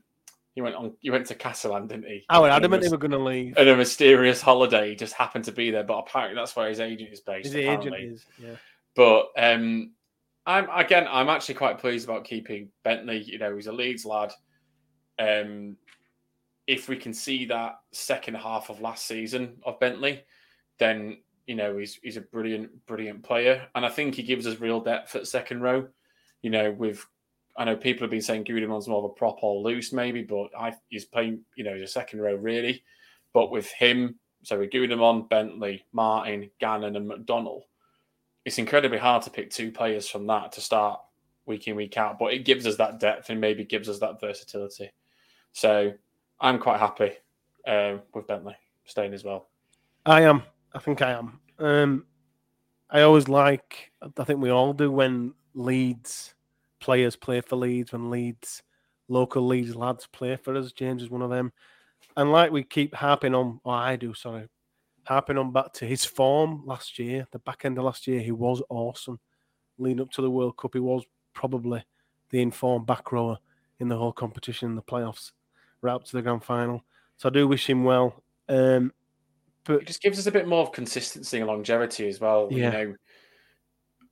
he 0.54 0.60
went 0.60 0.76
on. 0.76 0.92
He 1.00 1.10
went 1.10 1.26
to 1.28 1.34
Catalan, 1.34 1.88
didn't 1.88 2.04
he? 2.04 2.24
I 2.28 2.38
was 2.38 2.48
And 2.48 2.56
adamant 2.56 2.82
they 2.82 2.90
were 2.90 2.98
going 2.98 3.10
to 3.12 3.18
leave. 3.18 3.56
And 3.56 3.68
a 3.68 3.76
mysterious 3.76 4.42
holiday 4.42 4.90
He 4.90 4.96
just 4.96 5.14
happened 5.14 5.46
to 5.46 5.52
be 5.52 5.70
there, 5.70 5.84
but 5.84 5.98
apparently 5.98 6.36
that's 6.36 6.54
where 6.54 6.68
his 6.68 6.78
agent 6.78 7.10
is 7.10 7.20
based. 7.20 7.46
His 7.52 7.56
agent 7.56 7.96
is, 7.98 8.26
yeah. 8.38 8.56
But 8.94 9.28
um, 9.38 9.92
I'm 10.44 10.68
again, 10.74 11.06
I'm 11.10 11.30
actually 11.30 11.54
quite 11.54 11.78
pleased 11.78 12.06
about 12.06 12.24
keeping 12.24 12.68
Bentley. 12.84 13.22
You 13.22 13.38
know, 13.38 13.56
he's 13.56 13.66
a 13.66 13.72
Leeds 13.72 14.04
lad. 14.04 14.32
Um, 15.18 15.76
if 16.68 16.86
we 16.86 16.96
can 16.96 17.14
see 17.14 17.46
that 17.46 17.80
second 17.92 18.34
half 18.34 18.68
of 18.68 18.82
last 18.82 19.06
season 19.06 19.56
of 19.64 19.80
Bentley, 19.80 20.22
then 20.78 21.16
you 21.46 21.56
know 21.56 21.78
he's 21.78 21.98
he's 22.02 22.18
a 22.18 22.20
brilliant, 22.20 22.70
brilliant 22.86 23.24
player, 23.24 23.66
and 23.74 23.84
I 23.84 23.88
think 23.88 24.14
he 24.14 24.22
gives 24.22 24.46
us 24.46 24.60
real 24.60 24.78
depth 24.78 25.16
at 25.16 25.26
second 25.26 25.62
row. 25.62 25.88
You 26.42 26.50
know, 26.50 26.70
with 26.70 27.04
I 27.56 27.64
know 27.64 27.74
people 27.74 28.04
have 28.04 28.10
been 28.10 28.22
saying 28.22 28.44
Gudemon's 28.44 28.86
more 28.86 28.98
of 28.98 29.10
a 29.10 29.14
prop 29.14 29.42
or 29.42 29.62
loose, 29.62 29.92
maybe, 29.94 30.22
but 30.22 30.50
I 30.56 30.74
he's 30.90 31.06
playing, 31.06 31.40
you 31.56 31.64
know, 31.64 31.74
he's 31.74 31.84
a 31.84 31.88
second 31.88 32.20
row 32.20 32.36
really. 32.36 32.84
But 33.32 33.50
with 33.50 33.70
him, 33.72 34.16
so 34.42 34.58
with 34.58 34.70
Gudemon, 34.70 35.28
Bentley, 35.28 35.86
Martin, 35.92 36.50
Gannon, 36.60 36.96
and 36.96 37.10
McDonnell, 37.10 37.62
it's 38.44 38.58
incredibly 38.58 38.98
hard 38.98 39.22
to 39.22 39.30
pick 39.30 39.50
two 39.50 39.72
players 39.72 40.08
from 40.08 40.26
that 40.26 40.52
to 40.52 40.60
start 40.60 41.00
week 41.46 41.66
in, 41.66 41.76
week 41.76 41.96
out. 41.96 42.18
But 42.18 42.34
it 42.34 42.44
gives 42.44 42.66
us 42.66 42.76
that 42.76 43.00
depth 43.00 43.30
and 43.30 43.40
maybe 43.40 43.64
gives 43.64 43.88
us 43.88 43.98
that 44.00 44.20
versatility. 44.20 44.90
So 45.52 45.94
I'm 46.40 46.58
quite 46.58 46.80
happy 46.80 47.12
uh, 47.66 47.98
with 48.14 48.26
Bentley 48.26 48.56
staying 48.84 49.14
as 49.14 49.24
well. 49.24 49.48
I 50.06 50.22
am. 50.22 50.42
I 50.72 50.78
think 50.78 51.02
I 51.02 51.12
am. 51.12 51.40
Um, 51.58 52.06
I 52.90 53.02
always 53.02 53.28
like. 53.28 53.92
I 54.16 54.24
think 54.24 54.40
we 54.40 54.50
all 54.50 54.72
do 54.72 54.90
when 54.90 55.34
Leeds 55.54 56.34
players 56.80 57.16
play 57.16 57.40
for 57.40 57.56
Leeds, 57.56 57.92
when 57.92 58.10
Leeds 58.10 58.62
local 59.08 59.46
Leeds 59.46 59.74
lads 59.74 60.06
play 60.06 60.36
for 60.36 60.56
us. 60.56 60.72
James 60.72 61.02
is 61.02 61.10
one 61.10 61.22
of 61.22 61.30
them, 61.30 61.52
and 62.16 62.30
like 62.30 62.50
we 62.50 62.62
keep 62.62 62.94
harping 62.94 63.34
on. 63.34 63.60
Or 63.64 63.74
I 63.74 63.96
do. 63.96 64.14
Sorry, 64.14 64.48
harping 65.04 65.38
on 65.38 65.52
back 65.52 65.72
to 65.74 65.86
his 65.86 66.04
form 66.04 66.62
last 66.64 66.98
year. 66.98 67.26
The 67.32 67.38
back 67.40 67.64
end 67.64 67.78
of 67.78 67.84
last 67.84 68.06
year, 68.06 68.20
he 68.20 68.32
was 68.32 68.62
awesome. 68.68 69.18
Leading 69.78 70.00
up 70.00 70.10
to 70.12 70.22
the 70.22 70.30
World 70.30 70.56
Cup, 70.56 70.74
he 70.74 70.80
was 70.80 71.04
probably 71.34 71.84
the 72.30 72.42
informed 72.42 72.86
back 72.86 73.12
rower 73.12 73.38
in 73.80 73.88
the 73.88 73.96
whole 73.96 74.12
competition, 74.12 74.70
in 74.70 74.74
the 74.74 74.82
playoffs, 74.82 75.32
up 75.86 76.04
to 76.04 76.12
the 76.12 76.22
grand 76.22 76.44
final. 76.44 76.82
So 77.16 77.28
I 77.28 77.32
do 77.32 77.46
wish 77.46 77.68
him 77.68 77.84
well. 77.84 78.22
Um, 78.48 78.92
but 79.64 79.82
It 79.82 79.86
just 79.86 80.02
gives 80.02 80.18
us 80.18 80.26
a 80.26 80.32
bit 80.32 80.48
more 80.48 80.62
of 80.62 80.72
consistency 80.72 81.38
and 81.38 81.46
longevity 81.46 82.08
as 82.08 82.20
well. 82.20 82.48
Yeah. 82.50 82.56
You 82.56 82.70
know, 82.70 82.94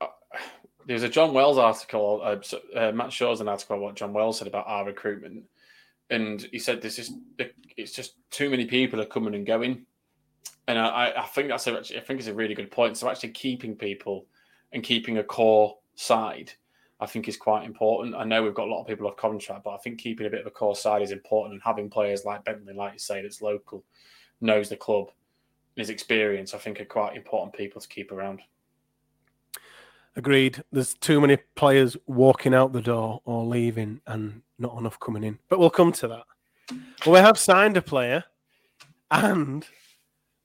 uh, 0.03 0.07
there's 0.87 1.03
a 1.03 1.09
John 1.09 1.33
Wells 1.33 1.59
article, 1.59 2.21
uh, 2.23 2.79
uh, 2.79 2.93
Matt 2.93 3.13
Shaw's 3.13 3.41
an 3.41 3.49
article 3.49 3.77
about 3.77 3.85
what 3.85 3.95
John 3.97 4.13
Wells 4.13 4.39
said 4.39 4.49
about 4.49 4.67
our 4.69 4.85
recruitment, 4.85 5.45
and 6.11 6.43
he 6.53 6.59
said 6.59 6.83
this 6.83 6.99
is 6.99 7.13
it's 7.77 7.93
just 7.93 8.15
too 8.31 8.51
many 8.51 8.67
people 8.67 9.01
are 9.01 9.07
coming 9.07 9.35
and 9.35 9.47
going, 9.47 9.87
and 10.69 10.79
I, 10.79 11.13
I 11.17 11.23
think 11.23 11.49
that's 11.49 11.67
a, 11.67 11.79
I 11.79 12.01
think 12.01 12.21
it's 12.21 12.29
a 12.29 12.35
really 12.35 12.55
good 12.55 12.71
point. 12.71 12.97
So 12.97 13.09
actually 13.09 13.31
keeping 13.31 13.75
people 13.75 14.27
and 14.73 14.83
keeping 14.83 15.19
a 15.19 15.25
core 15.25 15.79
side, 15.95 16.53
I 16.99 17.07
think 17.07 17.29
is 17.29 17.37
quite 17.37 17.65
important. 17.65 18.15
I 18.15 18.25
know 18.25 18.43
we've 18.43 18.55
got 18.55 18.69
a 18.69 18.71
lot 18.71 18.81
of 18.81 18.87
people 18.87 19.07
off 19.07 19.17
contract, 19.17 19.65
but 19.65 19.75
I 19.75 19.79
think 19.79 19.99
keeping 19.99 20.27
a 20.27 20.31
bit 20.31 20.41
of 20.41 20.47
a 20.47 20.51
core 20.51 20.77
side 20.77 21.03
is 21.03 21.11
important, 21.11 21.55
and 21.55 21.63
having 21.63 21.91
players 21.91 22.25
like 22.25 22.45
Bentley, 22.45 22.73
like 22.75 22.95
you 22.95 22.99
say, 22.99 23.23
that's 23.23 23.43
local, 23.43 23.85
knows 24.41 24.69
the 24.69 24.77
club, 24.77 25.11
his 25.77 25.91
experience, 25.91 26.55
I 26.55 26.59
think 26.59 26.81
are 26.81 26.87
quite 26.87 27.17
important 27.17 27.55
people 27.55 27.81
to 27.81 27.89
keep 27.89 28.13
around. 28.13 28.41
Agreed. 30.17 30.63
There's 30.73 30.95
too 30.95 31.21
many 31.21 31.37
players 31.55 31.95
walking 32.07 32.55
out 32.55 32.73
the 32.73 32.81
door 32.81 33.21
or 33.27 33.45
leaving 33.45 34.01
and 34.07 34.41
not 34.59 34.79
enough 34.79 34.99
coming 34.99 35.23
in. 35.23 35.39
But 35.51 35.59
we'll 35.59 35.69
come 35.69 35.93
to 35.93 36.09
that. 36.09 36.25
Well, 37.05 37.15
we 37.15 37.19
have 37.19 37.39
signed 37.39 37.77
a 37.77 37.83
player 37.83 38.25
and 39.11 39.67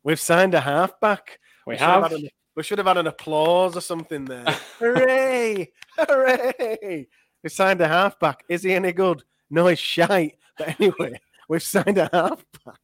we've 0.03 0.19
signed 0.19 0.53
a 0.53 0.59
halfback. 0.59 1.39
We 1.65 1.77
have 1.77 2.03
have. 2.03 2.11
had 2.11 2.19
an, 2.19 2.29
we 2.55 2.63
should 2.63 2.77
have 2.77 2.87
had 2.87 2.97
an 2.97 3.07
applause 3.07 3.75
or 3.77 3.81
something 3.81 4.25
there. 4.25 4.45
Hooray! 4.79 5.71
Hooray! 5.97 7.07
We 7.43 7.49
signed 7.49 7.81
a 7.81 7.87
halfback. 7.87 8.43
Is 8.49 8.63
he 8.63 8.73
any 8.73 8.91
good? 8.91 9.23
No, 9.49 9.67
he's 9.67 9.79
shite. 9.79 10.37
But 10.57 10.79
anyway, 10.79 11.19
we've 11.49 11.63
signed 11.63 11.97
a 11.97 12.09
halfback. 12.11 12.79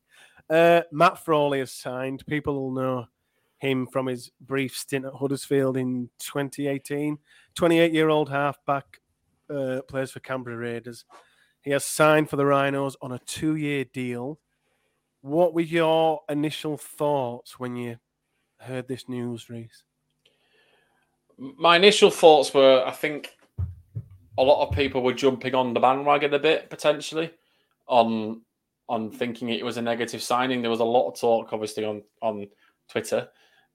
Uh, 0.50 0.82
Matt 0.92 1.24
Frawley 1.24 1.60
has 1.60 1.72
signed. 1.72 2.26
People 2.26 2.56
will 2.56 2.72
know 2.72 3.08
him 3.60 3.88
from 3.88 4.08
his 4.08 4.32
brief 4.40 4.76
stint 4.76 5.06
at 5.06 5.14
Huddersfield 5.14 5.78
in 5.78 6.10
2018. 6.20 7.18
28 7.56 7.94
year 7.94 8.10
old 8.10 8.30
halfback, 8.30 9.02
uh, 9.50 9.82
plays 9.88 10.12
for 10.12 10.20
Canberra 10.20 10.58
Raiders. 10.58 11.06
He 11.62 11.72
has 11.72 11.84
signed 11.84 12.30
for 12.30 12.38
the 12.38 12.46
Rhinos 12.46 12.96
on 13.02 13.12
a 13.12 13.20
two 13.20 13.56
year 13.56 13.84
deal. 13.84 14.40
What 15.22 15.54
were 15.54 15.62
your 15.62 16.22
initial 16.30 16.78
thoughts 16.78 17.60
when 17.60 17.76
you 17.76 17.98
heard 18.60 18.88
this 18.88 19.08
news, 19.08 19.50
Reese? 19.50 19.84
My 21.38 21.76
initial 21.76 22.10
thoughts 22.10 22.54
were 22.54 22.84
I 22.86 22.92
think 22.92 23.36
a 24.38 24.44
lot 24.44 24.68
of 24.68 24.76
people 24.76 25.02
were 25.02 25.14
jumping 25.14 25.56
on 25.56 25.74
the 25.74 25.80
bandwagon 25.80 26.34
a 26.34 26.40
bit 26.40 26.70
potentially 26.70 27.32
on 27.88 28.42
on 28.90 29.12
thinking 29.12 29.50
it 29.50 29.66
was 29.66 29.78
a 29.78 29.82
negative 29.82 30.22
signing. 30.22 30.62
There 30.62 30.72
was 30.72 30.80
a 30.80 30.86
lot 30.86 31.10
of 31.10 31.20
talk, 31.20 31.54
obviously, 31.54 31.86
on 31.86 32.04
on 32.22 32.48
Twitter 32.90 33.28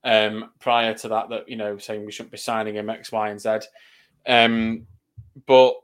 um, 0.03 0.51
prior 0.59 0.93
to 0.95 1.07
that 1.09 1.29
that 1.29 1.49
you 1.49 1.55
know 1.55 1.77
saying 1.77 2.05
we 2.05 2.11
shouldn't 2.11 2.31
be 2.31 2.37
signing 2.37 2.75
him 2.75 2.89
X, 2.89 3.11
Y, 3.11 3.29
and 3.29 3.39
Z. 3.39 3.59
Um, 4.25 4.87
but 5.45 5.75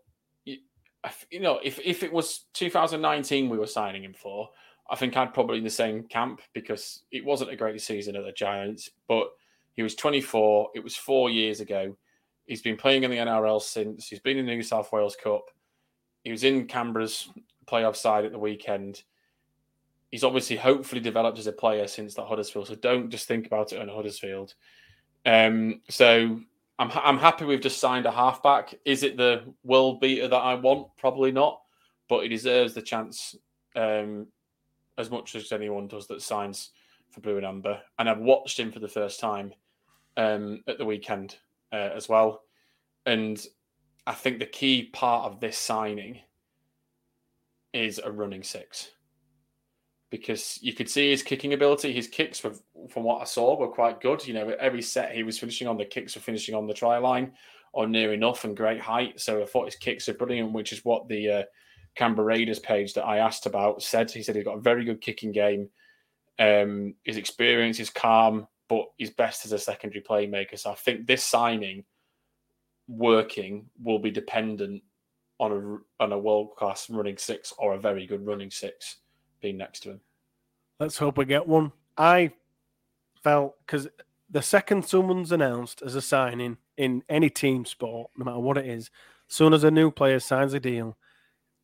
you 1.31 1.39
know, 1.39 1.59
if 1.63 1.79
if 1.79 2.03
it 2.03 2.11
was 2.11 2.45
2019 2.53 3.49
we 3.49 3.57
were 3.57 3.67
signing 3.67 4.03
him 4.03 4.13
for, 4.13 4.49
I 4.91 4.95
think 4.95 5.15
I'd 5.15 5.33
probably 5.33 5.59
in 5.59 5.63
the 5.63 5.69
same 5.69 6.03
camp 6.03 6.41
because 6.53 7.03
it 7.11 7.23
wasn't 7.23 7.51
a 7.51 7.55
great 7.55 7.79
season 7.81 8.15
at 8.15 8.25
the 8.25 8.31
Giants. 8.31 8.89
But 9.07 9.29
He 9.75 9.83
was 9.83 9.95
24. 9.95 10.71
It 10.75 10.83
was 10.83 10.95
four 10.95 11.29
years 11.29 11.59
ago. 11.59 11.95
He's 12.47 12.61
been 12.61 12.77
playing 12.77 13.03
in 13.03 13.11
the 13.11 13.17
NRL 13.17 13.61
since. 13.61 14.07
He's 14.07 14.19
been 14.19 14.37
in 14.37 14.45
the 14.45 14.55
New 14.55 14.63
South 14.63 14.91
Wales 14.91 15.15
Cup. 15.21 15.43
He 16.23 16.31
was 16.31 16.43
in 16.43 16.65
Canberra's 16.65 17.29
playoff 17.67 17.95
side 17.95 18.25
at 18.25 18.31
the 18.31 18.39
weekend. 18.39 19.03
He's 20.11 20.23
obviously, 20.23 20.55
hopefully, 20.55 21.01
developed 21.01 21.37
as 21.37 21.45
a 21.47 21.51
player 21.51 21.87
since 21.87 22.15
that 22.15 22.25
Huddersfield. 22.25 22.67
So 22.67 22.75
don't 22.75 23.09
just 23.09 23.27
think 23.27 23.45
about 23.45 23.71
it 23.71 23.79
on 23.79 23.87
Huddersfield. 23.87 24.55
Um, 25.25 25.81
so 25.89 26.39
I'm 26.79 26.91
I'm 26.95 27.17
happy 27.17 27.45
we've 27.45 27.61
just 27.61 27.79
signed 27.79 28.05
a 28.05 28.11
halfback. 28.11 28.73
Is 28.85 29.03
it 29.03 29.17
the 29.17 29.43
world 29.63 29.99
beater 29.99 30.27
that 30.27 30.35
I 30.35 30.55
want? 30.55 30.87
Probably 30.97 31.31
not, 31.31 31.61
but 32.07 32.23
he 32.23 32.29
deserves 32.29 32.73
the 32.73 32.81
chance 32.81 33.35
um, 33.75 34.27
as 34.99 35.09
much 35.09 35.33
as 35.33 35.51
anyone 35.51 35.87
does 35.87 36.07
that 36.07 36.21
signs 36.21 36.71
for 37.09 37.21
Blue 37.21 37.37
and 37.37 37.45
Amber. 37.45 37.81
And 37.97 38.07
I've 38.07 38.19
watched 38.19 38.59
him 38.59 38.71
for 38.71 38.79
the 38.79 38.87
first 38.87 39.19
time 39.19 39.53
um, 40.17 40.61
at 40.67 40.77
the 40.77 40.85
weekend 40.85 41.37
uh, 41.71 41.89
as 41.95 42.07
well. 42.07 42.43
And 43.05 43.43
I 44.05 44.13
think 44.13 44.37
the 44.37 44.45
key 44.45 44.89
part 44.93 45.25
of 45.25 45.39
this 45.39 45.57
signing 45.57 46.19
is 47.73 47.99
a 48.03 48.11
running 48.11 48.43
six 48.43 48.91
because 50.09 50.59
you 50.61 50.73
could 50.73 50.89
see 50.89 51.11
his 51.11 51.23
kicking 51.23 51.53
ability. 51.53 51.93
His 51.93 52.07
kicks, 52.07 52.43
were, 52.43 52.55
from 52.89 53.03
what 53.03 53.21
I 53.21 53.25
saw, 53.25 53.57
were 53.57 53.67
quite 53.67 54.01
good. 54.01 54.27
You 54.27 54.33
know, 54.33 54.49
every 54.59 54.81
set 54.81 55.13
he 55.13 55.23
was 55.23 55.39
finishing 55.39 55.67
on 55.67 55.77
the 55.77 55.85
kicks 55.85 56.15
were 56.15 56.21
finishing 56.21 56.55
on 56.55 56.67
the 56.67 56.73
try 56.73 56.97
line 56.97 57.31
or 57.71 57.87
near 57.87 58.13
enough 58.13 58.43
and 58.43 58.57
great 58.57 58.81
height. 58.81 59.19
So 59.19 59.41
I 59.41 59.45
thought 59.45 59.65
his 59.65 59.75
kicks 59.75 60.09
are 60.09 60.15
brilliant, 60.15 60.51
which 60.51 60.73
is 60.73 60.83
what 60.83 61.07
the 61.07 61.29
uh, 61.29 61.43
Canberra 61.95 62.27
Raiders 62.27 62.59
page 62.59 62.93
that 62.93 63.05
I 63.05 63.17
asked 63.17 63.45
about 63.45 63.81
said. 63.83 64.11
He 64.11 64.23
said 64.23 64.35
he's 64.35 64.45
got 64.45 64.57
a 64.57 64.61
very 64.61 64.85
good 64.85 65.01
kicking 65.01 65.31
game. 65.31 65.69
Um, 66.37 66.95
his 67.03 67.17
experience 67.17 67.79
is 67.79 67.89
calm, 67.89 68.47
but 68.67 68.85
he's 68.97 69.09
best 69.09 69.45
as 69.45 69.51
a 69.51 69.59
secondary 69.59 70.01
playmaker. 70.01 70.57
So 70.57 70.71
I 70.71 70.75
think 70.75 71.05
this 71.05 71.23
signing 71.23 71.83
working 72.87 73.65
will 73.83 73.99
be 73.99 74.11
dependent 74.11 74.81
on 75.39 75.51
a 75.51 76.03
on 76.03 76.11
a 76.11 76.17
world 76.17 76.55
class 76.55 76.89
running 76.89 77.17
six 77.17 77.53
or 77.57 77.73
a 77.73 77.79
very 77.79 78.05
good 78.05 78.25
running 78.25 78.51
six 78.51 78.97
being 79.41 79.57
next 79.57 79.81
to 79.81 79.91
him. 79.91 80.01
Let's 80.79 80.97
hope 80.97 81.17
we 81.17 81.25
get 81.25 81.47
one. 81.47 81.71
I 81.97 82.31
felt 83.23 83.55
because 83.65 83.87
the 84.29 84.41
second 84.41 84.85
someone's 84.85 85.31
announced 85.31 85.81
as 85.81 85.95
a 85.95 86.01
signing 86.01 86.57
in 86.77 87.03
any 87.09 87.29
team 87.29 87.65
sport, 87.65 88.11
no 88.17 88.25
matter 88.25 88.39
what 88.39 88.57
it 88.57 88.65
is, 88.65 88.89
soon 89.27 89.53
as 89.53 89.63
a 89.63 89.71
new 89.71 89.91
player 89.91 90.19
signs 90.19 90.53
a 90.53 90.59
deal, 90.59 90.97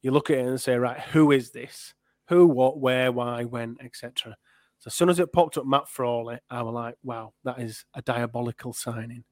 you 0.05 0.11
look 0.11 0.29
at 0.29 0.37
it 0.37 0.45
and 0.45 0.61
say, 0.61 0.77
right, 0.77 0.99
who 0.99 1.31
is 1.31 1.49
this? 1.49 1.95
Who, 2.29 2.45
what, 2.45 2.79
where, 2.79 3.11
why, 3.11 3.43
when, 3.43 3.75
etc. 3.83 4.37
So 4.77 4.87
as 4.89 4.93
soon 4.93 5.09
as 5.09 5.17
it 5.17 5.33
popped 5.33 5.57
up 5.57 5.65
Matt 5.65 5.89
Frawley, 5.89 6.37
I 6.47 6.61
was 6.61 6.75
like, 6.75 6.95
wow, 7.01 7.33
that 7.43 7.59
is 7.59 7.85
a 7.95 8.03
diabolical 8.03 8.71
signing. 8.71 9.23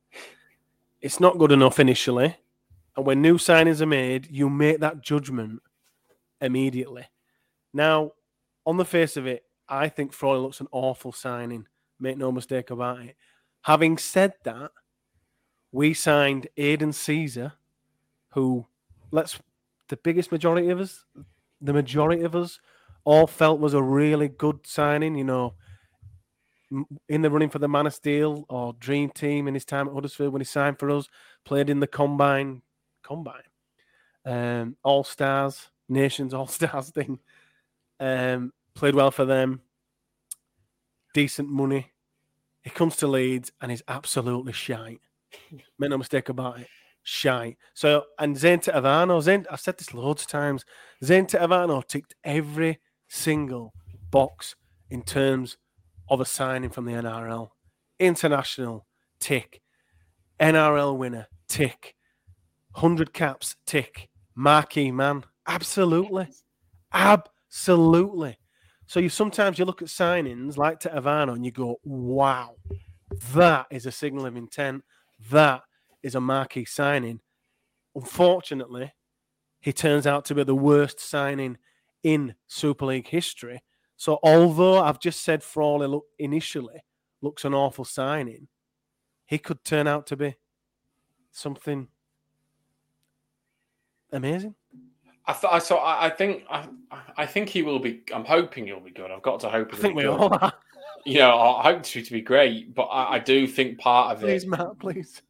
It's 0.99 1.19
not 1.19 1.37
good 1.37 1.51
enough 1.51 1.79
initially. 1.79 2.35
And 2.97 3.05
when 3.05 3.21
new 3.21 3.35
signings 3.35 3.81
are 3.81 3.85
made, 3.85 4.27
you 4.31 4.49
make 4.49 4.79
that 4.79 5.03
judgment 5.03 5.61
immediately. 6.41 7.05
Now, 7.71 8.13
on 8.65 8.77
the 8.77 8.85
face 8.85 9.15
of 9.15 9.27
it, 9.27 9.43
I 9.69 9.89
think 9.89 10.11
Frawley 10.11 10.39
looks 10.39 10.59
an 10.59 10.67
awful 10.71 11.11
signing. 11.11 11.67
Make 11.99 12.17
no 12.17 12.31
mistake 12.31 12.71
about 12.71 12.99
it. 12.99 13.15
Having 13.61 13.99
said 13.99 14.33
that, 14.43 14.71
we 15.71 15.93
signed 15.93 16.47
Aidan 16.57 16.93
Sezer, 16.93 17.53
who 18.31 18.65
let's 19.11 19.39
the 19.93 19.97
biggest 19.97 20.31
majority 20.31 20.69
of 20.69 20.79
us, 20.79 21.05
the 21.61 21.71
majority 21.71 22.23
of 22.23 22.35
us, 22.35 22.59
all 23.03 23.27
felt 23.27 23.59
was 23.59 23.75
a 23.75 23.83
really 23.83 24.27
good 24.27 24.65
signing. 24.65 25.13
You 25.15 25.23
know, 25.23 25.53
in 27.07 27.21
the 27.21 27.29
running 27.29 27.51
for 27.51 27.59
the 27.59 27.67
Man 27.67 27.85
of 27.85 27.93
Steel 27.93 28.43
or 28.49 28.73
Dream 28.79 29.11
Team 29.11 29.47
in 29.47 29.53
his 29.53 29.65
time 29.65 29.87
at 29.87 29.93
Huddersfield 29.93 30.33
when 30.33 30.39
he 30.41 30.45
signed 30.45 30.79
for 30.79 30.89
us, 30.89 31.07
played 31.45 31.69
in 31.69 31.79
the 31.79 31.85
Combine, 31.85 32.63
Combine, 33.03 33.43
um, 34.25 34.77
All 34.83 35.03
Stars, 35.03 35.69
Nations 35.87 36.33
All 36.33 36.47
Stars 36.47 36.89
thing. 36.95 37.19
Um, 37.99 38.51
played 38.73 38.95
well 38.95 39.11
for 39.11 39.25
them. 39.25 39.61
Decent 41.13 41.49
money. 41.49 41.91
He 42.63 42.71
comes 42.71 42.95
to 42.95 43.07
Leeds 43.07 43.51
and 43.61 43.69
he's 43.69 43.83
absolutely 43.87 44.53
shite. 44.53 45.01
Make 45.77 45.91
no 45.91 45.99
mistake 45.99 46.29
about 46.29 46.61
it. 46.61 46.67
Shite. 47.03 47.57
So, 47.73 48.05
and 48.17 48.37
Zane 48.37 48.59
Tetevano, 48.59 49.21
Zane, 49.21 49.45
I've 49.51 49.59
said 49.59 49.77
this 49.77 49.93
loads 49.93 50.23
of 50.23 50.29
times. 50.29 50.65
Zane 51.03 51.25
Tetevano 51.25 51.85
ticked 51.85 52.15
every 52.23 52.79
single 53.09 53.73
box 54.09 54.55
in 54.89 55.03
terms 55.03 55.57
of 56.09 56.21
a 56.21 56.25
signing 56.25 56.69
from 56.69 56.85
the 56.85 56.93
NRL. 56.93 57.49
International, 57.99 58.85
tick. 59.19 59.61
NRL 60.39 60.97
winner, 60.97 61.27
tick. 61.47 61.95
100 62.73 63.13
caps, 63.13 63.55
tick. 63.65 64.09
Marquee 64.35 64.91
man, 64.91 65.25
absolutely. 65.47 66.27
Absolutely. 66.91 68.37
So 68.87 68.99
you 68.99 69.09
sometimes 69.09 69.57
you 69.57 69.65
look 69.65 69.81
at 69.81 69.87
signings 69.87 70.57
like 70.57 70.79
Tetevano 70.79 71.33
and 71.33 71.45
you 71.45 71.51
go, 71.51 71.79
wow, 71.83 72.55
that 73.33 73.67
is 73.71 73.85
a 73.85 73.91
signal 73.91 74.25
of 74.25 74.35
intent. 74.35 74.83
That 75.31 75.61
is 76.03 76.15
a 76.15 76.21
marquee 76.21 76.65
signing. 76.65 77.21
Unfortunately, 77.95 78.93
he 79.61 79.71
turns 79.71 80.05
out 80.05 80.25
to 80.25 80.35
be 80.35 80.43
the 80.43 80.53
worst 80.53 80.99
signing 80.99 81.57
in 82.03 82.35
Super 82.47 82.85
League 82.85 83.07
history. 83.07 83.63
So 83.95 84.19
although 84.23 84.81
I've 84.83 84.99
just 84.99 85.23
said 85.23 85.41
Frawley 85.41 85.87
look 85.87 86.05
initially 86.19 86.83
looks 87.21 87.45
an 87.45 87.53
awful 87.53 87.85
signing, 87.85 88.47
he 89.25 89.37
could 89.37 89.63
turn 89.63 89.87
out 89.87 90.05
to 90.07 90.17
be 90.17 90.35
something 91.31 91.87
amazing. 94.11 94.55
I 95.25 95.31
thought 95.31 95.53
I 95.53 95.59
saw. 95.59 95.77
I, 95.77 96.07
I 96.07 96.09
think. 96.09 96.43
I, 96.49 96.67
I 97.15 97.25
think 97.25 97.47
he 97.47 97.61
will 97.61 97.79
be. 97.79 98.03
I'm 98.13 98.25
hoping 98.25 98.65
he'll 98.65 98.81
be 98.81 98.91
good. 98.91 99.09
I've 99.09 99.21
got 99.21 99.39
to 99.41 99.49
hope. 99.49 99.69
I 99.73 99.77
think 99.77 99.95
we 99.95 100.03
good. 100.03 100.19
all 100.19 100.33
are. 100.33 100.53
You 101.05 101.19
know, 101.19 101.37
I 101.37 101.63
hope 101.63 101.83
to, 101.83 102.01
to 102.01 102.11
be 102.11 102.21
great, 102.21 102.73
but 102.73 102.83
I, 102.83 103.15
I 103.15 103.19
do 103.19 103.47
think 103.47 103.77
part 103.77 104.15
of 104.15 104.21
Please, 104.21 104.43
it. 104.43 104.47
Please, 104.47 104.57
Matt, 104.57 104.79
please. 104.79 105.21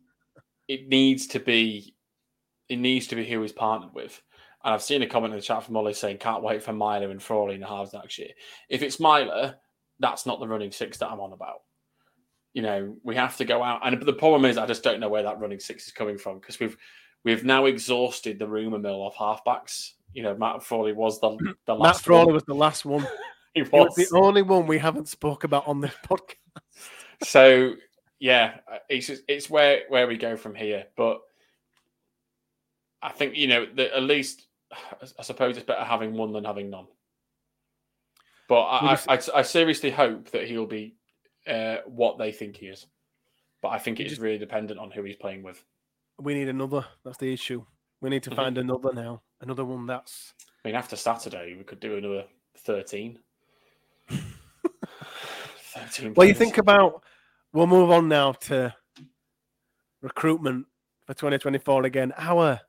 It 0.68 0.88
needs 0.88 1.28
to 1.28 1.40
be. 1.40 1.96
It 2.70 2.78
needs 2.78 3.08
to 3.08 3.16
be 3.16 3.26
who 3.26 3.42
he's 3.42 3.52
partnered 3.52 3.94
with. 3.94 4.22
And 4.64 4.74
I've 4.74 4.82
seen 4.82 5.02
a 5.02 5.08
comment 5.08 5.34
in 5.34 5.40
the 5.40 5.46
chat 5.46 5.64
from 5.64 5.74
Molly 5.74 5.94
saying, 5.94 6.18
"Can't 6.20 6.44
wait 6.44 6.64
for 6.64 6.74
Myler 6.74 7.10
and 7.12 7.22
Frawley 7.22 7.56
in 7.56 7.62
the 7.62 7.68
halves 7.68 7.94
next 7.94 8.18
year." 8.18 8.30
If 8.70 8.82
it's 8.82 9.00
Myler, 9.00 9.56
that's 10.00 10.26
not 10.26 10.40
the 10.40 10.48
running 10.48 10.72
six 10.72 10.98
that 11.00 11.10
I'm 11.12 11.20
on 11.20 11.34
about. 11.34 11.62
You 12.54 12.62
know, 12.62 12.96
we 13.04 13.16
have 13.16 13.36
to 13.38 13.46
go 13.46 13.62
out, 13.64 13.82
and 13.86 14.02
the 14.02 14.14
problem 14.14 14.46
is, 14.46 14.58
I 14.58 14.66
just 14.66 14.84
don't 14.84 15.00
know 15.00 15.10
where 15.10 15.24
that 15.24 15.40
running 15.40 15.60
six 15.60 15.88
is 15.88 15.92
coming 15.94 16.18
from 16.18 16.40
because 16.40 16.60
we've 16.60 16.78
we've 17.26 17.44
now 17.44 17.66
exhausted 17.66 18.40
the 18.40 18.48
rumor 18.48 18.80
mill 18.80 19.06
of 19.06 19.14
halfbacks. 19.16 19.94
You 20.14 20.24
know, 20.24 20.36
Matt 20.38 20.64
Frawley 20.64 20.94
was 20.94 21.20
the, 21.20 21.38
the 21.66 21.74
last 21.76 21.98
Matt 22.00 22.06
Frawley 22.06 22.26
one. 22.28 22.34
was 22.36 22.44
the 22.44 22.56
last 22.56 22.86
one. 22.86 23.08
He 23.56 23.62
He 23.72 23.80
was 23.80 23.94
was. 23.96 23.96
the 23.96 24.18
only 24.18 24.42
one 24.42 24.66
we 24.66 24.80
haven't 24.80 25.08
spoke 25.08 25.44
about 25.44 25.68
on 25.68 25.80
this 25.80 25.94
podcast. 26.10 26.38
so 27.24 27.74
yeah, 28.24 28.60
it's 28.88 29.08
just, 29.08 29.24
it's 29.28 29.50
where 29.50 29.82
where 29.90 30.08
we 30.08 30.16
go 30.16 30.38
from 30.38 30.56
here. 30.56 30.86
But 30.96 31.20
I 33.02 33.12
think 33.12 33.36
you 33.36 33.48
know 33.48 33.66
that 33.76 33.98
at 33.98 34.04
least 34.04 34.48
I 35.20 35.24
suppose 35.24 35.58
it's 35.58 35.66
better 35.66 35.84
having 35.84 36.14
one 36.14 36.32
than 36.32 36.46
having 36.46 36.70
none. 36.70 36.88
But 38.48 38.62
I, 38.62 38.94
I, 38.94 39.16
I, 39.16 39.20
I 39.36 39.42
seriously 39.42 39.92
hope 39.92 40.32
that 40.32 40.48
he'll 40.48 40.66
be 40.66 40.96
uh, 41.46 41.80
what 41.86 42.18
they 42.18 42.32
think 42.32 42.56
he 42.56 42.68
is. 42.68 42.86
But 43.62 43.70
I 43.70 43.78
think 43.78 44.00
it 44.00 44.08
is 44.08 44.22
really 44.22 44.38
dependent 44.38 44.80
on 44.80 44.90
who 44.90 45.04
he's 45.04 45.18
playing 45.18 45.44
with. 45.44 45.62
We 46.18 46.34
need 46.34 46.48
another. 46.48 46.86
That's 47.04 47.18
the 47.18 47.34
issue. 47.34 47.66
We 48.00 48.10
need 48.10 48.24
to 48.24 48.30
Mhm. 48.30 48.36
find 48.38 48.58
another 48.58 48.94
now. 48.94 49.22
Another 49.42 49.66
one 49.66 49.86
that's 49.86 50.34
I 50.64 50.70
mean, 50.70 50.76
after 50.76 50.96
Saturday, 50.96 51.56
we 51.58 51.66
could 51.66 51.82
do 51.82 51.98
another 51.98 52.24
13. 52.60 53.20
13 54.08 56.14
Well, 56.14 56.26
you 56.26 56.34
think 56.34 56.58
about. 56.58 57.04
We'll 57.54 57.68
move 57.68 57.92
on 57.92 58.08
now 58.08 58.32
to 58.32 58.74
recruitment 60.02 60.66
for 61.06 61.14
2024 61.14 61.84
again. 61.86 62.12
Our 62.18 62.60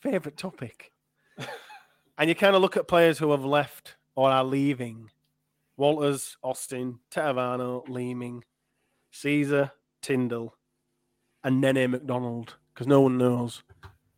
favorite 0.00 0.36
topic. 0.36 0.90
and 2.18 2.28
you 2.28 2.34
kind 2.34 2.56
of 2.56 2.60
look 2.60 2.76
at 2.76 2.88
players 2.88 3.18
who 3.18 3.30
have 3.30 3.44
left 3.44 3.94
or 4.16 4.28
are 4.28 4.42
leaving. 4.42 5.10
Walters, 5.76 6.36
Austin, 6.42 6.98
Tetevano, 7.12 7.88
Leeming, 7.88 8.42
Sezer, 9.12 9.70
Tyndall, 10.02 10.56
and 11.44 11.60
Nene 11.60 11.88
Macdonald. 11.92 12.56
Because 12.74 12.88
no 12.88 13.00
one 13.00 13.18
knows 13.18 13.62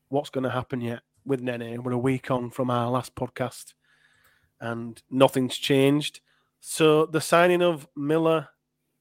what's 0.09 0.31
going 0.31 0.45
to 0.45 0.51
happen 0.51 0.81
yet 0.81 1.03
with 1.27 1.43
Nene. 1.43 1.83
We're 1.83 1.93
a 1.93 1.99
week 1.99 2.31
on 2.31 2.51
from 2.51 2.71
our 2.71 2.91
last 2.91 3.15
podcast, 3.15 3.75
and 4.59 5.03
nothing's 5.11 5.59
changed. 5.59 6.21
So 6.61 7.05
the 7.05 7.21
signing 7.21 7.61
of 7.61 7.87
Miller 7.95 8.49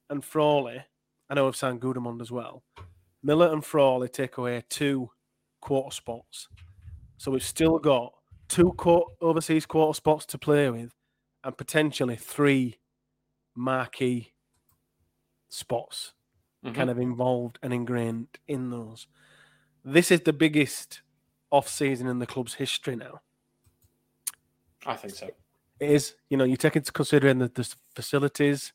and 0.09 0.21
Frawley, 0.21 0.83
I 1.29 1.35
know 1.35 1.45
we've 1.45 1.55
signed 1.55 1.83
as 2.21 2.31
well. 2.31 2.63
Miller 3.21 3.51
and 3.51 3.63
Frawley 3.63 4.09
take 4.09 4.37
away 4.37 4.63
two 4.69 5.09
quarter 5.61 5.95
spots. 5.95 6.49
So 7.17 7.31
we've 7.31 7.43
still 7.43 7.79
got 7.79 8.13
two 8.49 8.73
quar 8.73 9.05
overseas 9.21 9.65
quarter 9.65 9.95
spots 9.95 10.25
to 10.27 10.37
play 10.37 10.69
with 10.69 10.93
and 11.43 11.57
potentially 11.57 12.15
three 12.17 12.79
marquee 13.55 14.33
spots 15.49 16.13
Mhm. 16.63 16.75
kind 16.75 16.89
of 16.89 16.97
involved 16.99 17.59
and 17.61 17.73
ingrained 17.73 18.39
in 18.47 18.69
those. 18.69 19.07
This 19.83 20.11
is 20.11 20.21
the 20.21 20.33
biggest 20.33 21.01
off 21.51 21.67
season 21.67 22.07
in 22.07 22.19
the 22.19 22.25
club's 22.27 22.55
history 22.55 22.95
now. 22.95 23.21
I 24.85 24.95
think 24.95 25.13
so. 25.13 25.27
It 25.79 25.89
is, 25.89 26.15
you 26.29 26.37
know, 26.37 26.43
you 26.43 26.57
take 26.57 26.75
into 26.75 26.91
considering 26.91 27.39
the, 27.39 27.47
the 27.49 27.75
facilities, 27.95 28.73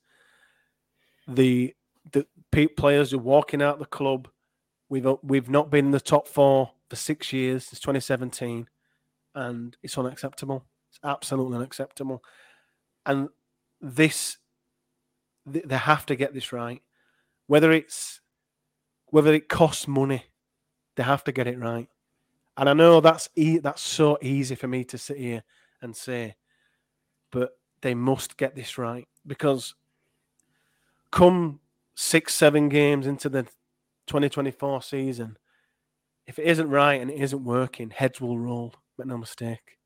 the 1.27 1.75
the 2.13 2.27
players 2.53 3.13
are 3.13 3.19
walking 3.19 3.63
out 3.63 3.79
the 3.79 3.87
club. 3.87 4.29
We've 4.89 5.07
we've 5.23 5.51
not 5.51 5.71
been 5.71 5.87
in 5.87 5.91
the 5.91 6.01
top 6.01 6.27
four 6.27 6.73
for 6.89 6.97
six 6.97 7.33
years 7.33 7.67
since 7.67 7.81
2017, 7.81 8.69
and 9.35 9.77
it's 9.83 9.99
unacceptable. 9.99 10.65
It's 10.91 11.01
absolutely 11.05 11.57
unacceptable. 11.57 12.23
And 13.05 13.29
this, 13.81 14.39
they 15.47 15.77
have 15.77 16.07
to 16.07 16.17
get 16.17 16.35
this 16.35 16.53
right. 16.53 16.83
Whether 17.47 17.73
it's 17.73 18.21
whether 19.11 19.33
it 19.33 19.49
costs 19.49 19.89
money, 19.89 20.25
they 20.97 21.03
have 21.03 21.25
to 21.25 21.33
get 21.33 21.47
it 21.47 21.59
right. 21.59 21.89
And 22.57 22.69
I 22.69 22.73
know 22.73 23.01
that's 23.01 23.29
e- 23.37 23.59
that's 23.59 23.83
so 23.83 24.19
easy 24.21 24.55
for 24.55 24.69
me 24.69 24.85
to 24.85 24.99
sit 24.99 25.19
here 25.19 25.45
and 25.81 25.95
say, 25.95 26.35
but 27.31 27.59
they 27.83 27.95
must 27.95 28.37
get 28.37 28.57
this 28.57 28.77
right 28.79 29.07
because 29.27 29.75
come 31.11 31.61
six, 32.01 32.33
seven 32.33 32.69
games 32.69 33.09
into 33.09 33.29
the 33.29 33.43
2024 34.07 34.83
season, 34.83 35.37
if 36.29 36.39
it 36.39 36.45
isn't 36.47 36.71
right 36.71 37.01
and 37.01 37.11
it 37.11 37.19
isn't 37.21 37.43
working, 37.43 37.91
heads 37.91 38.21
will 38.21 38.39
roll. 38.39 38.73
Make 38.97 39.09
no 39.09 39.19
mistake. 39.19 39.79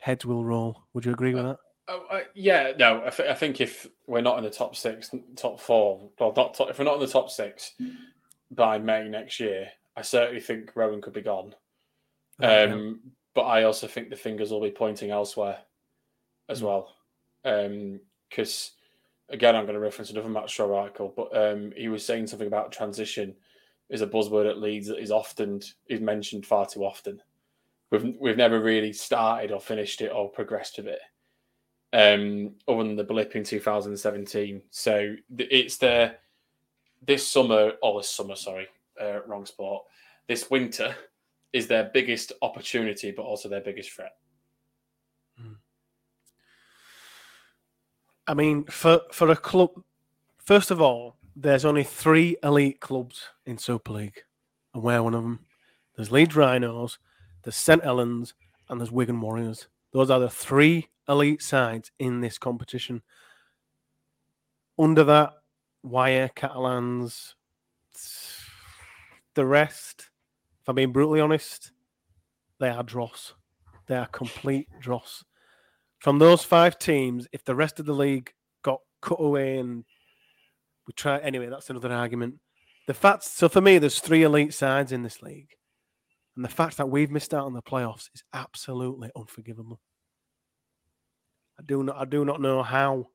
Heads 0.00 0.26
will 0.26 0.44
roll. 0.44 0.82
Would 0.94 1.04
you 1.06 1.12
agree 1.12 1.34
with 1.34 1.44
that? 1.44 1.58
Oh, 1.86 2.04
uh, 2.10 2.20
yeah, 2.34 2.72
no. 2.78 3.04
I, 3.06 3.10
th- 3.10 3.28
I 3.28 3.34
think 3.34 3.60
if 3.60 3.86
we're 4.08 4.20
not 4.22 4.38
in 4.38 4.44
the 4.44 4.50
top 4.50 4.74
six, 4.74 5.10
top 5.36 5.60
four, 5.60 6.10
well, 6.18 6.32
not 6.36 6.54
top, 6.54 6.68
if 6.70 6.78
we're 6.80 6.84
not 6.84 6.94
in 6.94 7.00
the 7.00 7.06
top 7.06 7.30
six 7.30 7.74
by 8.50 8.78
May 8.78 9.08
next 9.08 9.38
year, 9.38 9.68
I 9.96 10.02
certainly 10.02 10.40
think 10.40 10.72
Rohan 10.74 11.00
could 11.00 11.12
be 11.12 11.22
gone. 11.22 11.54
Um, 12.40 13.00
but 13.34 13.42
I 13.42 13.62
also 13.62 13.86
think 13.86 14.10
the 14.10 14.16
fingers 14.16 14.50
will 14.50 14.60
be 14.60 14.70
pointing 14.72 15.10
elsewhere 15.10 15.58
as 16.48 16.60
Mm. 16.60 16.64
well. 17.44 18.00
Because, 18.30 18.72
again, 19.30 19.54
I'm 19.54 19.64
going 19.64 19.74
to 19.74 19.80
reference 19.80 20.10
another 20.10 20.28
Matt 20.28 20.50
Shaw 20.50 20.74
article, 20.74 21.12
but 21.16 21.36
um, 21.36 21.72
he 21.76 21.88
was 21.88 22.04
saying 22.04 22.26
something 22.26 22.48
about 22.48 22.72
transition 22.72 23.34
is 23.90 24.02
a 24.02 24.06
buzzword 24.06 24.48
at 24.48 24.58
Leeds 24.58 24.88
that 24.88 25.00
is 25.00 25.10
often 25.10 25.60
is 25.86 26.00
mentioned 26.00 26.46
far 26.46 26.66
too 26.66 26.84
often. 26.84 27.20
We've 27.90 28.14
we've 28.18 28.36
never 28.36 28.60
really 28.60 28.92
started 28.92 29.50
or 29.50 29.60
finished 29.60 30.02
it 30.02 30.12
or 30.12 30.28
progressed 30.28 30.78
with 30.78 30.88
it, 30.88 31.00
um, 31.92 32.54
other 32.66 32.84
than 32.84 32.96
the 32.96 33.04
blip 33.04 33.34
in 33.34 33.44
2017. 33.44 34.62
So 34.70 35.14
it's 35.38 35.78
the 35.78 36.14
this 37.06 37.26
summer 37.26 37.72
or 37.82 38.00
this 38.00 38.10
summer, 38.10 38.36
sorry, 38.36 38.68
uh, 39.00 39.20
wrong 39.26 39.46
sport. 39.46 39.84
This 40.26 40.50
winter 40.50 40.94
is 41.54 41.66
their 41.66 41.90
biggest 41.94 42.32
opportunity, 42.42 43.10
but 43.10 43.22
also 43.22 43.48
their 43.48 43.62
biggest 43.62 43.90
threat. 43.90 44.16
I 48.28 48.34
mean, 48.34 48.64
for 48.64 49.00
for 49.10 49.30
a 49.30 49.36
club, 49.36 49.70
first 50.36 50.70
of 50.70 50.82
all, 50.82 51.16
there's 51.34 51.64
only 51.64 51.82
three 51.82 52.36
elite 52.42 52.78
clubs 52.78 53.30
in 53.46 53.56
Super 53.56 53.92
League, 53.92 54.22
and 54.74 54.82
we're 54.82 55.02
one 55.02 55.14
of 55.14 55.22
them. 55.22 55.46
There's 55.96 56.12
Leeds 56.12 56.36
Rhinos, 56.36 56.98
there's 57.42 57.56
St 57.56 57.82
Helens, 57.82 58.34
and 58.68 58.78
there's 58.78 58.92
Wigan 58.92 59.22
Warriors. 59.22 59.68
Those 59.92 60.10
are 60.10 60.20
the 60.20 60.28
three 60.28 60.88
elite 61.08 61.40
sides 61.40 61.90
in 61.98 62.20
this 62.20 62.36
competition. 62.36 63.00
Under 64.78 65.04
that, 65.04 65.32
Wire, 65.82 66.28
Catalans, 66.36 67.34
the 69.34 69.46
rest, 69.46 70.10
if 70.60 70.68
I'm 70.68 70.74
being 70.74 70.92
brutally 70.92 71.20
honest, 71.20 71.72
they 72.60 72.68
are 72.68 72.82
dross. 72.82 73.32
They 73.86 73.96
are 73.96 74.06
complete 74.06 74.68
dross 74.80 75.24
from 75.98 76.18
those 76.18 76.44
five 76.44 76.78
teams, 76.78 77.26
if 77.32 77.44
the 77.44 77.54
rest 77.54 77.80
of 77.80 77.86
the 77.86 77.92
league 77.92 78.32
got 78.62 78.80
cut 79.02 79.20
away 79.20 79.58
and 79.58 79.84
we 80.86 80.92
try 80.94 81.18
anyway, 81.18 81.48
that's 81.48 81.70
another 81.70 81.92
argument. 81.92 82.36
The 82.86 82.94
fact 82.94 83.24
so 83.24 83.48
for 83.48 83.60
me, 83.60 83.78
there's 83.78 84.00
three 84.00 84.22
elite 84.22 84.54
sides 84.54 84.92
in 84.92 85.02
this 85.02 85.22
league. 85.22 85.50
And 86.36 86.44
the 86.44 86.48
fact 86.48 86.76
that 86.76 86.88
we've 86.88 87.10
missed 87.10 87.34
out 87.34 87.46
on 87.46 87.52
the 87.52 87.62
playoffs 87.62 88.08
is 88.14 88.22
absolutely 88.32 89.10
unforgivable. 89.16 89.80
I 91.58 91.62
do 91.64 91.82
not 91.82 91.96
I 91.96 92.04
do 92.04 92.24
not 92.24 92.40
know 92.40 92.62
how 92.62 93.08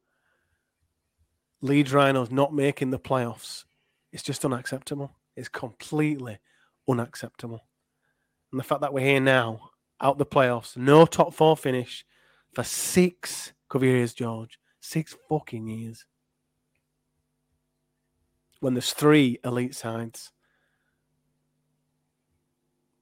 Leeds 1.61 1.93
Rhinos 1.93 2.29
not 2.29 2.53
making 2.53 2.91
the 2.91 2.99
playoffs. 2.99 3.63
It's 4.11 4.23
just 4.23 4.43
unacceptable. 4.43 5.15
It's 5.35 5.47
completely 5.47 6.37
unacceptable. 6.87 7.61
And 8.51 8.59
the 8.59 8.65
fact 8.65 8.81
that 8.81 8.93
we're 8.93 9.05
here 9.05 9.21
now, 9.21 9.69
out 10.01 10.17
the 10.17 10.25
playoffs, 10.25 10.75
no 10.75 11.05
top 11.05 11.33
four 11.33 11.55
finish, 11.55 12.05
for 12.53 12.63
six 12.63 13.53
cover 13.69 13.85
years, 13.85 14.13
George. 14.13 14.59
Six 14.79 15.15
fucking 15.29 15.67
years. 15.67 16.05
When 18.59 18.73
there's 18.73 18.93
three 18.93 19.39
elite 19.43 19.75
sides. 19.75 20.31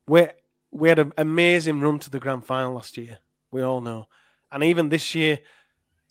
We 0.07 0.27
we 0.71 0.89
had 0.89 0.99
an 0.99 1.13
amazing 1.17 1.81
run 1.81 1.99
to 1.99 2.09
the 2.09 2.19
grand 2.19 2.45
final 2.45 2.73
last 2.73 2.97
year. 2.97 3.19
We 3.51 3.61
all 3.61 3.81
know. 3.81 4.05
And 4.51 4.63
even 4.63 4.89
this 4.89 5.13
year, 5.15 5.39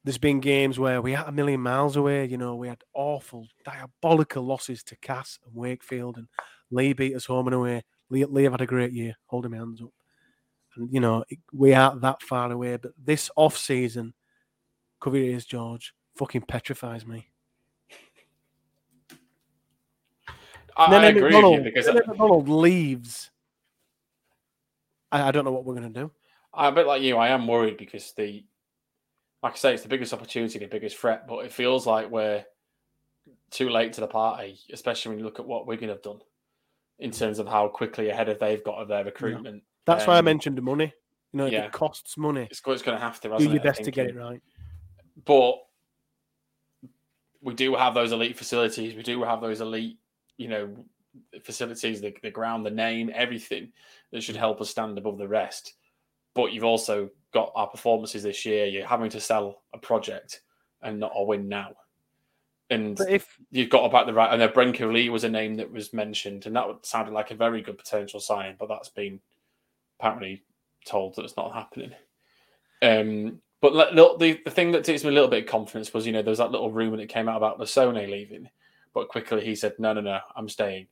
there's 0.04 0.18
been 0.18 0.40
games 0.40 0.78
where 0.78 1.02
we 1.02 1.12
had 1.12 1.28
a 1.28 1.32
million 1.32 1.60
miles 1.60 1.96
away. 1.96 2.26
You 2.26 2.38
know, 2.38 2.56
we 2.56 2.68
had 2.68 2.82
awful, 2.94 3.48
diabolical 3.64 4.42
losses 4.42 4.82
to 4.84 4.96
Cass 4.96 5.38
and 5.44 5.54
Wakefield, 5.54 6.16
and 6.16 6.28
Lee 6.70 6.92
beat 6.92 7.14
us 7.14 7.26
home 7.26 7.46
and 7.48 7.54
away. 7.54 7.82
Lee, 8.08 8.24
Lee 8.24 8.44
have 8.44 8.52
had 8.52 8.60
a 8.60 8.66
great 8.66 8.92
year, 8.92 9.16
holding 9.26 9.50
my 9.52 9.58
hands 9.58 9.82
up. 9.82 9.90
And, 10.76 10.92
you 10.92 11.00
know, 11.00 11.24
we 11.52 11.74
aren't 11.74 12.00
that 12.02 12.22
far 12.22 12.50
away. 12.50 12.76
But 12.76 12.92
this 13.02 13.30
off 13.36 13.56
season, 13.56 14.14
cover 15.00 15.16
your 15.16 15.26
ears, 15.26 15.44
George, 15.44 15.94
fucking 16.16 16.42
petrifies 16.42 17.06
me. 17.06 17.28
I, 20.76 20.94
I 20.94 21.04
agree 21.06 21.22
with 21.22 21.32
you 21.32 21.38
Macdonald, 21.38 21.64
because 21.64 21.86
then 21.86 22.00
Macdonald 22.06 22.48
leaves. 22.48 23.30
I, 25.12 25.28
I 25.28 25.30
don't 25.30 25.44
know 25.44 25.52
what 25.52 25.64
we're 25.64 25.74
going 25.74 25.92
to 25.92 26.00
do. 26.00 26.10
I'm 26.54 26.72
a 26.72 26.76
bit 26.76 26.86
like 26.86 27.02
you. 27.02 27.16
I 27.16 27.28
am 27.28 27.46
worried 27.46 27.76
because 27.76 28.12
the, 28.12 28.44
like 29.42 29.52
I 29.52 29.56
say, 29.56 29.74
it's 29.74 29.82
the 29.82 29.88
biggest 29.88 30.12
opportunity, 30.12 30.58
the 30.58 30.66
biggest 30.66 30.96
threat. 30.96 31.26
But 31.26 31.44
it 31.44 31.52
feels 31.52 31.86
like 31.86 32.10
we're 32.10 32.44
too 33.50 33.68
late 33.68 33.92
to 33.94 34.00
the 34.00 34.06
party, 34.06 34.58
especially 34.72 35.10
when 35.10 35.18
you 35.18 35.24
look 35.24 35.40
at 35.40 35.46
what 35.46 35.66
Wigan 35.66 35.88
have 35.88 36.02
done 36.02 36.20
in 36.98 37.10
terms 37.10 37.38
of 37.38 37.48
how 37.48 37.68
quickly 37.68 38.10
ahead 38.10 38.28
of 38.28 38.38
they've 38.38 38.64
got 38.64 38.76
of 38.76 38.88
their 38.88 39.04
recruitment. 39.04 39.62
That's 39.86 40.06
why 40.06 40.14
I 40.14 40.18
Um, 40.18 40.24
mentioned 40.24 40.58
the 40.58 40.62
money. 40.62 40.92
You 41.32 41.38
know, 41.38 41.46
yeah. 41.46 41.66
it 41.66 41.72
costs 41.72 42.16
money. 42.16 42.48
It's, 42.50 42.60
it's 42.66 42.82
going 42.82 42.98
to 42.98 43.04
have 43.04 43.20
to. 43.20 43.36
Do 43.38 43.44
your 43.44 43.56
it, 43.56 43.62
best 43.62 43.84
to 43.84 43.90
get 43.90 44.06
it 44.06 44.16
right. 44.16 44.42
But 45.24 45.56
we 47.40 47.54
do 47.54 47.74
have 47.74 47.94
those 47.94 48.12
elite 48.12 48.36
facilities. 48.36 48.94
We 48.94 49.02
do 49.02 49.22
have 49.22 49.40
those 49.40 49.60
elite, 49.60 49.98
you 50.36 50.48
know, 50.48 50.74
facilities, 51.42 52.00
the, 52.00 52.14
the 52.22 52.30
ground, 52.30 52.66
the 52.66 52.70
name, 52.70 53.10
everything 53.14 53.72
that 54.10 54.22
should 54.22 54.36
help 54.36 54.60
us 54.60 54.70
stand 54.70 54.98
above 54.98 55.18
the 55.18 55.28
rest. 55.28 55.74
But 56.34 56.52
you've 56.52 56.64
also 56.64 57.10
got 57.32 57.52
our 57.54 57.68
performances 57.68 58.22
this 58.22 58.44
year. 58.44 58.66
You're 58.66 58.86
having 58.86 59.10
to 59.10 59.20
sell 59.20 59.62
a 59.72 59.78
project 59.78 60.40
and 60.82 60.98
not 60.98 61.12
a 61.14 61.24
win 61.24 61.48
now. 61.48 61.70
And 62.70 62.96
But 62.96 63.10
if 63.10 63.36
you've 63.50 63.70
got 63.70 63.84
about 63.84 64.06
the 64.06 64.14
right. 64.14 64.32
I 64.32 64.36
know 64.36 64.48
Brenko 64.48 64.92
Lee 64.92 65.10
was 65.10 65.24
a 65.24 65.28
name 65.28 65.56
that 65.56 65.70
was 65.70 65.92
mentioned, 65.92 66.46
and 66.46 66.54
that 66.54 66.66
sounded 66.82 67.12
like 67.12 67.30
a 67.30 67.34
very 67.34 67.62
good 67.62 67.78
potential 67.78 68.20
sign, 68.20 68.54
but 68.58 68.68
that's 68.68 68.88
been 68.88 69.20
apparently 70.00 70.42
told 70.86 71.14
that 71.16 71.24
it's 71.24 71.36
not 71.36 71.54
happening. 71.54 71.92
Um, 72.82 73.40
but 73.60 73.74
look, 73.74 74.18
the, 74.18 74.40
the 74.44 74.50
thing 74.50 74.72
that 74.72 74.84
takes 74.84 75.04
me 75.04 75.10
a 75.10 75.12
little 75.12 75.28
bit 75.28 75.44
of 75.44 75.50
confidence 75.50 75.92
was, 75.92 76.06
you 76.06 76.12
know, 76.12 76.22
there 76.22 76.30
was 76.30 76.38
that 76.38 76.50
little 76.50 76.72
rumor 76.72 76.96
that 76.96 77.10
came 77.10 77.28
out 77.28 77.36
about 77.36 77.60
Lasone 77.60 78.10
leaving, 78.10 78.48
but 78.94 79.08
quickly 79.08 79.44
he 79.44 79.54
said, 79.54 79.74
"No, 79.78 79.92
no, 79.92 80.00
no, 80.00 80.18
I'm 80.34 80.48
staying." 80.48 80.86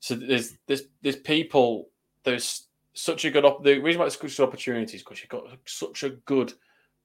So 0.00 0.14
there's 0.14 0.56
there's 0.66 0.82
there's 1.02 1.16
people. 1.16 1.90
There's 2.24 2.68
such 2.94 3.26
a 3.26 3.30
good 3.30 3.44
op- 3.44 3.62
the 3.62 3.78
reason 3.78 4.00
why 4.00 4.06
it's 4.06 4.18
such 4.18 4.36
good 4.36 4.48
opportunities 4.48 5.02
because 5.02 5.20
you've 5.20 5.28
got 5.28 5.44
such 5.66 6.02
a 6.02 6.10
good 6.10 6.54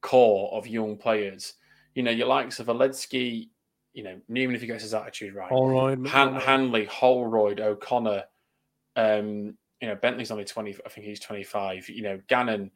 core 0.01 0.53
of 0.53 0.67
young 0.67 0.95
players. 0.95 1.55
You 1.95 2.03
know, 2.03 2.11
your 2.11 2.27
likes 2.27 2.59
of 2.59 2.67
Oledzki, 2.67 3.49
you 3.93 4.03
know, 4.03 4.21
even 4.33 4.55
if 4.55 4.61
he 4.61 4.67
gets 4.67 4.83
his 4.83 4.93
attitude 4.93 5.35
right, 5.35 5.49
Holroyd, 5.49 6.07
Han- 6.07 6.35
Hanley, 6.35 6.85
Holroyd, 6.85 7.59
O'Connor, 7.59 8.23
um, 8.95 9.57
you 9.81 9.87
know, 9.87 9.95
Bentley's 9.95 10.31
only 10.31 10.45
20, 10.45 10.77
I 10.85 10.89
think 10.89 11.07
he's 11.07 11.19
25, 11.19 11.89
you 11.89 12.03
know, 12.03 12.19
Gannon. 12.27 12.71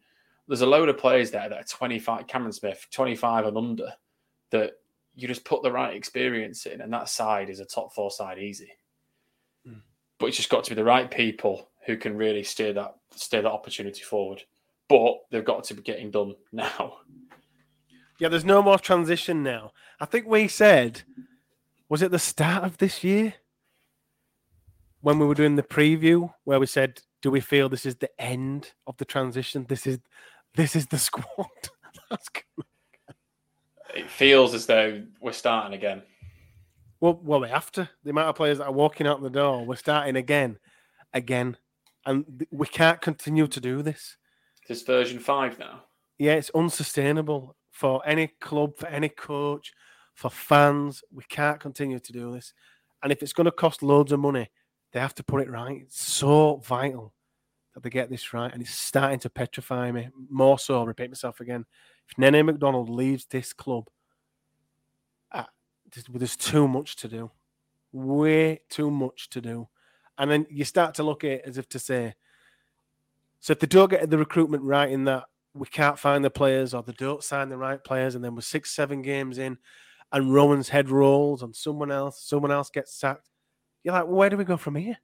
There's 0.48 0.62
a 0.62 0.66
load 0.66 0.90
of 0.90 0.98
players 0.98 1.32
there 1.32 1.50
that 1.50 1.60
are 1.60 1.64
25, 1.64 2.28
Cameron 2.28 2.52
Smith, 2.52 2.88
25 2.92 3.46
and 3.46 3.58
under, 3.58 3.94
that 4.52 4.74
you 5.16 5.28
just 5.28 5.46
put 5.46 5.64
the 5.64 5.72
right 5.72 5.96
experience 5.96 6.66
in, 6.66 6.82
and 6.82 6.92
that 6.94 7.10
side 7.10 7.50
is 7.50 7.60
a 7.60 7.66
top 7.66 7.94
four 7.94 8.12
side 8.12 8.40
easy. 8.40 8.72
Mm. 9.68 9.82
But 10.20 10.28
it's 10.28 10.38
just 10.38 10.50
got 10.50 10.64
to 10.66 10.72
be 10.72 10.76
the 10.76 10.84
right 10.84 11.10
people 11.10 11.70
who 11.86 11.98
can 11.98 12.18
really 12.18 12.44
steer 12.44 12.74
that 12.74 12.96
steer 13.12 13.42
that 13.42 13.52
opportunity 13.52 14.02
forward. 14.02 14.44
But 14.90 15.16
they've 15.32 15.46
got 15.46 15.64
to 15.66 15.74
be 15.74 15.82
getting 15.82 16.12
done 16.12 16.36
now. 16.52 16.98
Yeah, 18.20 18.30
there's 18.30 18.46
no 18.46 18.62
more 18.62 18.80
transition 18.80 19.44
now. 19.44 19.72
I 20.00 20.06
think 20.06 20.28
we 20.28 20.48
said 20.48 21.04
Was 21.90 22.02
it 22.02 22.12
the 22.12 22.20
start 22.20 22.64
of 22.64 22.78
this 22.78 23.04
year 23.04 23.36
when 25.04 25.20
we 25.20 25.26
were 25.26 25.36
doing 25.36 25.58
the 25.58 25.64
preview 25.64 26.34
where 26.46 26.60
we 26.60 26.66
said, 26.66 27.02
"Do 27.22 27.30
we 27.30 27.42
feel 27.42 27.70
this 27.70 27.86
is 27.86 27.96
the 27.98 28.10
end 28.20 28.72
of 28.88 28.98
the 28.98 29.06
transition? 29.06 29.66
This 29.68 29.86
is 29.86 30.00
this 30.56 30.76
is 30.76 30.88
the 30.88 30.98
squad." 31.10 31.70
That's 32.10 32.30
good. 32.30 32.66
It 33.94 34.10
feels 34.10 34.56
as 34.56 34.66
though 34.66 35.04
we're 35.22 35.34
starting 35.34 35.74
again. 35.74 36.02
Well, 37.00 37.20
well, 37.22 37.42
we 37.42 37.50
have 37.50 37.72
to. 37.74 37.90
The 38.04 38.12
amount 38.12 38.30
of 38.30 38.36
players 38.36 38.58
that 38.58 38.68
are 38.68 38.72
walking 38.72 39.06
out 39.06 39.22
the 39.22 39.30
door, 39.30 39.66
we're 39.66 39.76
starting 39.76 40.16
again, 40.16 40.58
again, 41.14 41.58
and 42.06 42.48
we 42.50 42.66
can't 42.66 43.02
continue 43.02 43.46
to 43.48 43.60
do 43.60 43.82
this. 43.82 44.18
This 44.68 44.84
version 44.84 45.20
five 45.20 45.60
now. 45.60 45.84
Yeah, 46.18 46.34
it's 46.34 46.50
unsustainable 46.56 47.58
for 47.72 48.02
any 48.08 48.28
club, 48.40 48.78
for 48.78 48.88
any 48.88 49.10
coach, 49.10 49.74
for 50.14 50.30
fans. 50.30 51.04
We 51.12 51.24
can't 51.28 51.60
continue 51.60 52.00
to 52.00 52.14
do 52.14 52.32
this. 52.32 52.54
And 53.04 53.12
if 53.12 53.22
it's 53.22 53.34
going 53.34 53.46
to 53.46 53.52
cost 53.52 53.84
loads 53.84 54.14
of 54.14 54.22
money, 54.22 54.50
they 54.94 55.00
have 55.00 55.16
to 55.16 55.24
put 55.24 55.42
it 55.42 55.50
right. 55.50 55.82
It's 55.82 56.02
so 56.02 56.58
vital 56.58 57.14
that 57.74 57.82
they 57.82 57.90
get 57.90 58.10
this 58.10 58.34
right. 58.34 58.54
And 58.54 58.62
it's 58.62 58.72
starting 58.72 59.20
to 59.20 59.30
petrify 59.30 59.92
me. 59.92 60.10
More 60.30 60.60
so, 60.60 60.76
I'll 60.76 60.86
repeat 60.86 61.10
myself 61.10 61.40
again. 61.40 61.66
If 62.08 62.18
Nene 62.18 62.46
Macdonald 62.46 62.90
leaves 62.90 63.26
this 63.26 63.54
club, 63.54 63.90
uh, 65.32 65.46
there's, 66.16 66.38
too 66.38 66.68
much 66.68 66.96
to 66.98 67.08
do. 67.08 67.32
Way 67.92 68.62
too 68.70 68.92
much 68.92 69.30
to 69.32 69.42
do. 69.42 69.68
And 70.18 70.30
then 70.30 70.46
you 70.50 70.64
start 70.64 70.94
to 70.96 71.04
look 71.04 71.24
at 71.24 71.32
it 71.32 71.44
as 71.46 71.58
if 71.58 71.68
to 71.70 71.80
say, 71.80 72.14
so 73.40 73.52
if 73.52 73.60
they 73.60 73.68
don't 73.68 73.90
get 73.90 74.08
the 74.10 74.18
recruitment 74.18 74.64
right 74.64 74.90
in 74.90 75.06
that 75.06 75.26
we 75.56 75.68
can't 75.68 76.00
find 76.00 76.24
the 76.24 76.30
players 76.30 76.74
or 76.74 76.84
they 76.84 76.94
don't 76.94 77.24
sign 77.24 77.50
the 77.50 77.58
right 77.58 77.84
players, 77.84 78.14
and 78.16 78.24
then 78.24 78.36
we're 78.36 78.42
six, 78.42 78.72
seven 78.72 79.02
games 79.02 79.40
in, 79.40 79.58
and 80.12 80.34
Rohan's 80.34 80.70
head 80.70 80.90
rolls 80.90 81.42
on 81.42 81.54
someone 81.54 81.92
else, 81.92 82.24
someone 82.24 82.52
else 82.52 82.70
gets 82.70 82.96
sacked. 82.96 83.30
You're 83.84 83.94
like, 83.94 84.06
well, 84.06 84.16
where 84.16 84.30
do 84.30 84.38
we 84.38 84.44
go 84.46 84.58
from 84.58 84.76
here? 84.76 84.98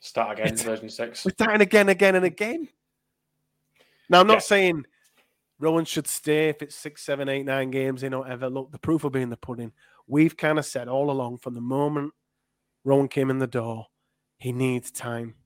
Start 0.00 0.38
again, 0.38 0.56
version 0.56 0.90
six. 0.90 1.24
We're 1.24 1.30
starting 1.32 1.62
again, 1.62 1.88
again, 1.88 2.14
and 2.14 2.24
again. 2.24 2.68
Now, 4.10 4.20
I'm 4.20 4.26
not 4.26 4.34
Yeah. 4.34 4.40
saying 4.40 4.84
Rohan 5.58 5.86
should 5.86 6.06
stay 6.06 6.50
if 6.50 6.60
it's 6.60 6.74
six, 6.74 7.02
seven, 7.02 7.28
eight, 7.28 7.44
nine 7.44 7.70
games 7.70 8.02
in 8.02 8.12
or 8.12 8.20
whatever. 8.20 8.50
Look, 8.50 8.70
the 8.70 8.78
proof 8.78 9.02
will 9.02 9.10
be 9.10 9.22
in 9.22 9.30
the 9.30 9.36
pudding. 9.38 9.72
We've 10.06 10.36
kind 10.36 10.58
of 10.58 10.66
said 10.66 10.88
all 10.88 11.10
along 11.10 11.38
from 11.38 11.54
the 11.54 11.62
moment 11.62 12.12
Rohan 12.84 13.08
came 13.08 13.30
in 13.30 13.38
the 13.38 13.46
door, 13.46 13.86
he 14.36 14.52
needs 14.52 14.90
time. 14.90 15.36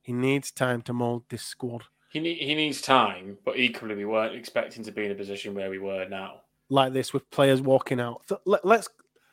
He 0.00 0.12
needs 0.12 0.52
time 0.52 0.80
to 0.82 0.92
mold 0.92 1.24
this 1.28 1.42
squad. 1.42 1.82
He 2.10 2.20
need, 2.20 2.38
he 2.38 2.54
needs 2.54 2.80
time, 2.80 3.36
but 3.44 3.58
equally 3.58 3.96
we 3.96 4.04
weren't 4.04 4.36
expecting 4.36 4.84
to 4.84 4.92
be 4.92 5.04
in 5.04 5.10
a 5.10 5.14
position 5.16 5.54
where 5.54 5.68
we 5.70 5.78
were 5.80 6.06
now. 6.08 6.42
like 6.70 6.92
this 6.92 7.12
with 7.12 7.28
players 7.30 7.60
walking 7.60 7.98
out. 8.00 8.22
So 8.28 8.40
let, 8.46 8.64
let's 8.64 8.88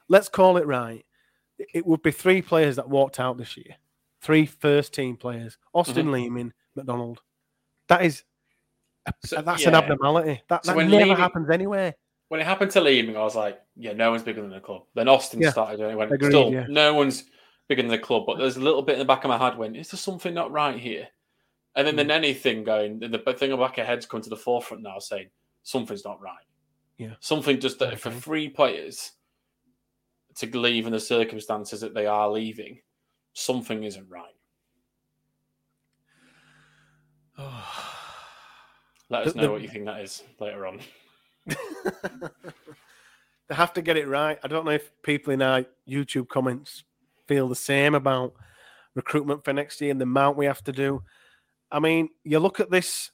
let's 0.09 0.28
call 0.28 0.57
it 0.57 0.66
right. 0.66 1.05
It- 1.57 1.85
would 1.85 2.01
be 2.01 2.11
three 2.11 2.41
players 2.41 2.75
that 2.77 2.89
walked 2.89 3.19
out 3.19 3.37
this 3.37 3.55
year. 3.57 3.75
Three 4.21 4.45
first 4.45 4.93
team 4.93 5.15
players: 5.17 5.57
Austin 5.73 6.11
Leeming, 6.11 6.53
Macdonald. 6.75 7.21
That 7.87 8.03
is 8.03 8.23
So, 9.23 9.41
that's 9.41 9.65
an 9.65 9.75
abnormality. 9.75 10.41
That, 10.49 10.65
So 10.65 10.71
that 10.71 10.77
when 10.77 10.89
never 10.89 11.03
Leeming- 11.05 11.17
happens 11.17 11.49
anywhere. 11.51 11.93
When 12.29 12.41
it 12.41 12.45
happened 12.45 12.71
to 12.71 12.81
Leeming, 12.81 13.15
I 13.15 13.21
was 13.21 13.35
like, 13.35 13.61
yeah, 13.75 13.93
no 13.93 14.09
one's 14.09 14.23
bigger 14.23 14.41
than 14.41 14.49
the 14.49 14.59
club. 14.59 14.83
Then 14.95 15.07
Austin 15.07 15.39
Yeah. 15.41 15.51
started 15.51 15.77
doing 15.77 15.91
it. 15.91 15.95
When 15.95 16.11
Agreed, 16.11 16.29
still, 16.29 16.51
yeah. 16.51 16.65
no 16.67 16.95
one's 16.95 17.25
bigger 17.67 17.83
than 17.83 17.91
the 17.91 17.99
club. 17.99 18.23
But 18.25 18.39
there's 18.39 18.57
a 18.57 18.61
little 18.61 18.81
bit 18.81 18.93
in 18.93 18.99
the 18.99 19.05
back 19.05 19.23
of 19.23 19.29
my 19.29 19.37
head 19.37 19.57
when 19.59 19.75
is 19.75 19.91
there 19.91 19.99
something 19.99 20.33
not 20.33 20.51
right 20.51 20.79
here? 20.79 21.07
And 21.75 21.85
then 21.85 21.95
the 21.95 22.03
Mm. 22.03 22.07
Nenny 22.07 22.33
thing 22.35 22.63
going, 22.63 22.97
the 22.97 23.09
the 23.09 23.19
thing 23.33 23.51
in 23.51 23.59
the 23.59 23.63
back 23.63 23.77
of 23.77 23.85
head's 23.85 24.07
come 24.07 24.21
to 24.21 24.29
the 24.29 24.35
forefront 24.35 24.81
now, 24.81 24.97
saying 24.97 25.29
something's 25.61 26.03
not 26.05 26.19
right. 26.19 26.43
Yeah. 26.97 27.15
something 27.19 27.59
just 27.59 27.77
that 27.79 27.99
for 27.99 28.09
three 28.09 28.47
players 28.49 29.11
to 30.36 30.57
leave 30.57 30.86
in 30.86 30.91
the 30.91 30.99
circumstances 30.99 31.81
that 31.81 31.93
they 31.93 32.05
are 32.05 32.29
leaving, 32.29 32.79
something 33.33 33.83
isn't 33.83 34.09
right. 34.09 34.33
Let 39.09 39.27
us 39.27 39.36
know 39.36 39.43
the- 39.43 39.51
what 39.51 39.61
you 39.61 39.69
think 39.69 39.86
that 39.86 40.01
is 40.01 40.23
later 40.39 40.65
on. 40.67 40.79
they 41.45 41.55
have 43.51 43.73
to 43.73 43.81
get 43.81 43.97
it 43.97 44.07
right. 44.07 44.39
I 44.43 44.47
don't 44.47 44.65
know 44.65 44.71
if 44.71 44.91
people 45.03 45.33
in 45.33 45.41
our 45.41 45.65
YouTube 45.88 46.27
comments 46.27 46.83
feel 47.27 47.47
the 47.47 47.55
same 47.55 47.95
about 47.95 48.33
recruitment 48.95 49.43
for 49.43 49.53
next 49.53 49.79
year 49.81 49.91
and 49.91 49.99
the 49.99 50.05
amount 50.05 50.38
we 50.38 50.45
have 50.45 50.63
to 50.63 50.71
do. 50.71 51.03
I 51.71 51.79
mean, 51.79 52.09
you 52.23 52.39
look 52.39 52.59
at 52.59 52.71
this 52.71 53.11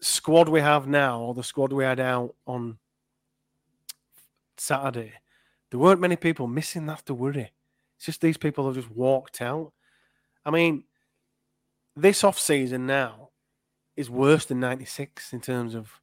squad 0.00 0.48
we 0.48 0.60
have 0.60 0.86
now, 0.86 1.20
or 1.20 1.34
the 1.34 1.42
squad 1.42 1.72
we 1.72 1.84
had 1.84 2.00
out 2.00 2.34
on 2.46 2.78
Saturday. 4.56 5.12
There 5.70 5.80
weren't 5.80 6.00
many 6.00 6.16
people 6.16 6.46
missing. 6.46 6.86
That's 6.86 7.02
the 7.02 7.14
worry. 7.14 7.52
It's 7.96 8.06
just 8.06 8.20
these 8.20 8.36
people 8.36 8.66
have 8.66 8.76
just 8.76 8.90
walked 8.90 9.40
out. 9.42 9.72
I 10.44 10.50
mean, 10.50 10.84
this 11.96 12.24
off 12.24 12.38
season 12.38 12.86
now 12.86 13.30
is 13.96 14.08
worse 14.08 14.44
than 14.44 14.60
'96 14.60 15.32
in 15.32 15.40
terms 15.40 15.74
of 15.74 16.00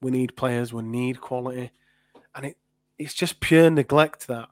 we 0.00 0.10
need 0.10 0.36
players, 0.36 0.72
we 0.72 0.82
need 0.82 1.20
quality, 1.20 1.70
and 2.34 2.46
it 2.46 2.56
it's 2.98 3.14
just 3.14 3.40
pure 3.40 3.68
neglect 3.68 4.26
that 4.28 4.48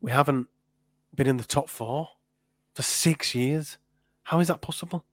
we 0.00 0.12
haven't 0.12 0.46
been 1.14 1.26
in 1.26 1.38
the 1.38 1.44
top 1.44 1.68
four 1.68 2.10
for 2.74 2.82
six 2.82 3.34
years. 3.34 3.78
How 4.24 4.38
is 4.40 4.48
that 4.48 4.60
possible? 4.60 5.04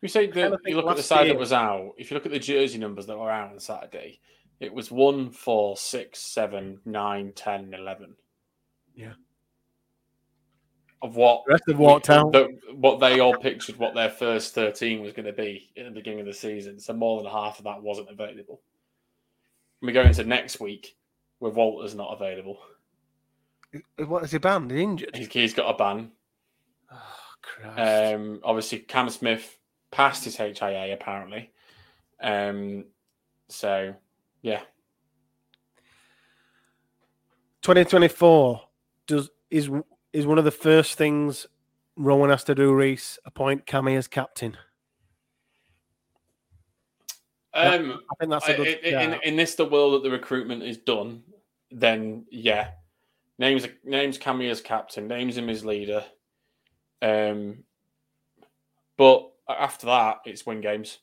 You 0.00 0.08
say 0.08 0.26
that 0.26 0.34
think 0.50 0.60
you 0.66 0.76
look 0.76 0.88
at 0.88 0.96
the 0.96 1.02
side 1.02 1.26
year- 1.26 1.34
that 1.34 1.38
was 1.40 1.52
out. 1.52 1.94
If 1.98 2.10
you 2.10 2.16
look 2.16 2.26
at 2.26 2.32
the 2.32 2.38
jersey 2.38 2.78
numbers 2.78 3.06
that 3.06 3.18
were 3.18 3.30
out 3.30 3.52
on 3.52 3.60
Saturday, 3.60 4.20
it 4.62 4.72
was 4.72 4.90
one, 4.90 5.30
four, 5.30 5.76
six, 5.76 6.20
seven, 6.20 6.80
nine, 6.84 7.32
ten, 7.34 7.74
eleven. 7.74 8.14
Yeah. 8.94 9.14
Of 11.02 11.16
what 11.16 11.42
The 11.46 11.52
rest 11.52 11.68
of 11.68 11.78
walked 11.78 12.08
we- 12.08 12.14
out. 12.14 12.32
the- 12.32 12.58
what 12.74 13.00
they 13.00 13.18
all 13.20 13.36
pictured 13.36 13.76
what 13.76 13.94
their 13.94 14.10
first 14.10 14.54
thirteen 14.54 15.02
was 15.02 15.12
going 15.12 15.26
to 15.26 15.32
be 15.32 15.72
at 15.76 15.84
the 15.84 15.90
beginning 15.90 16.20
of 16.20 16.26
the 16.26 16.32
season. 16.32 16.78
So 16.78 16.92
more 16.92 17.20
than 17.22 17.30
half 17.30 17.58
of 17.58 17.64
that 17.64 17.82
wasn't 17.82 18.08
available. 18.10 18.62
We 19.80 19.92
go 19.92 20.02
into 20.02 20.22
next 20.24 20.60
week 20.60 20.96
with 21.40 21.54
Walters 21.54 21.94
not 21.96 22.12
available. 22.12 22.58
What 24.06 24.22
is 24.22 24.30
he 24.30 24.38
banned? 24.38 24.70
He's 24.70 24.80
injured. 24.80 25.16
He's, 25.16 25.28
he's 25.32 25.54
got 25.54 25.74
a 25.74 25.76
ban. 25.76 26.12
Oh, 26.92 27.16
Christ. 27.40 28.14
Um, 28.14 28.40
obviously, 28.44 28.78
Cam 28.80 29.08
Smith 29.10 29.58
passed 29.90 30.24
his 30.24 30.36
HIA 30.36 30.92
apparently. 30.92 31.50
Um, 32.20 32.84
so 33.48 33.94
yeah, 34.42 34.60
2024 37.62 38.60
does 39.06 39.30
is 39.50 39.70
is 40.12 40.26
one 40.26 40.38
of 40.38 40.44
the 40.44 40.50
first 40.50 40.98
things 40.98 41.46
Rohan 41.96 42.30
has 42.30 42.44
to 42.44 42.54
do. 42.54 42.74
Reese 42.74 43.18
appoint 43.24 43.66
Cammy 43.66 43.96
as 43.96 44.08
captain. 44.08 44.56
um, 47.54 48.00
I 48.10 48.14
think 48.18 48.30
that's 48.30 48.48
a 48.48 48.56
good. 48.56 48.66
in, 48.66 49.12
in, 49.12 49.20
in 49.22 49.36
this 49.36 49.54
the 49.54 49.64
world 49.64 49.94
that 49.94 50.02
the 50.02 50.10
recruitment 50.10 50.62
is 50.62 50.78
done, 50.78 51.22
then 51.70 52.24
yeah, 52.30 52.70
names 53.38 53.66
names 53.84 54.18
Cammy 54.18 54.50
as 54.50 54.60
captain, 54.60 55.06
names 55.06 55.36
him 55.36 55.48
as 55.48 55.64
leader. 55.64 56.04
Um, 57.00 57.64
but 58.96 59.30
after 59.48 59.86
that, 59.86 60.18
it's 60.24 60.46
win 60.46 60.60
games. 60.60 60.98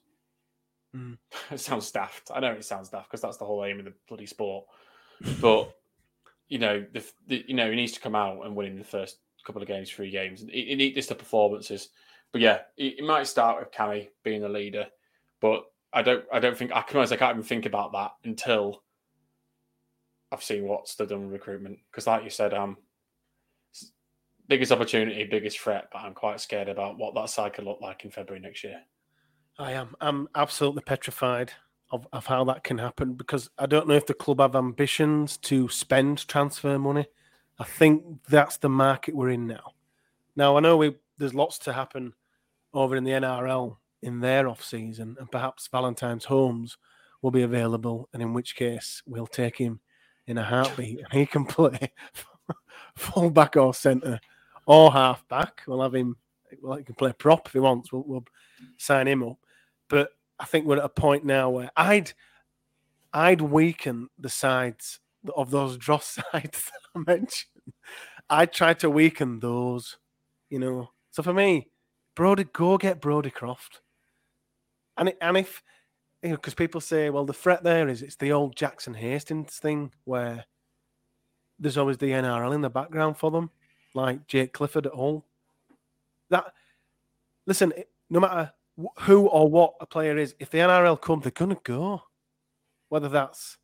Mm. 0.95 1.17
It 1.51 1.59
sounds 1.59 1.91
daft. 1.91 2.29
I 2.33 2.39
know 2.39 2.51
it 2.51 2.65
sounds 2.65 2.89
daft 2.89 3.09
because 3.09 3.21
that's 3.21 3.37
the 3.37 3.45
whole 3.45 3.65
aim 3.65 3.79
of 3.79 3.85
the 3.85 3.93
bloody 4.07 4.25
sport. 4.25 4.65
But 5.41 5.73
you 6.47 6.59
know, 6.59 6.85
the, 6.93 7.03
the 7.27 7.43
you 7.47 7.55
know 7.55 7.69
he 7.69 7.75
needs 7.75 7.93
to 7.93 7.99
come 7.99 8.15
out 8.15 8.45
and 8.45 8.55
win 8.55 8.67
in 8.67 8.77
the 8.77 8.83
first 8.83 9.17
couple 9.45 9.61
of 9.61 9.67
games, 9.67 9.89
three 9.89 10.11
games. 10.11 10.41
He, 10.49 10.65
he 10.65 10.75
needs 10.75 11.07
the 11.07 11.15
performances. 11.15 11.89
But 12.31 12.41
yeah, 12.41 12.59
it, 12.77 13.03
might 13.03 13.27
start 13.27 13.59
with 13.59 13.71
Cammy 13.71 14.09
being 14.23 14.41
the 14.41 14.49
leader, 14.49 14.85
but 15.41 15.63
I 15.91 16.03
don't. 16.03 16.23
I 16.31 16.39
don't 16.39 16.57
think 16.57 16.71
I 16.73 16.81
can. 16.81 16.99
I 16.99 17.05
can't 17.07 17.31
even 17.31 17.43
think 17.43 17.65
about 17.65 17.91
that 17.93 18.11
until 18.23 18.83
I've 20.31 20.43
seen 20.43 20.67
what's 20.67 20.95
done 20.95 21.23
with 21.23 21.33
recruitment. 21.33 21.79
Because, 21.89 22.05
like 22.05 22.23
you 22.23 22.29
said, 22.29 22.53
um, 22.53 22.77
biggest 24.47 24.71
opportunity, 24.71 25.23
biggest 25.25 25.59
threat, 25.59 25.89
but 25.91 25.99
I'm 25.99 26.13
quite 26.13 26.39
scared 26.39 26.69
about 26.69 26.97
what 26.97 27.15
that 27.15 27.29
side 27.29 27.53
could 27.53 27.65
look 27.65 27.81
like 27.81 28.05
in 28.05 28.11
February 28.11 28.41
next 28.41 28.63
year. 28.63 28.81
I 29.59 29.73
am. 29.73 29.93
I'm 29.99 30.29
absolutely 30.35 30.83
petrified 30.83 31.51
of, 31.91 32.07
of 32.13 32.25
how 32.25 32.45
that 32.45 32.63
can 32.63 32.77
happen 32.77 33.13
because 33.13 33.49
I 33.57 33.65
don't 33.65 33.89
know 33.89 33.93
if 33.93 34.05
the 34.05 34.13
club 34.13 34.39
have 34.39 34.55
ambitions 34.55 35.35
to 35.37 35.67
spend 35.67 36.25
transfer 36.29 36.79
money. 36.79 37.05
I 37.59 37.65
think 37.65 38.23
that's 38.29 38.55
the 38.55 38.69
market 38.69 39.15
we're 39.15 39.31
in 39.31 39.47
now. 39.47 39.73
Now 40.37 40.55
I 40.55 40.61
know 40.61 40.77
we 40.77 40.95
there's 41.17 41.33
lots 41.33 41.59
to 41.59 41.73
happen 41.73 42.13
over 42.73 42.95
in 42.95 43.03
the 43.03 43.11
NRL 43.11 43.75
in 44.01 44.21
their 44.21 44.47
off 44.47 44.63
season, 44.63 45.17
and 45.19 45.29
perhaps 45.29 45.67
Valentine's 45.67 46.23
Holmes 46.23 46.77
will 47.21 47.31
be 47.31 47.41
available, 47.41 48.07
and 48.13 48.21
in 48.21 48.33
which 48.33 48.55
case 48.55 49.03
we'll 49.05 49.27
take 49.27 49.57
him 49.57 49.81
in 50.25 50.37
a 50.37 50.43
heartbeat, 50.43 50.99
and 50.99 51.11
he 51.11 51.25
can 51.25 51.43
play 51.45 51.91
full 52.95 53.29
back 53.29 53.57
or 53.57 53.73
centre 53.73 54.21
or 54.65 54.93
half 54.93 55.27
back. 55.27 55.63
We'll 55.67 55.81
have 55.81 55.95
him. 55.95 56.15
Well, 56.61 56.77
he 56.77 56.85
can 56.85 56.95
play 56.95 57.11
prop 57.11 57.47
if 57.47 57.53
he 57.53 57.59
wants. 57.59 57.91
We'll, 57.91 58.05
we'll 58.07 58.25
sign 58.77 59.09
him 59.09 59.23
up. 59.23 59.37
But 59.89 60.11
I 60.39 60.45
think 60.45 60.65
we're 60.65 60.77
at 60.77 60.85
a 60.85 60.89
point 60.89 61.25
now 61.25 61.49
where 61.49 61.71
I'd 61.75 62.13
I'd 63.13 63.41
weaken 63.41 64.09
the 64.17 64.29
sides 64.29 64.99
of 65.35 65.51
those 65.51 65.77
dross 65.77 66.05
sides 66.31 66.71
that 66.71 66.81
I 66.95 66.99
mentioned, 66.99 67.73
I 68.29 68.45
tried 68.45 68.79
to 68.79 68.89
weaken 68.89 69.39
those, 69.39 69.97
you 70.49 70.59
know. 70.59 70.91
So 71.11 71.23
for 71.23 71.33
me, 71.33 71.67
Brodie, 72.15 72.45
go 72.45 72.77
get 72.77 73.01
Brodie 73.01 73.31
Croft. 73.31 73.81
And 74.97 75.09
it, 75.09 75.17
and 75.21 75.37
if 75.37 75.63
you 76.21 76.29
know, 76.29 76.35
because 76.35 76.53
people 76.53 76.81
say, 76.81 77.09
well, 77.09 77.25
the 77.25 77.33
threat 77.33 77.63
there 77.63 77.87
is 77.87 78.01
it's 78.01 78.17
the 78.17 78.31
old 78.31 78.55
Jackson 78.55 78.93
Hastings 78.93 79.57
thing 79.57 79.91
where 80.03 80.45
there's 81.59 81.77
always 81.77 81.97
the 81.97 82.11
NRL 82.11 82.53
in 82.53 82.61
the 82.61 82.69
background 82.69 83.17
for 83.17 83.31
them, 83.31 83.49
like 83.93 84.27
Jake 84.27 84.53
Clifford 84.53 84.85
at 84.85 84.93
Hull. 84.93 85.25
That 86.29 86.53
listen, 87.45 87.73
no 88.09 88.19
matter 88.19 88.51
who 89.01 89.27
or 89.27 89.49
what 89.49 89.73
a 89.81 89.85
player 89.85 90.17
is, 90.17 90.35
if 90.39 90.49
the 90.49 90.59
NRL 90.59 90.99
come, 90.99 91.21
they're 91.21 91.31
gonna 91.31 91.57
go. 91.63 92.03
Whether 92.89 93.09
that's 93.09 93.57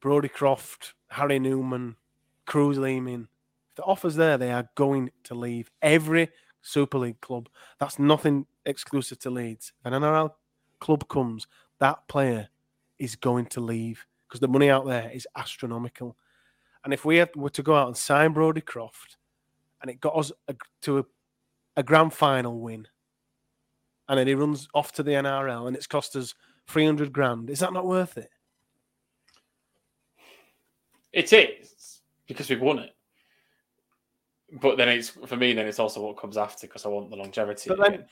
Brodie 0.00 0.28
Croft, 0.28 0.94
Harry 1.10 1.38
Newman, 1.38 1.96
Kruise 2.46 2.78
Leeming, 2.78 3.28
if 3.70 3.76
the 3.76 3.84
offer's 3.84 4.16
there, 4.16 4.36
they 4.36 4.50
are 4.50 4.68
going 4.74 5.10
to 5.24 5.34
leave. 5.34 5.70
Every 5.80 6.28
Super 6.62 6.98
League 6.98 7.20
club. 7.20 7.48
That's 7.78 7.98
nothing 7.98 8.46
exclusive 8.64 9.18
to 9.20 9.30
Leeds. 9.30 9.72
If 9.80 9.92
an 9.92 10.00
NRL 10.00 10.32
club 10.80 11.08
comes, 11.08 11.46
that 11.78 12.06
player 12.08 12.48
is 12.98 13.16
going 13.16 13.46
to 13.46 13.60
leave 13.60 14.06
because 14.28 14.40
the 14.40 14.48
money 14.48 14.70
out 14.70 14.86
there 14.86 15.10
is 15.10 15.26
astronomical. 15.36 16.16
And 16.84 16.94
if 16.94 17.04
we 17.04 17.24
were 17.34 17.50
to 17.50 17.62
go 17.62 17.74
out 17.74 17.88
and 17.88 17.96
sign 17.96 18.32
Brodie 18.32 18.60
Croft, 18.60 19.16
and 19.80 19.90
it 19.90 20.00
got 20.00 20.16
us 20.16 20.32
a, 20.48 20.54
to 20.82 20.98
a, 20.98 21.04
a 21.76 21.82
grand 21.82 22.12
final 22.12 22.60
win, 22.60 22.86
and 24.12 24.18
then 24.18 24.26
he 24.26 24.34
runs 24.34 24.68
off 24.74 24.92
to 24.92 25.02
the 25.02 25.12
NRL, 25.12 25.66
and 25.66 25.74
it's 25.74 25.86
cost 25.86 26.14
us 26.16 26.34
three 26.68 26.84
hundred 26.84 27.14
grand, 27.14 27.48
is 27.48 27.60
that 27.60 27.72
not 27.72 27.86
worth 27.86 28.18
it? 28.18 28.28
It 31.14 31.32
is 31.32 32.02
because 32.26 32.50
we've 32.50 32.60
won 32.60 32.78
it. 32.80 32.94
But 34.60 34.76
then 34.76 34.90
it's 34.90 35.08
for 35.08 35.36
me. 35.36 35.54
Then 35.54 35.66
it's 35.66 35.78
also 35.78 36.02
what 36.02 36.18
comes 36.18 36.36
after 36.36 36.66
because 36.66 36.84
I 36.84 36.90
want 36.90 37.08
the 37.08 37.16
longevity. 37.16 37.70
But 37.70 37.78
then- 37.80 38.04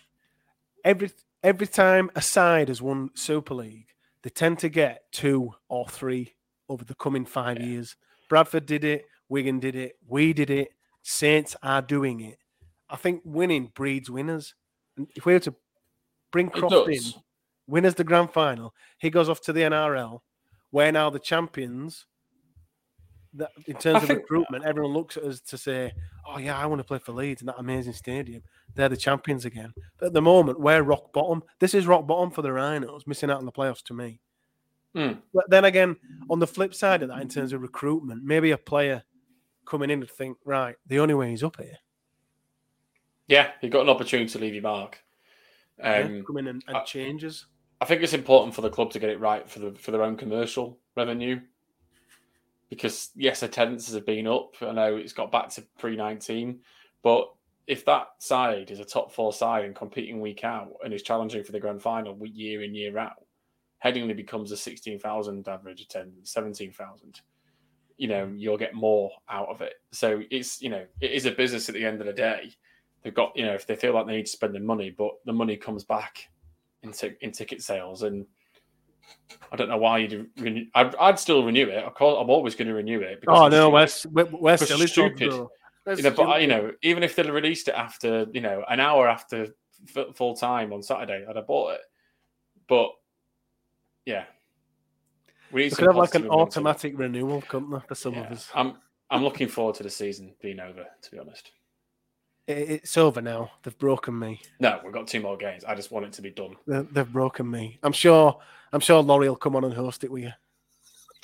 every 0.86 1.10
every 1.42 1.66
time 1.66 2.10
a 2.14 2.22
side 2.22 2.68
has 2.68 2.80
won 2.80 3.10
Super 3.12 3.52
League, 3.52 3.88
they 4.22 4.30
tend 4.30 4.58
to 4.60 4.70
get 4.70 5.04
two 5.12 5.52
or 5.68 5.86
three 5.86 6.34
over 6.70 6.82
the 6.82 6.94
coming 6.94 7.26
five 7.26 7.58
Yeah. 7.58 7.66
years. 7.66 7.96
Bradford 8.30 8.64
did 8.64 8.84
it, 8.84 9.06
Wigan 9.28 9.60
did 9.60 9.74
it, 9.76 9.98
we 10.06 10.32
did 10.32 10.48
it, 10.48 10.72
Saints 11.02 11.56
are 11.62 11.82
doing 11.82 12.20
it. 12.20 12.38
I 12.88 12.96
think 12.96 13.20
winning 13.24 13.66
breeds 13.74 14.08
winners. 14.10 14.54
And 14.96 15.10
if 15.14 15.26
we 15.26 15.34
were 15.34 15.40
to 15.40 15.54
bring 16.30 16.48
Croft 16.50 16.74
in, 16.88 16.94
does. 16.94 17.18
winners 17.66 17.94
the 17.94 18.04
grand 18.04 18.30
final, 18.32 18.74
he 18.98 19.10
goes 19.10 19.28
off 19.28 19.40
to 19.42 19.52
the 19.52 19.62
NRL. 19.62 20.20
We're 20.72 20.92
now 20.92 21.10
the 21.10 21.18
champions. 21.18 22.06
That 23.34 23.50
in 23.66 23.74
terms 23.76 23.98
I 23.98 24.02
of 24.02 24.06
think- 24.08 24.18
recruitment, 24.22 24.64
everyone 24.64 24.92
looks 24.92 25.16
at 25.16 25.22
us 25.22 25.40
to 25.42 25.56
say, 25.58 25.92
"Oh 26.26 26.38
yeah, 26.38 26.58
I 26.58 26.66
want 26.66 26.80
to 26.80 26.84
play 26.84 26.98
for 26.98 27.12
Leeds 27.12 27.42
in 27.42 27.46
that 27.46 27.58
amazing 27.60 27.92
stadium. 27.92 28.42
They're 28.74 28.88
the 28.88 28.96
champions 28.96 29.44
again." 29.44 29.72
But 29.98 30.06
at 30.06 30.12
the 30.14 30.22
moment, 30.22 30.58
we're 30.58 30.82
rock 30.82 31.12
bottom. 31.12 31.44
This 31.60 31.72
is 31.74 31.86
rock 31.86 32.06
bottom 32.08 32.30
for 32.32 32.42
the 32.42 32.52
Rhinos, 32.52 33.06
missing 33.06 33.30
out 33.30 33.38
on 33.38 33.44
the 33.46 33.52
playoffs. 33.52 33.84
To 33.84 33.94
me, 33.94 34.20
Hmm. 34.96 35.12
but 35.32 35.48
then 35.48 35.64
again, 35.64 35.96
on 36.28 36.40
the 36.40 36.46
flip 36.48 36.74
side 36.74 37.02
of 37.02 37.08
that, 37.10 37.22
in 37.22 37.28
terms 37.28 37.52
of 37.52 37.62
recruitment, 37.62 38.24
maybe 38.24 38.50
a 38.50 38.58
player 38.58 39.04
coming 39.64 39.90
in 39.90 40.00
and 40.00 40.10
think, 40.10 40.36
right, 40.44 40.74
the 40.84 40.98
only 40.98 41.14
way 41.14 41.30
he's 41.30 41.44
up 41.44 41.56
here, 41.60 41.78
Yeah, 43.28 43.52
you've 43.60 43.70
got 43.70 43.82
an 43.82 43.88
opportunity 43.88 44.28
to 44.30 44.38
leave 44.40 44.54
your 44.54 44.62
mark. 44.64 45.04
Yeah, 45.82 45.98
Um, 46.00 46.24
come 46.24 46.38
in 46.38 46.48
and, 46.48 46.64
and 46.66 46.76
I- 46.76 46.84
changes. 46.84 47.46
I 47.82 47.86
think 47.86 48.02
it's 48.02 48.12
important 48.12 48.54
for 48.54 48.60
the 48.60 48.68
club 48.68 48.90
to 48.90 48.98
get 48.98 49.08
it 49.08 49.20
right 49.20 49.48
for 49.48 49.58
the 49.58 49.72
for 49.72 49.90
their 49.90 50.02
own 50.02 50.16
commercial 50.16 50.78
revenue. 50.96 51.40
Because 52.68 53.10
yes, 53.16 53.42
attendances 53.42 53.94
have 53.94 54.06
been 54.06 54.26
up. 54.26 54.54
I 54.60 54.72
know 54.72 54.96
it's 54.96 55.12
got 55.12 55.32
back 55.32 55.48
to 55.50 55.64
pre 55.78 55.96
nineteen, 55.96 56.60
but 57.02 57.32
if 57.66 57.84
that 57.86 58.08
side 58.18 58.70
is 58.70 58.80
a 58.80 58.84
top 58.84 59.12
four 59.12 59.32
side 59.32 59.64
and 59.64 59.74
competing 59.74 60.20
week 60.20 60.44
out 60.44 60.72
and 60.84 60.92
is 60.92 61.02
challenging 61.02 61.42
for 61.42 61.52
the 61.52 61.60
grand 61.60 61.82
final 61.82 62.14
week 62.14 62.32
year 62.34 62.62
in 62.62 62.74
year 62.74 62.96
out, 62.98 63.24
Headingley 63.84 64.14
becomes 64.14 64.52
a 64.52 64.56
sixteen 64.56 64.98
thousand 64.98 65.48
average 65.48 65.80
attendance, 65.80 66.32
seventeen 66.32 66.72
thousand. 66.72 67.20
You 67.96 68.08
know, 68.08 68.32
you'll 68.36 68.56
get 68.56 68.74
more 68.74 69.10
out 69.28 69.48
of 69.48 69.62
it. 69.62 69.74
So 69.92 70.22
it's 70.30 70.62
you 70.62 70.68
know 70.68 70.84
it 71.00 71.10
is 71.10 71.26
a 71.26 71.32
business 71.32 71.68
at 71.68 71.74
the 71.74 71.84
end 71.84 72.00
of 72.00 72.06
the 72.06 72.12
day. 72.12 72.52
They've 73.02 73.14
got 73.14 73.36
you 73.36 73.46
know 73.46 73.54
if 73.54 73.66
they 73.66 73.76
feel 73.76 73.94
like 73.94 74.06
they 74.06 74.16
need 74.16 74.26
to 74.26 74.32
spend 74.32 74.54
the 74.54 74.60
money, 74.60 74.90
but 74.90 75.12
the 75.24 75.32
money 75.32 75.56
comes 75.56 75.84
back 75.84 76.28
in, 76.82 76.92
tic- 76.92 77.18
in 77.20 77.32
ticket 77.32 77.62
sales 77.62 78.02
and 78.02 78.26
I 79.52 79.56
don't 79.56 79.68
know 79.68 79.78
why 79.78 79.98
you'd 79.98 80.28
renew. 80.38 80.66
I'd, 80.74 80.94
I'd 80.96 81.18
still 81.18 81.44
renew 81.44 81.68
it. 81.68 81.82
Of 81.84 81.94
course, 81.94 82.18
I'm 82.20 82.30
always 82.30 82.54
going 82.54 82.68
to 82.68 82.74
renew 82.74 83.00
it. 83.00 83.22
Oh 83.26 83.48
no, 83.48 83.70
we're 83.70 83.88
we're, 84.10 84.24
Because 84.24 84.68
silly 84.68 84.86
stupid. 84.86 85.32
You 85.86 86.02
know, 86.02 86.10
but 86.10 86.40
you 86.40 86.46
know, 86.46 86.72
even 86.82 87.02
if 87.02 87.16
they'd 87.16 87.28
released 87.28 87.68
it 87.68 87.74
after 87.74 88.26
you 88.32 88.40
know 88.40 88.62
an 88.68 88.80
hour 88.80 89.08
after 89.08 89.48
f- 89.96 90.14
full 90.14 90.36
time 90.36 90.72
on 90.72 90.82
Saturday, 90.82 91.24
I'd 91.28 91.36
have 91.36 91.46
bought 91.46 91.74
it. 91.74 91.80
But 92.68 92.90
yeah, 94.04 94.24
we 95.50 95.70
could 95.70 95.86
have 95.86 95.96
like 95.96 96.14
an 96.14 96.28
automatic 96.28 96.98
renewal, 96.98 97.42
couldn't 97.48 97.70
there, 97.70 97.82
for 97.88 97.94
some 97.94 98.14
of 98.14 98.26
us? 98.26 98.48
I'm 98.54 98.76
I'm 99.10 99.24
looking 99.24 99.48
forward 99.48 99.74
to 99.76 99.82
the 99.82 99.90
season 99.90 100.34
being 100.40 100.60
over. 100.60 100.84
To 101.02 101.10
be 101.10 101.18
honest, 101.18 101.50
it's 102.46 102.96
over 102.96 103.20
now. 103.20 103.50
They've 103.62 103.78
broken 103.78 104.18
me. 104.18 104.40
no, 104.58 104.80
we've 104.82 104.92
got 104.92 105.06
two 105.06 105.20
more 105.20 105.36
games. 105.36 105.64
I 105.64 105.74
just 105.74 105.90
want 105.90 106.06
it 106.06 106.12
to 106.14 106.22
be 106.22 106.30
done. 106.30 106.56
They, 106.66 106.82
they've 106.82 107.12
broken 107.12 107.50
me. 107.50 107.78
I'm 107.82 107.92
sure. 107.92 108.38
I'm 108.72 108.80
sure 108.80 109.02
Laurie 109.02 109.28
will 109.28 109.36
come 109.36 109.56
on 109.56 109.64
and 109.64 109.74
host 109.74 110.04
it 110.04 110.12
with 110.12 110.24
you. 110.24 110.32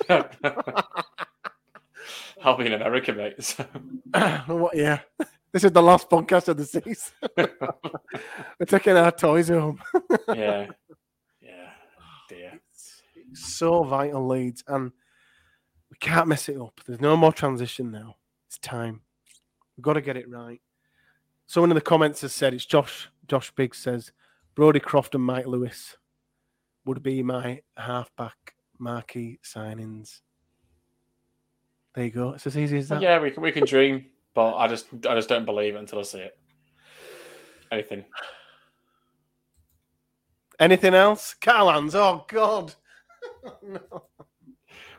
I'll 2.42 2.56
be 2.56 2.66
in 2.66 2.72
America, 2.72 3.12
mate. 3.12 3.42
So. 3.42 3.64
what? 4.46 4.76
Yeah. 4.76 5.00
This 5.56 5.64
is 5.64 5.72
the 5.72 5.82
last 5.82 6.10
podcast 6.10 6.48
of 6.48 6.58
the 6.58 6.66
season. 6.66 7.12
We're 8.58 8.66
taking 8.66 8.96
our 8.96 9.10
toys 9.10 9.48
home. 9.48 9.80
yeah, 10.28 10.66
yeah, 11.40 11.70
dear. 12.28 12.60
so 13.32 13.82
vital 13.84 14.26
leads, 14.26 14.62
and 14.68 14.92
we 15.90 15.96
can't 15.98 16.28
mess 16.28 16.50
it 16.50 16.60
up. 16.60 16.78
There's 16.86 17.00
no 17.00 17.16
more 17.16 17.32
transition 17.32 17.90
now. 17.90 18.16
It's 18.48 18.58
time. 18.58 19.00
We've 19.76 19.84
got 19.84 19.94
to 19.94 20.02
get 20.02 20.18
it 20.18 20.28
right. 20.28 20.60
Someone 21.46 21.70
in 21.70 21.74
the 21.76 21.80
comments 21.80 22.20
has 22.22 22.32
said 22.32 22.54
it's 22.54 22.66
Josh. 22.66 23.08
Josh 23.28 23.50
Biggs 23.52 23.78
says 23.78 24.12
Brodie 24.54 24.80
Croft 24.80 25.14
and 25.14 25.24
Mike 25.24 25.46
Lewis 25.46 25.96
would 26.84 27.02
be 27.02 27.22
my 27.22 27.60
halfback 27.76 28.54
marquee 28.78 29.38
signings. 29.44 30.20
There 31.94 32.04
you 32.04 32.10
go. 32.10 32.30
It's 32.34 32.46
as 32.46 32.56
easy 32.58 32.78
as 32.78 32.88
that. 32.88 33.00
Yeah, 33.00 33.20
we 33.20 33.30
can 33.30 33.42
we 33.42 33.52
can 33.52 33.64
dream, 33.64 34.06
but 34.34 34.56
I 34.56 34.68
just 34.68 34.86
I 35.08 35.14
just 35.14 35.28
don't 35.28 35.44
believe 35.44 35.74
it 35.74 35.78
until 35.78 35.98
I 35.98 36.02
see 36.02 36.18
it. 36.18 36.38
Anything. 37.72 38.04
Anything 40.58 40.94
else? 40.94 41.34
Catalans. 41.34 41.94
Oh 41.94 42.24
God. 42.28 42.74
no. 43.62 43.80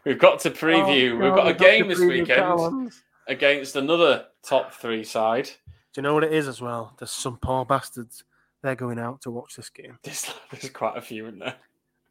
We've 0.05 0.19
got 0.19 0.39
to 0.41 0.51
preview. 0.51 1.11
Oh, 1.13 1.17
We've 1.17 1.35
got 1.35 1.43
a 1.43 1.47
we've 1.47 1.57
to 1.57 1.63
game 1.63 1.87
this 1.89 1.99
weekend 1.99 2.27
Catalans. 2.27 3.03
against 3.27 3.75
another 3.75 4.27
top 4.41 4.73
three 4.73 5.03
side. 5.03 5.49
Do 5.97 6.01
you 6.01 6.03
know 6.03 6.13
what 6.13 6.25
it 6.25 6.31
is 6.31 6.47
as 6.47 6.61
well? 6.61 6.93
There's 6.99 7.09
some 7.09 7.37
poor 7.37 7.65
bastards. 7.65 8.23
They're 8.61 8.75
going 8.75 8.99
out 8.99 9.21
to 9.21 9.31
watch 9.31 9.55
this 9.55 9.71
game. 9.71 9.97
There's, 10.03 10.31
there's 10.51 10.69
quite 10.69 10.95
a 10.95 11.01
few 11.01 11.25
in 11.25 11.39
there. 11.39 11.55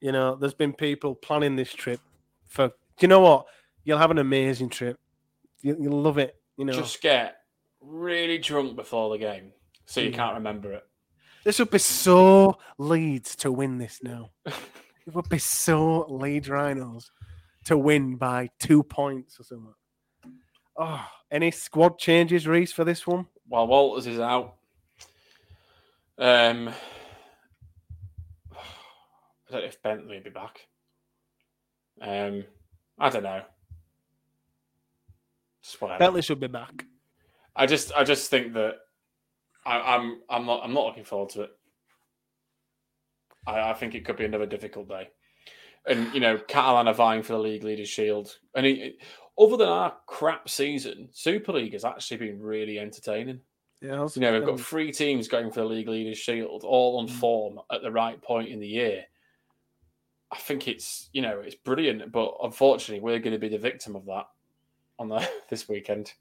You 0.00 0.10
know, 0.10 0.34
there's 0.34 0.54
been 0.54 0.72
people 0.72 1.14
planning 1.14 1.54
this 1.54 1.72
trip 1.72 2.00
for. 2.48 2.66
Do 2.66 2.74
you 3.02 3.06
know 3.06 3.20
what? 3.20 3.46
You'll 3.84 3.98
have 3.98 4.10
an 4.10 4.18
amazing 4.18 4.70
trip. 4.70 4.98
You, 5.62 5.76
you'll 5.78 6.02
love 6.02 6.18
it. 6.18 6.34
You 6.56 6.64
know, 6.64 6.72
Just 6.72 7.00
get 7.00 7.36
really 7.80 8.38
drunk 8.38 8.74
before 8.74 9.10
the 9.10 9.18
game, 9.18 9.52
so 9.84 10.00
you 10.00 10.10
Yeah. 10.10 10.16
can't 10.16 10.34
remember 10.34 10.72
it. 10.72 10.82
this 11.44 11.60
would 11.60 11.70
be 11.70 11.78
so 11.78 12.58
Leeds 12.78 13.36
to 13.36 13.52
win 13.52 13.78
this 13.78 14.00
now. 14.02 14.30
it 14.46 15.14
would 15.14 15.28
be 15.28 15.38
so 15.38 16.06
Leeds 16.08 16.48
Rhinos 16.48 17.12
to 17.66 17.78
win 17.78 18.16
by 18.16 18.50
two 18.58 18.82
points 18.82 19.38
or 19.38 19.44
something. 19.44 19.74
Oh, 20.76 21.06
any 21.30 21.52
squad 21.52 22.00
changes, 22.00 22.48
Reese, 22.48 22.72
for 22.72 22.82
this 22.82 23.06
one? 23.06 23.28
While 23.48 23.66
Walters 23.66 24.06
is 24.06 24.18
out, 24.18 24.56
um, 26.18 26.68
I 28.52 29.52
don't 29.52 29.60
know 29.60 29.66
if 29.66 29.82
Bentley 29.82 30.16
will 30.16 30.24
be 30.24 30.30
back. 30.30 30.66
Um, 32.00 32.44
I 32.98 33.08
don't 33.08 33.22
know. 33.22 33.42
Bentley 35.98 36.22
should 36.22 36.40
be 36.40 36.46
back. 36.46 36.84
I 37.54 37.66
just 37.66 37.92
I 37.94 38.04
just 38.04 38.30
think 38.30 38.52
that 38.54 38.74
I, 39.64 39.96
I'm 39.96 40.20
I'm 40.28 40.46
not 40.46 40.62
I'm 40.62 40.74
not 40.74 40.86
looking 40.86 41.04
forward 41.04 41.30
to 41.30 41.42
it. 41.42 41.50
I, 43.46 43.70
I 43.70 43.74
think 43.74 43.94
it 43.94 44.04
could 44.04 44.16
be 44.16 44.24
another 44.24 44.46
difficult 44.46 44.88
day. 44.88 45.08
And 45.86 46.12
you 46.12 46.20
know, 46.20 46.38
Catalan 46.38 46.88
are 46.88 46.94
vying 46.94 47.22
for 47.22 47.32
the 47.32 47.38
league 47.38 47.64
leaders 47.64 47.88
shield. 47.88 48.36
And 48.54 48.66
it, 48.66 48.96
other 49.38 49.56
than 49.56 49.68
our 49.68 49.94
crap 50.06 50.48
season, 50.48 51.08
Super 51.12 51.52
League 51.52 51.72
has 51.74 51.84
actually 51.84 52.18
been 52.18 52.40
really 52.40 52.78
entertaining. 52.78 53.40
Yeah, 53.82 54.08
You 54.14 54.20
know, 54.22 54.32
we've 54.32 54.46
got 54.46 54.58
three 54.58 54.90
teams 54.90 55.28
going 55.28 55.50
for 55.50 55.60
the 55.60 55.66
league 55.66 55.88
leaders 55.88 56.16
shield, 56.16 56.64
all 56.64 56.98
on 56.98 57.06
Mm. 57.08 57.10
form 57.10 57.60
at 57.70 57.82
the 57.82 57.92
right 57.92 58.20
point 58.22 58.48
in 58.48 58.58
the 58.58 58.66
year. 58.66 59.04
I 60.32 60.38
think 60.38 60.66
it's 60.66 61.08
you 61.12 61.22
know 61.22 61.40
it's 61.40 61.54
brilliant, 61.54 62.10
but 62.10 62.34
unfortunately 62.42 63.00
we're 63.00 63.18
going 63.20 63.34
to 63.34 63.38
be 63.38 63.48
the 63.48 63.58
victim 63.58 63.94
of 63.94 64.06
that 64.06 64.28
on 64.98 65.08
the 65.08 65.28
this 65.50 65.68
weekend. 65.68 66.12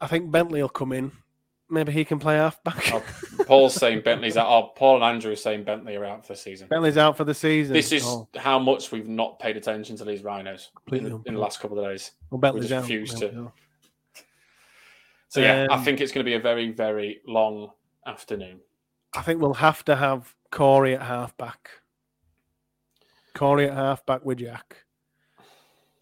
I 0.00 0.06
think 0.06 0.30
Bentley 0.30 0.60
will 0.60 0.68
come 0.68 0.92
in. 0.92 1.12
Maybe 1.72 1.90
he 1.90 2.04
can 2.04 2.18
play 2.18 2.36
half 2.36 2.62
back. 2.64 2.90
Oh, 2.92 3.02
Paul's 3.46 3.74
saying 3.74 4.02
Bentley's 4.02 4.36
out. 4.36 4.46
Oh, 4.46 4.72
Paul 4.76 4.96
and 4.96 5.04
Andrew 5.04 5.32
are 5.32 5.36
saying 5.36 5.64
Bentley 5.64 5.96
are 5.96 6.04
out 6.04 6.26
for 6.26 6.34
the 6.34 6.38
season. 6.38 6.68
Bentley's 6.68 6.98
out 6.98 7.16
for 7.16 7.24
the 7.24 7.32
season. 7.34 7.72
This 7.72 7.92
is 7.92 8.04
Oh, 8.04 8.28
how 8.36 8.58
much 8.58 8.92
we've 8.92 9.08
not 9.08 9.38
paid 9.38 9.56
attention 9.56 9.96
to 9.96 10.04
these 10.04 10.22
rhinos 10.22 10.70
in 10.92 11.06
in 11.26 11.34
the 11.34 11.40
last 11.40 11.60
couple 11.60 11.78
of 11.78 11.84
days. 11.90 12.10
well, 12.30 12.38
Bentley's 12.38 12.68
just 12.68 12.84
out. 12.84 13.20
to. 13.20 13.42
we. 13.44 13.48
So 15.28 15.40
yeah, 15.40 15.66
I 15.70 15.76
Um, 15.76 15.84
think 15.84 16.02
it's 16.02 16.12
going 16.12 16.24
to 16.24 16.28
be 16.30 16.34
a 16.34 16.40
very 16.40 16.70
very 16.72 17.20
long 17.26 17.70
afternoon. 18.06 18.60
I 19.14 19.22
think 19.22 19.40
we'll 19.40 19.54
have 19.54 19.82
to 19.86 19.96
have 19.96 20.34
Corey 20.50 20.94
at 20.94 21.02
halfback. 21.02 21.70
Corey 23.34 23.66
at 23.68 23.74
halfback 23.74 24.26
with 24.26 24.38
Jack. 24.40 24.84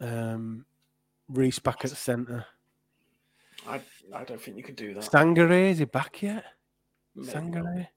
Um, 0.01 0.64
Reese 1.29 1.61
back 1.61 1.85
at 1.85 1.91
centre. 1.93 2.47
I 3.68 3.80
I 4.14 4.24
don't 4.24 4.40
think 4.40 4.56
you 4.56 4.62
could 4.62 4.76
do 4.76 4.94
that. 4.94 5.04
Sangare, 5.04 5.70
is 5.70 5.78
he 5.78 5.84
back 5.84 6.22
yet? 6.22 6.44
Maybe. 7.14 7.32
Sangare? 7.32 7.88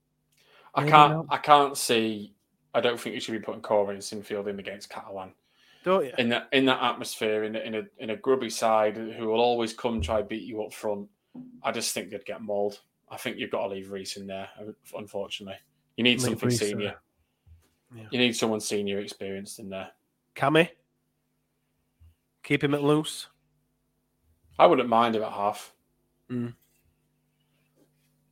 I 0.75 0.81
can't. 0.81 1.13
not. 1.13 1.25
I 1.29 1.37
can't 1.37 1.77
see. 1.77 2.33
I 2.73 2.81
don't 2.81 2.99
think 2.99 3.15
you 3.15 3.21
should 3.21 3.33
be 3.33 3.39
putting 3.39 3.61
Corey 3.61 3.93
and 3.93 4.03
Sinfield 4.03 4.47
in 4.47 4.59
against 4.59 4.89
Catalan 4.89 5.33
Don't 5.83 6.05
you? 6.05 6.11
in 6.17 6.29
that 6.29 6.47
in 6.51 6.65
that 6.65 6.81
atmosphere 6.81 7.43
in 7.43 7.55
a, 7.55 7.59
in 7.59 7.75
a 7.75 7.83
in 7.99 8.09
a 8.09 8.15
grubby 8.15 8.49
side 8.49 8.97
who 8.97 9.27
will 9.27 9.39
always 9.39 9.73
come 9.73 10.01
try 10.01 10.21
beat 10.21 10.43
you 10.43 10.63
up 10.63 10.73
front. 10.73 11.07
I 11.63 11.71
just 11.71 11.93
think 11.93 12.09
they'd 12.09 12.25
get 12.25 12.41
mauled. 12.41 12.79
I 13.09 13.17
think 13.17 13.37
you've 13.37 13.51
got 13.51 13.67
to 13.67 13.73
leave 13.73 13.91
Reese 13.91 14.17
in 14.17 14.25
there. 14.25 14.49
Unfortunately, 14.95 15.57
you 15.97 16.03
need 16.03 16.19
Leave 16.19 16.21
something 16.21 16.49
Reece 16.49 16.59
senior. 16.59 16.95
Yeah. 17.95 18.03
You 18.09 18.17
need 18.17 18.35
someone 18.35 18.59
senior, 18.59 18.99
experienced 18.99 19.59
in 19.59 19.69
there. 19.69 19.89
Cammy? 20.35 20.69
Keep 22.41 22.63
him 22.63 22.73
at 22.73 22.83
loose. 22.83 23.27
I 24.59 24.65
wouldn't 24.65 24.89
mind 24.89 25.15
about 25.15 25.33
half. 25.33 25.73
Mm. 26.29 26.53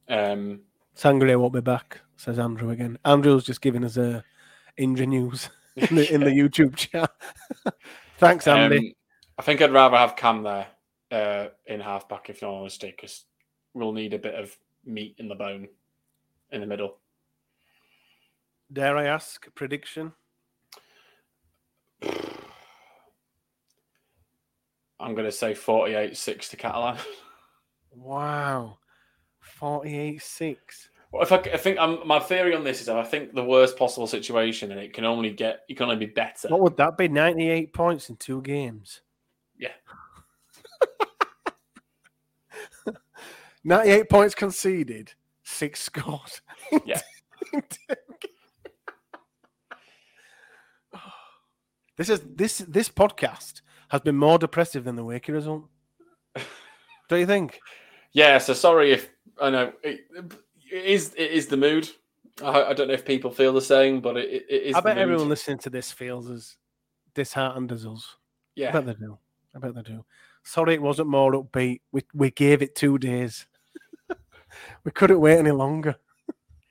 Um, 0.07 0.61
Sangare 0.95 1.39
won't 1.39 1.53
be 1.53 1.61
back, 1.61 2.01
says 2.17 2.37
Andrew 2.37 2.69
again. 2.69 2.97
Andrew's 3.05 3.43
just 3.43 3.61
giving 3.61 3.83
us 3.83 3.97
a 3.97 4.23
injury 4.77 5.07
news 5.07 5.49
in 5.75 5.95
the, 5.95 6.13
in 6.13 6.21
the 6.21 6.29
YouTube 6.29 6.75
chat. 6.75 7.11
Thanks, 8.17 8.47
Andy. 8.47 8.77
um, 8.77 8.93
I 9.37 9.41
think 9.41 9.61
I'd 9.61 9.71
rather 9.71 9.97
have 9.97 10.15
Cam 10.15 10.43
there 10.43 10.67
uh, 11.11 11.47
in 11.65 11.79
half 11.79 12.07
back 12.07 12.29
if 12.29 12.41
no 12.41 12.55
honesty, 12.55 12.93
because 12.95 13.25
we'll 13.73 13.93
need 13.93 14.13
a 14.13 14.19
bit 14.19 14.35
of 14.35 14.55
meat 14.85 15.15
in 15.17 15.27
the 15.27 15.35
bone 15.35 15.67
in 16.51 16.61
the 16.61 16.67
middle. 16.67 16.97
Dare 18.71 18.97
I 18.97 19.05
ask 19.05 19.53
prediction? 19.55 20.13
I'm 25.01 25.13
going 25.13 25.25
to 25.25 25.31
say 25.31 25.53
48 25.53 26.15
6 26.15 26.49
to 26.49 26.57
Catalan. 26.57 26.97
Wow. 27.93 28.77
48 29.41 30.21
6. 30.21 30.89
Well, 31.11 31.23
if 31.23 31.33
I, 31.33 31.39
I 31.39 31.57
think 31.57 31.77
um 31.77 31.99
my 32.05 32.19
theory 32.19 32.55
on 32.55 32.63
this 32.63 32.79
is 32.79 32.87
I 32.87 33.03
think 33.03 33.35
the 33.35 33.43
worst 33.43 33.77
possible 33.77 34.07
situation, 34.07 34.71
and 34.71 34.79
it 34.79 34.93
can 34.93 35.03
only 35.03 35.31
get, 35.31 35.63
it 35.67 35.75
can 35.75 35.89
only 35.89 35.97
be 35.97 36.05
better. 36.05 36.47
What 36.47 36.61
would 36.61 36.77
that 36.77 36.97
be? 36.97 37.09
98 37.09 37.73
points 37.73 38.09
in 38.09 38.15
two 38.15 38.41
games. 38.43 39.01
Yeah. 39.57 39.73
98 43.65 44.09
points 44.09 44.35
conceded, 44.35 45.13
six 45.43 45.81
scored. 45.81 46.31
Yeah. 46.85 47.01
this 51.97 52.09
is 52.09 52.21
this 52.35 52.59
this 52.59 52.87
podcast 52.87 53.61
has 53.91 53.99
been 53.99 54.15
more 54.15 54.39
depressive 54.39 54.85
than 54.85 54.95
the 54.95 55.03
Wakey 55.03 55.33
result. 55.33 55.65
Don't 57.09 57.19
you 57.19 57.25
think? 57.25 57.59
Yeah, 58.13 58.37
so 58.37 58.53
sorry 58.53 58.93
if 58.93 59.09
I 59.41 59.49
know 59.49 59.73
it, 59.83 60.05
it 60.71 60.85
is 60.85 61.13
it 61.17 61.31
is 61.31 61.47
the 61.47 61.57
mood. 61.57 61.89
I, 62.41 62.63
I 62.63 62.73
don't 62.73 62.87
know 62.87 62.93
if 62.93 63.05
people 63.05 63.31
feel 63.31 63.53
the 63.53 63.61
same, 63.61 63.99
but 63.99 64.15
it, 64.17 64.45
it 64.49 64.61
is. 64.63 64.75
I 64.75 64.79
bet 64.79 64.97
everyone 64.97 65.27
listening 65.27 65.59
to 65.59 65.69
this 65.69 65.91
feels 65.91 66.29
as 66.29 66.55
disheartened 67.13 67.71
as 67.71 67.85
us. 67.85 68.15
Yeah. 68.55 68.69
I 68.69 68.71
bet 68.71 68.85
they 68.85 68.93
do. 68.93 69.17
I 69.55 69.59
bet 69.59 69.75
they 69.75 69.81
do. 69.81 70.05
Sorry, 70.43 70.73
it 70.73 70.81
wasn't 70.81 71.09
more 71.09 71.33
upbeat. 71.33 71.81
We 71.91 72.03
we 72.13 72.31
gave 72.31 72.61
it 72.61 72.75
two 72.75 72.97
days. 72.97 73.45
we 74.83 74.91
couldn't 74.91 75.19
wait 75.19 75.37
any 75.37 75.51
longer. 75.51 75.95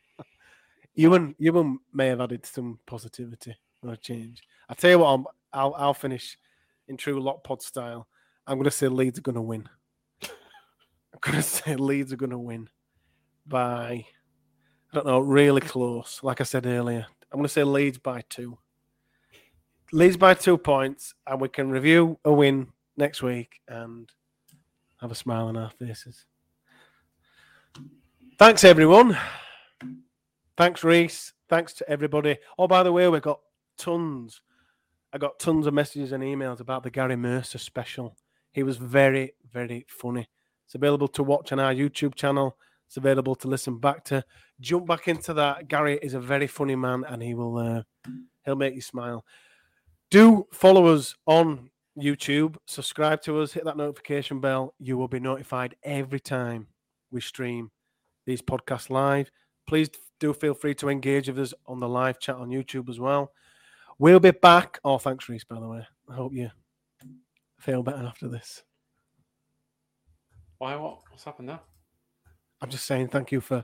Ewan, 0.94 1.34
Ewan 1.38 1.80
may 1.92 2.08
have 2.08 2.22
added 2.22 2.46
some 2.46 2.78
positivity 2.86 3.56
or 3.82 3.92
a 3.92 3.96
change. 3.96 4.42
I 4.68 4.74
tell 4.74 4.90
you 4.90 4.98
what, 5.00 5.08
I'm, 5.08 5.26
I'll 5.52 5.74
I'll 5.74 5.94
finish 5.94 6.38
in 6.90 6.98
true 6.98 7.22
Lot 7.22 7.42
Pod 7.44 7.62
style. 7.62 8.06
I'm 8.46 8.56
going 8.56 8.64
to 8.64 8.70
say 8.70 8.88
Leeds 8.88 9.18
are 9.18 9.22
going 9.22 9.36
to 9.36 9.40
win. 9.40 9.68
I'm 10.22 11.20
going 11.22 11.36
to 11.36 11.42
say 11.42 11.76
Leeds 11.76 12.12
are 12.12 12.16
going 12.16 12.30
to 12.30 12.38
win 12.38 12.68
by 13.46 14.04
I 14.92 14.96
don't 14.96 15.06
know, 15.06 15.20
really 15.20 15.60
close. 15.60 16.20
Like 16.22 16.40
I 16.40 16.44
said 16.44 16.66
earlier, 16.66 17.06
I'm 17.30 17.38
going 17.38 17.44
to 17.44 17.48
say 17.48 17.62
Leeds 17.62 17.98
by 17.98 18.22
two. 18.28 18.58
Leeds 19.92 20.16
by 20.16 20.34
two 20.34 20.58
points, 20.58 21.14
and 21.26 21.40
we 21.40 21.48
can 21.48 21.70
review 21.70 22.18
a 22.24 22.32
win 22.32 22.68
next 22.96 23.22
week 23.22 23.60
and 23.68 24.10
have 25.00 25.12
a 25.12 25.14
smile 25.14 25.46
on 25.46 25.56
our 25.56 25.70
faces. 25.70 26.26
Thanks, 28.36 28.64
everyone. 28.64 29.16
Thanks, 30.56 30.82
Reese. 30.82 31.32
Thanks 31.48 31.72
to 31.74 31.88
everybody. 31.88 32.38
Oh, 32.58 32.66
by 32.66 32.82
the 32.82 32.92
way, 32.92 33.08
we've 33.08 33.22
got 33.22 33.40
tons. 33.78 34.40
I 35.12 35.18
got 35.18 35.40
tons 35.40 35.66
of 35.66 35.74
messages 35.74 36.12
and 36.12 36.22
emails 36.22 36.60
about 36.60 36.82
the 36.82 36.90
Gary 36.90 37.16
Mercer 37.16 37.58
special. 37.58 38.16
He 38.52 38.62
was 38.62 38.76
very, 38.76 39.34
very 39.52 39.84
funny. 39.88 40.28
It's 40.66 40.74
available 40.74 41.08
to 41.08 41.22
watch 41.24 41.50
on 41.52 41.58
our 41.58 41.74
YouTube 41.74 42.14
channel. 42.14 42.56
It's 42.86 42.96
available 42.96 43.34
to 43.36 43.48
listen 43.48 43.78
back 43.78 44.04
to. 44.06 44.24
Jump 44.60 44.86
back 44.86 45.08
into 45.08 45.34
that. 45.34 45.68
Gary 45.68 45.98
is 46.00 46.14
a 46.14 46.20
very 46.20 46.46
funny 46.46 46.76
man, 46.76 47.04
and 47.08 47.22
he 47.22 47.34
will 47.34 47.58
uh, 47.58 47.82
he'll 48.44 48.56
make 48.56 48.74
you 48.74 48.80
smile. 48.80 49.24
Do 50.10 50.46
follow 50.52 50.86
us 50.86 51.14
on 51.26 51.70
YouTube. 51.98 52.56
Subscribe 52.66 53.22
to 53.22 53.40
us. 53.40 53.52
Hit 53.52 53.64
that 53.64 53.76
notification 53.76 54.40
bell. 54.40 54.74
You 54.78 54.96
will 54.96 55.08
be 55.08 55.20
notified 55.20 55.76
every 55.82 56.20
time 56.20 56.68
we 57.10 57.20
stream 57.20 57.70
these 58.26 58.42
podcasts 58.42 58.90
live. 58.90 59.30
Please 59.66 59.88
do 60.18 60.32
feel 60.32 60.54
free 60.54 60.74
to 60.74 60.88
engage 60.88 61.28
with 61.28 61.38
us 61.38 61.54
on 61.66 61.80
the 61.80 61.88
live 61.88 62.18
chat 62.20 62.36
on 62.36 62.48
YouTube 62.48 62.88
as 62.88 63.00
well. 63.00 63.32
We'll 64.00 64.18
be 64.18 64.30
back. 64.30 64.78
Oh, 64.82 64.96
thanks, 64.96 65.28
Reese, 65.28 65.44
by 65.44 65.60
the 65.60 65.68
way. 65.68 65.86
I 66.08 66.14
hope 66.14 66.32
you 66.32 66.48
feel 67.58 67.82
better 67.82 68.02
after 68.06 68.28
this. 68.28 68.62
why? 70.56 70.74
What? 70.76 71.00
What's 71.10 71.24
happened 71.24 71.48
now? 71.48 71.60
I'm 72.62 72.70
just 72.70 72.86
saying 72.86 73.08
thank 73.08 73.30
you 73.30 73.42
for 73.42 73.62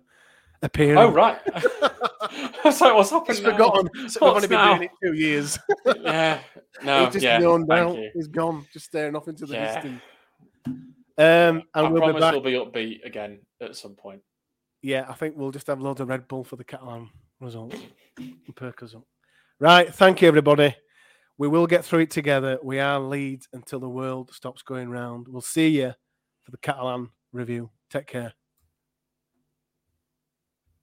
appearing. 0.62 0.98
Oh 0.98 1.08
right. 1.10 1.38
I 1.46 2.52
was 2.64 2.80
like, 2.82 2.94
what's 2.94 3.08
happened? 3.10 3.36
He's 3.38 3.44
now? 3.46 3.52
forgotten. 3.52 3.88
So 4.10 4.26
we've 4.26 4.34
What's 4.34 4.36
only 4.36 4.48
been 4.48 4.58
now? 4.58 4.74
doing 4.76 4.82
it 4.82 4.90
two 5.02 5.12
years. 5.14 5.58
Yeah. 6.02 6.40
No. 6.84 7.04
He's 7.04 7.12
just 7.14 7.24
yeah. 7.24 7.40
yawned 7.40 7.66
thank 7.68 7.88
out. 7.90 7.96
you. 7.96 8.10
He's 8.12 8.28
gone, 8.28 8.66
just 8.74 8.84
staring 8.84 9.16
off 9.16 9.28
into 9.28 9.46
the 9.46 9.54
Yeah. 9.54 9.74
distance. 9.74 10.02
Um, 10.66 11.62
I 11.74 11.80
and 11.80 11.92
we'll 11.94 12.02
be 12.02 12.06
promise 12.12 12.20
back. 12.20 12.32
we'll 12.32 12.42
be 12.42 12.52
upbeat 12.52 13.06
again 13.06 13.38
at 13.62 13.74
some 13.74 13.94
point. 13.94 14.20
Yeah, 14.82 15.06
I 15.08 15.14
think 15.14 15.34
we'll 15.34 15.50
just 15.50 15.66
have 15.68 15.80
loads 15.80 16.02
of 16.02 16.08
Red 16.10 16.28
Bull 16.28 16.44
for 16.44 16.56
the 16.56 16.64
Catalan 16.64 17.08
results 17.40 17.78
and 18.18 18.36
perk 18.54 18.82
us 18.82 18.94
up. 18.94 19.04
Right. 19.58 19.92
Thank 19.92 20.20
you, 20.20 20.28
everybody. 20.28 20.76
We 21.38 21.48
will 21.48 21.66
get 21.66 21.82
through 21.82 22.00
it 22.00 22.10
together. 22.10 22.58
We 22.62 22.78
are 22.78 23.00
Leeds 23.00 23.48
until 23.54 23.80
the 23.80 23.88
world 23.88 24.30
stops 24.34 24.62
going 24.62 24.90
round. 24.90 25.28
We'll 25.28 25.40
see 25.40 25.68
you 25.68 25.94
for 26.44 26.50
the 26.50 26.58
Catalan 26.58 27.08
review. 27.32 27.70
Take 27.90 28.06
care. 28.06 28.34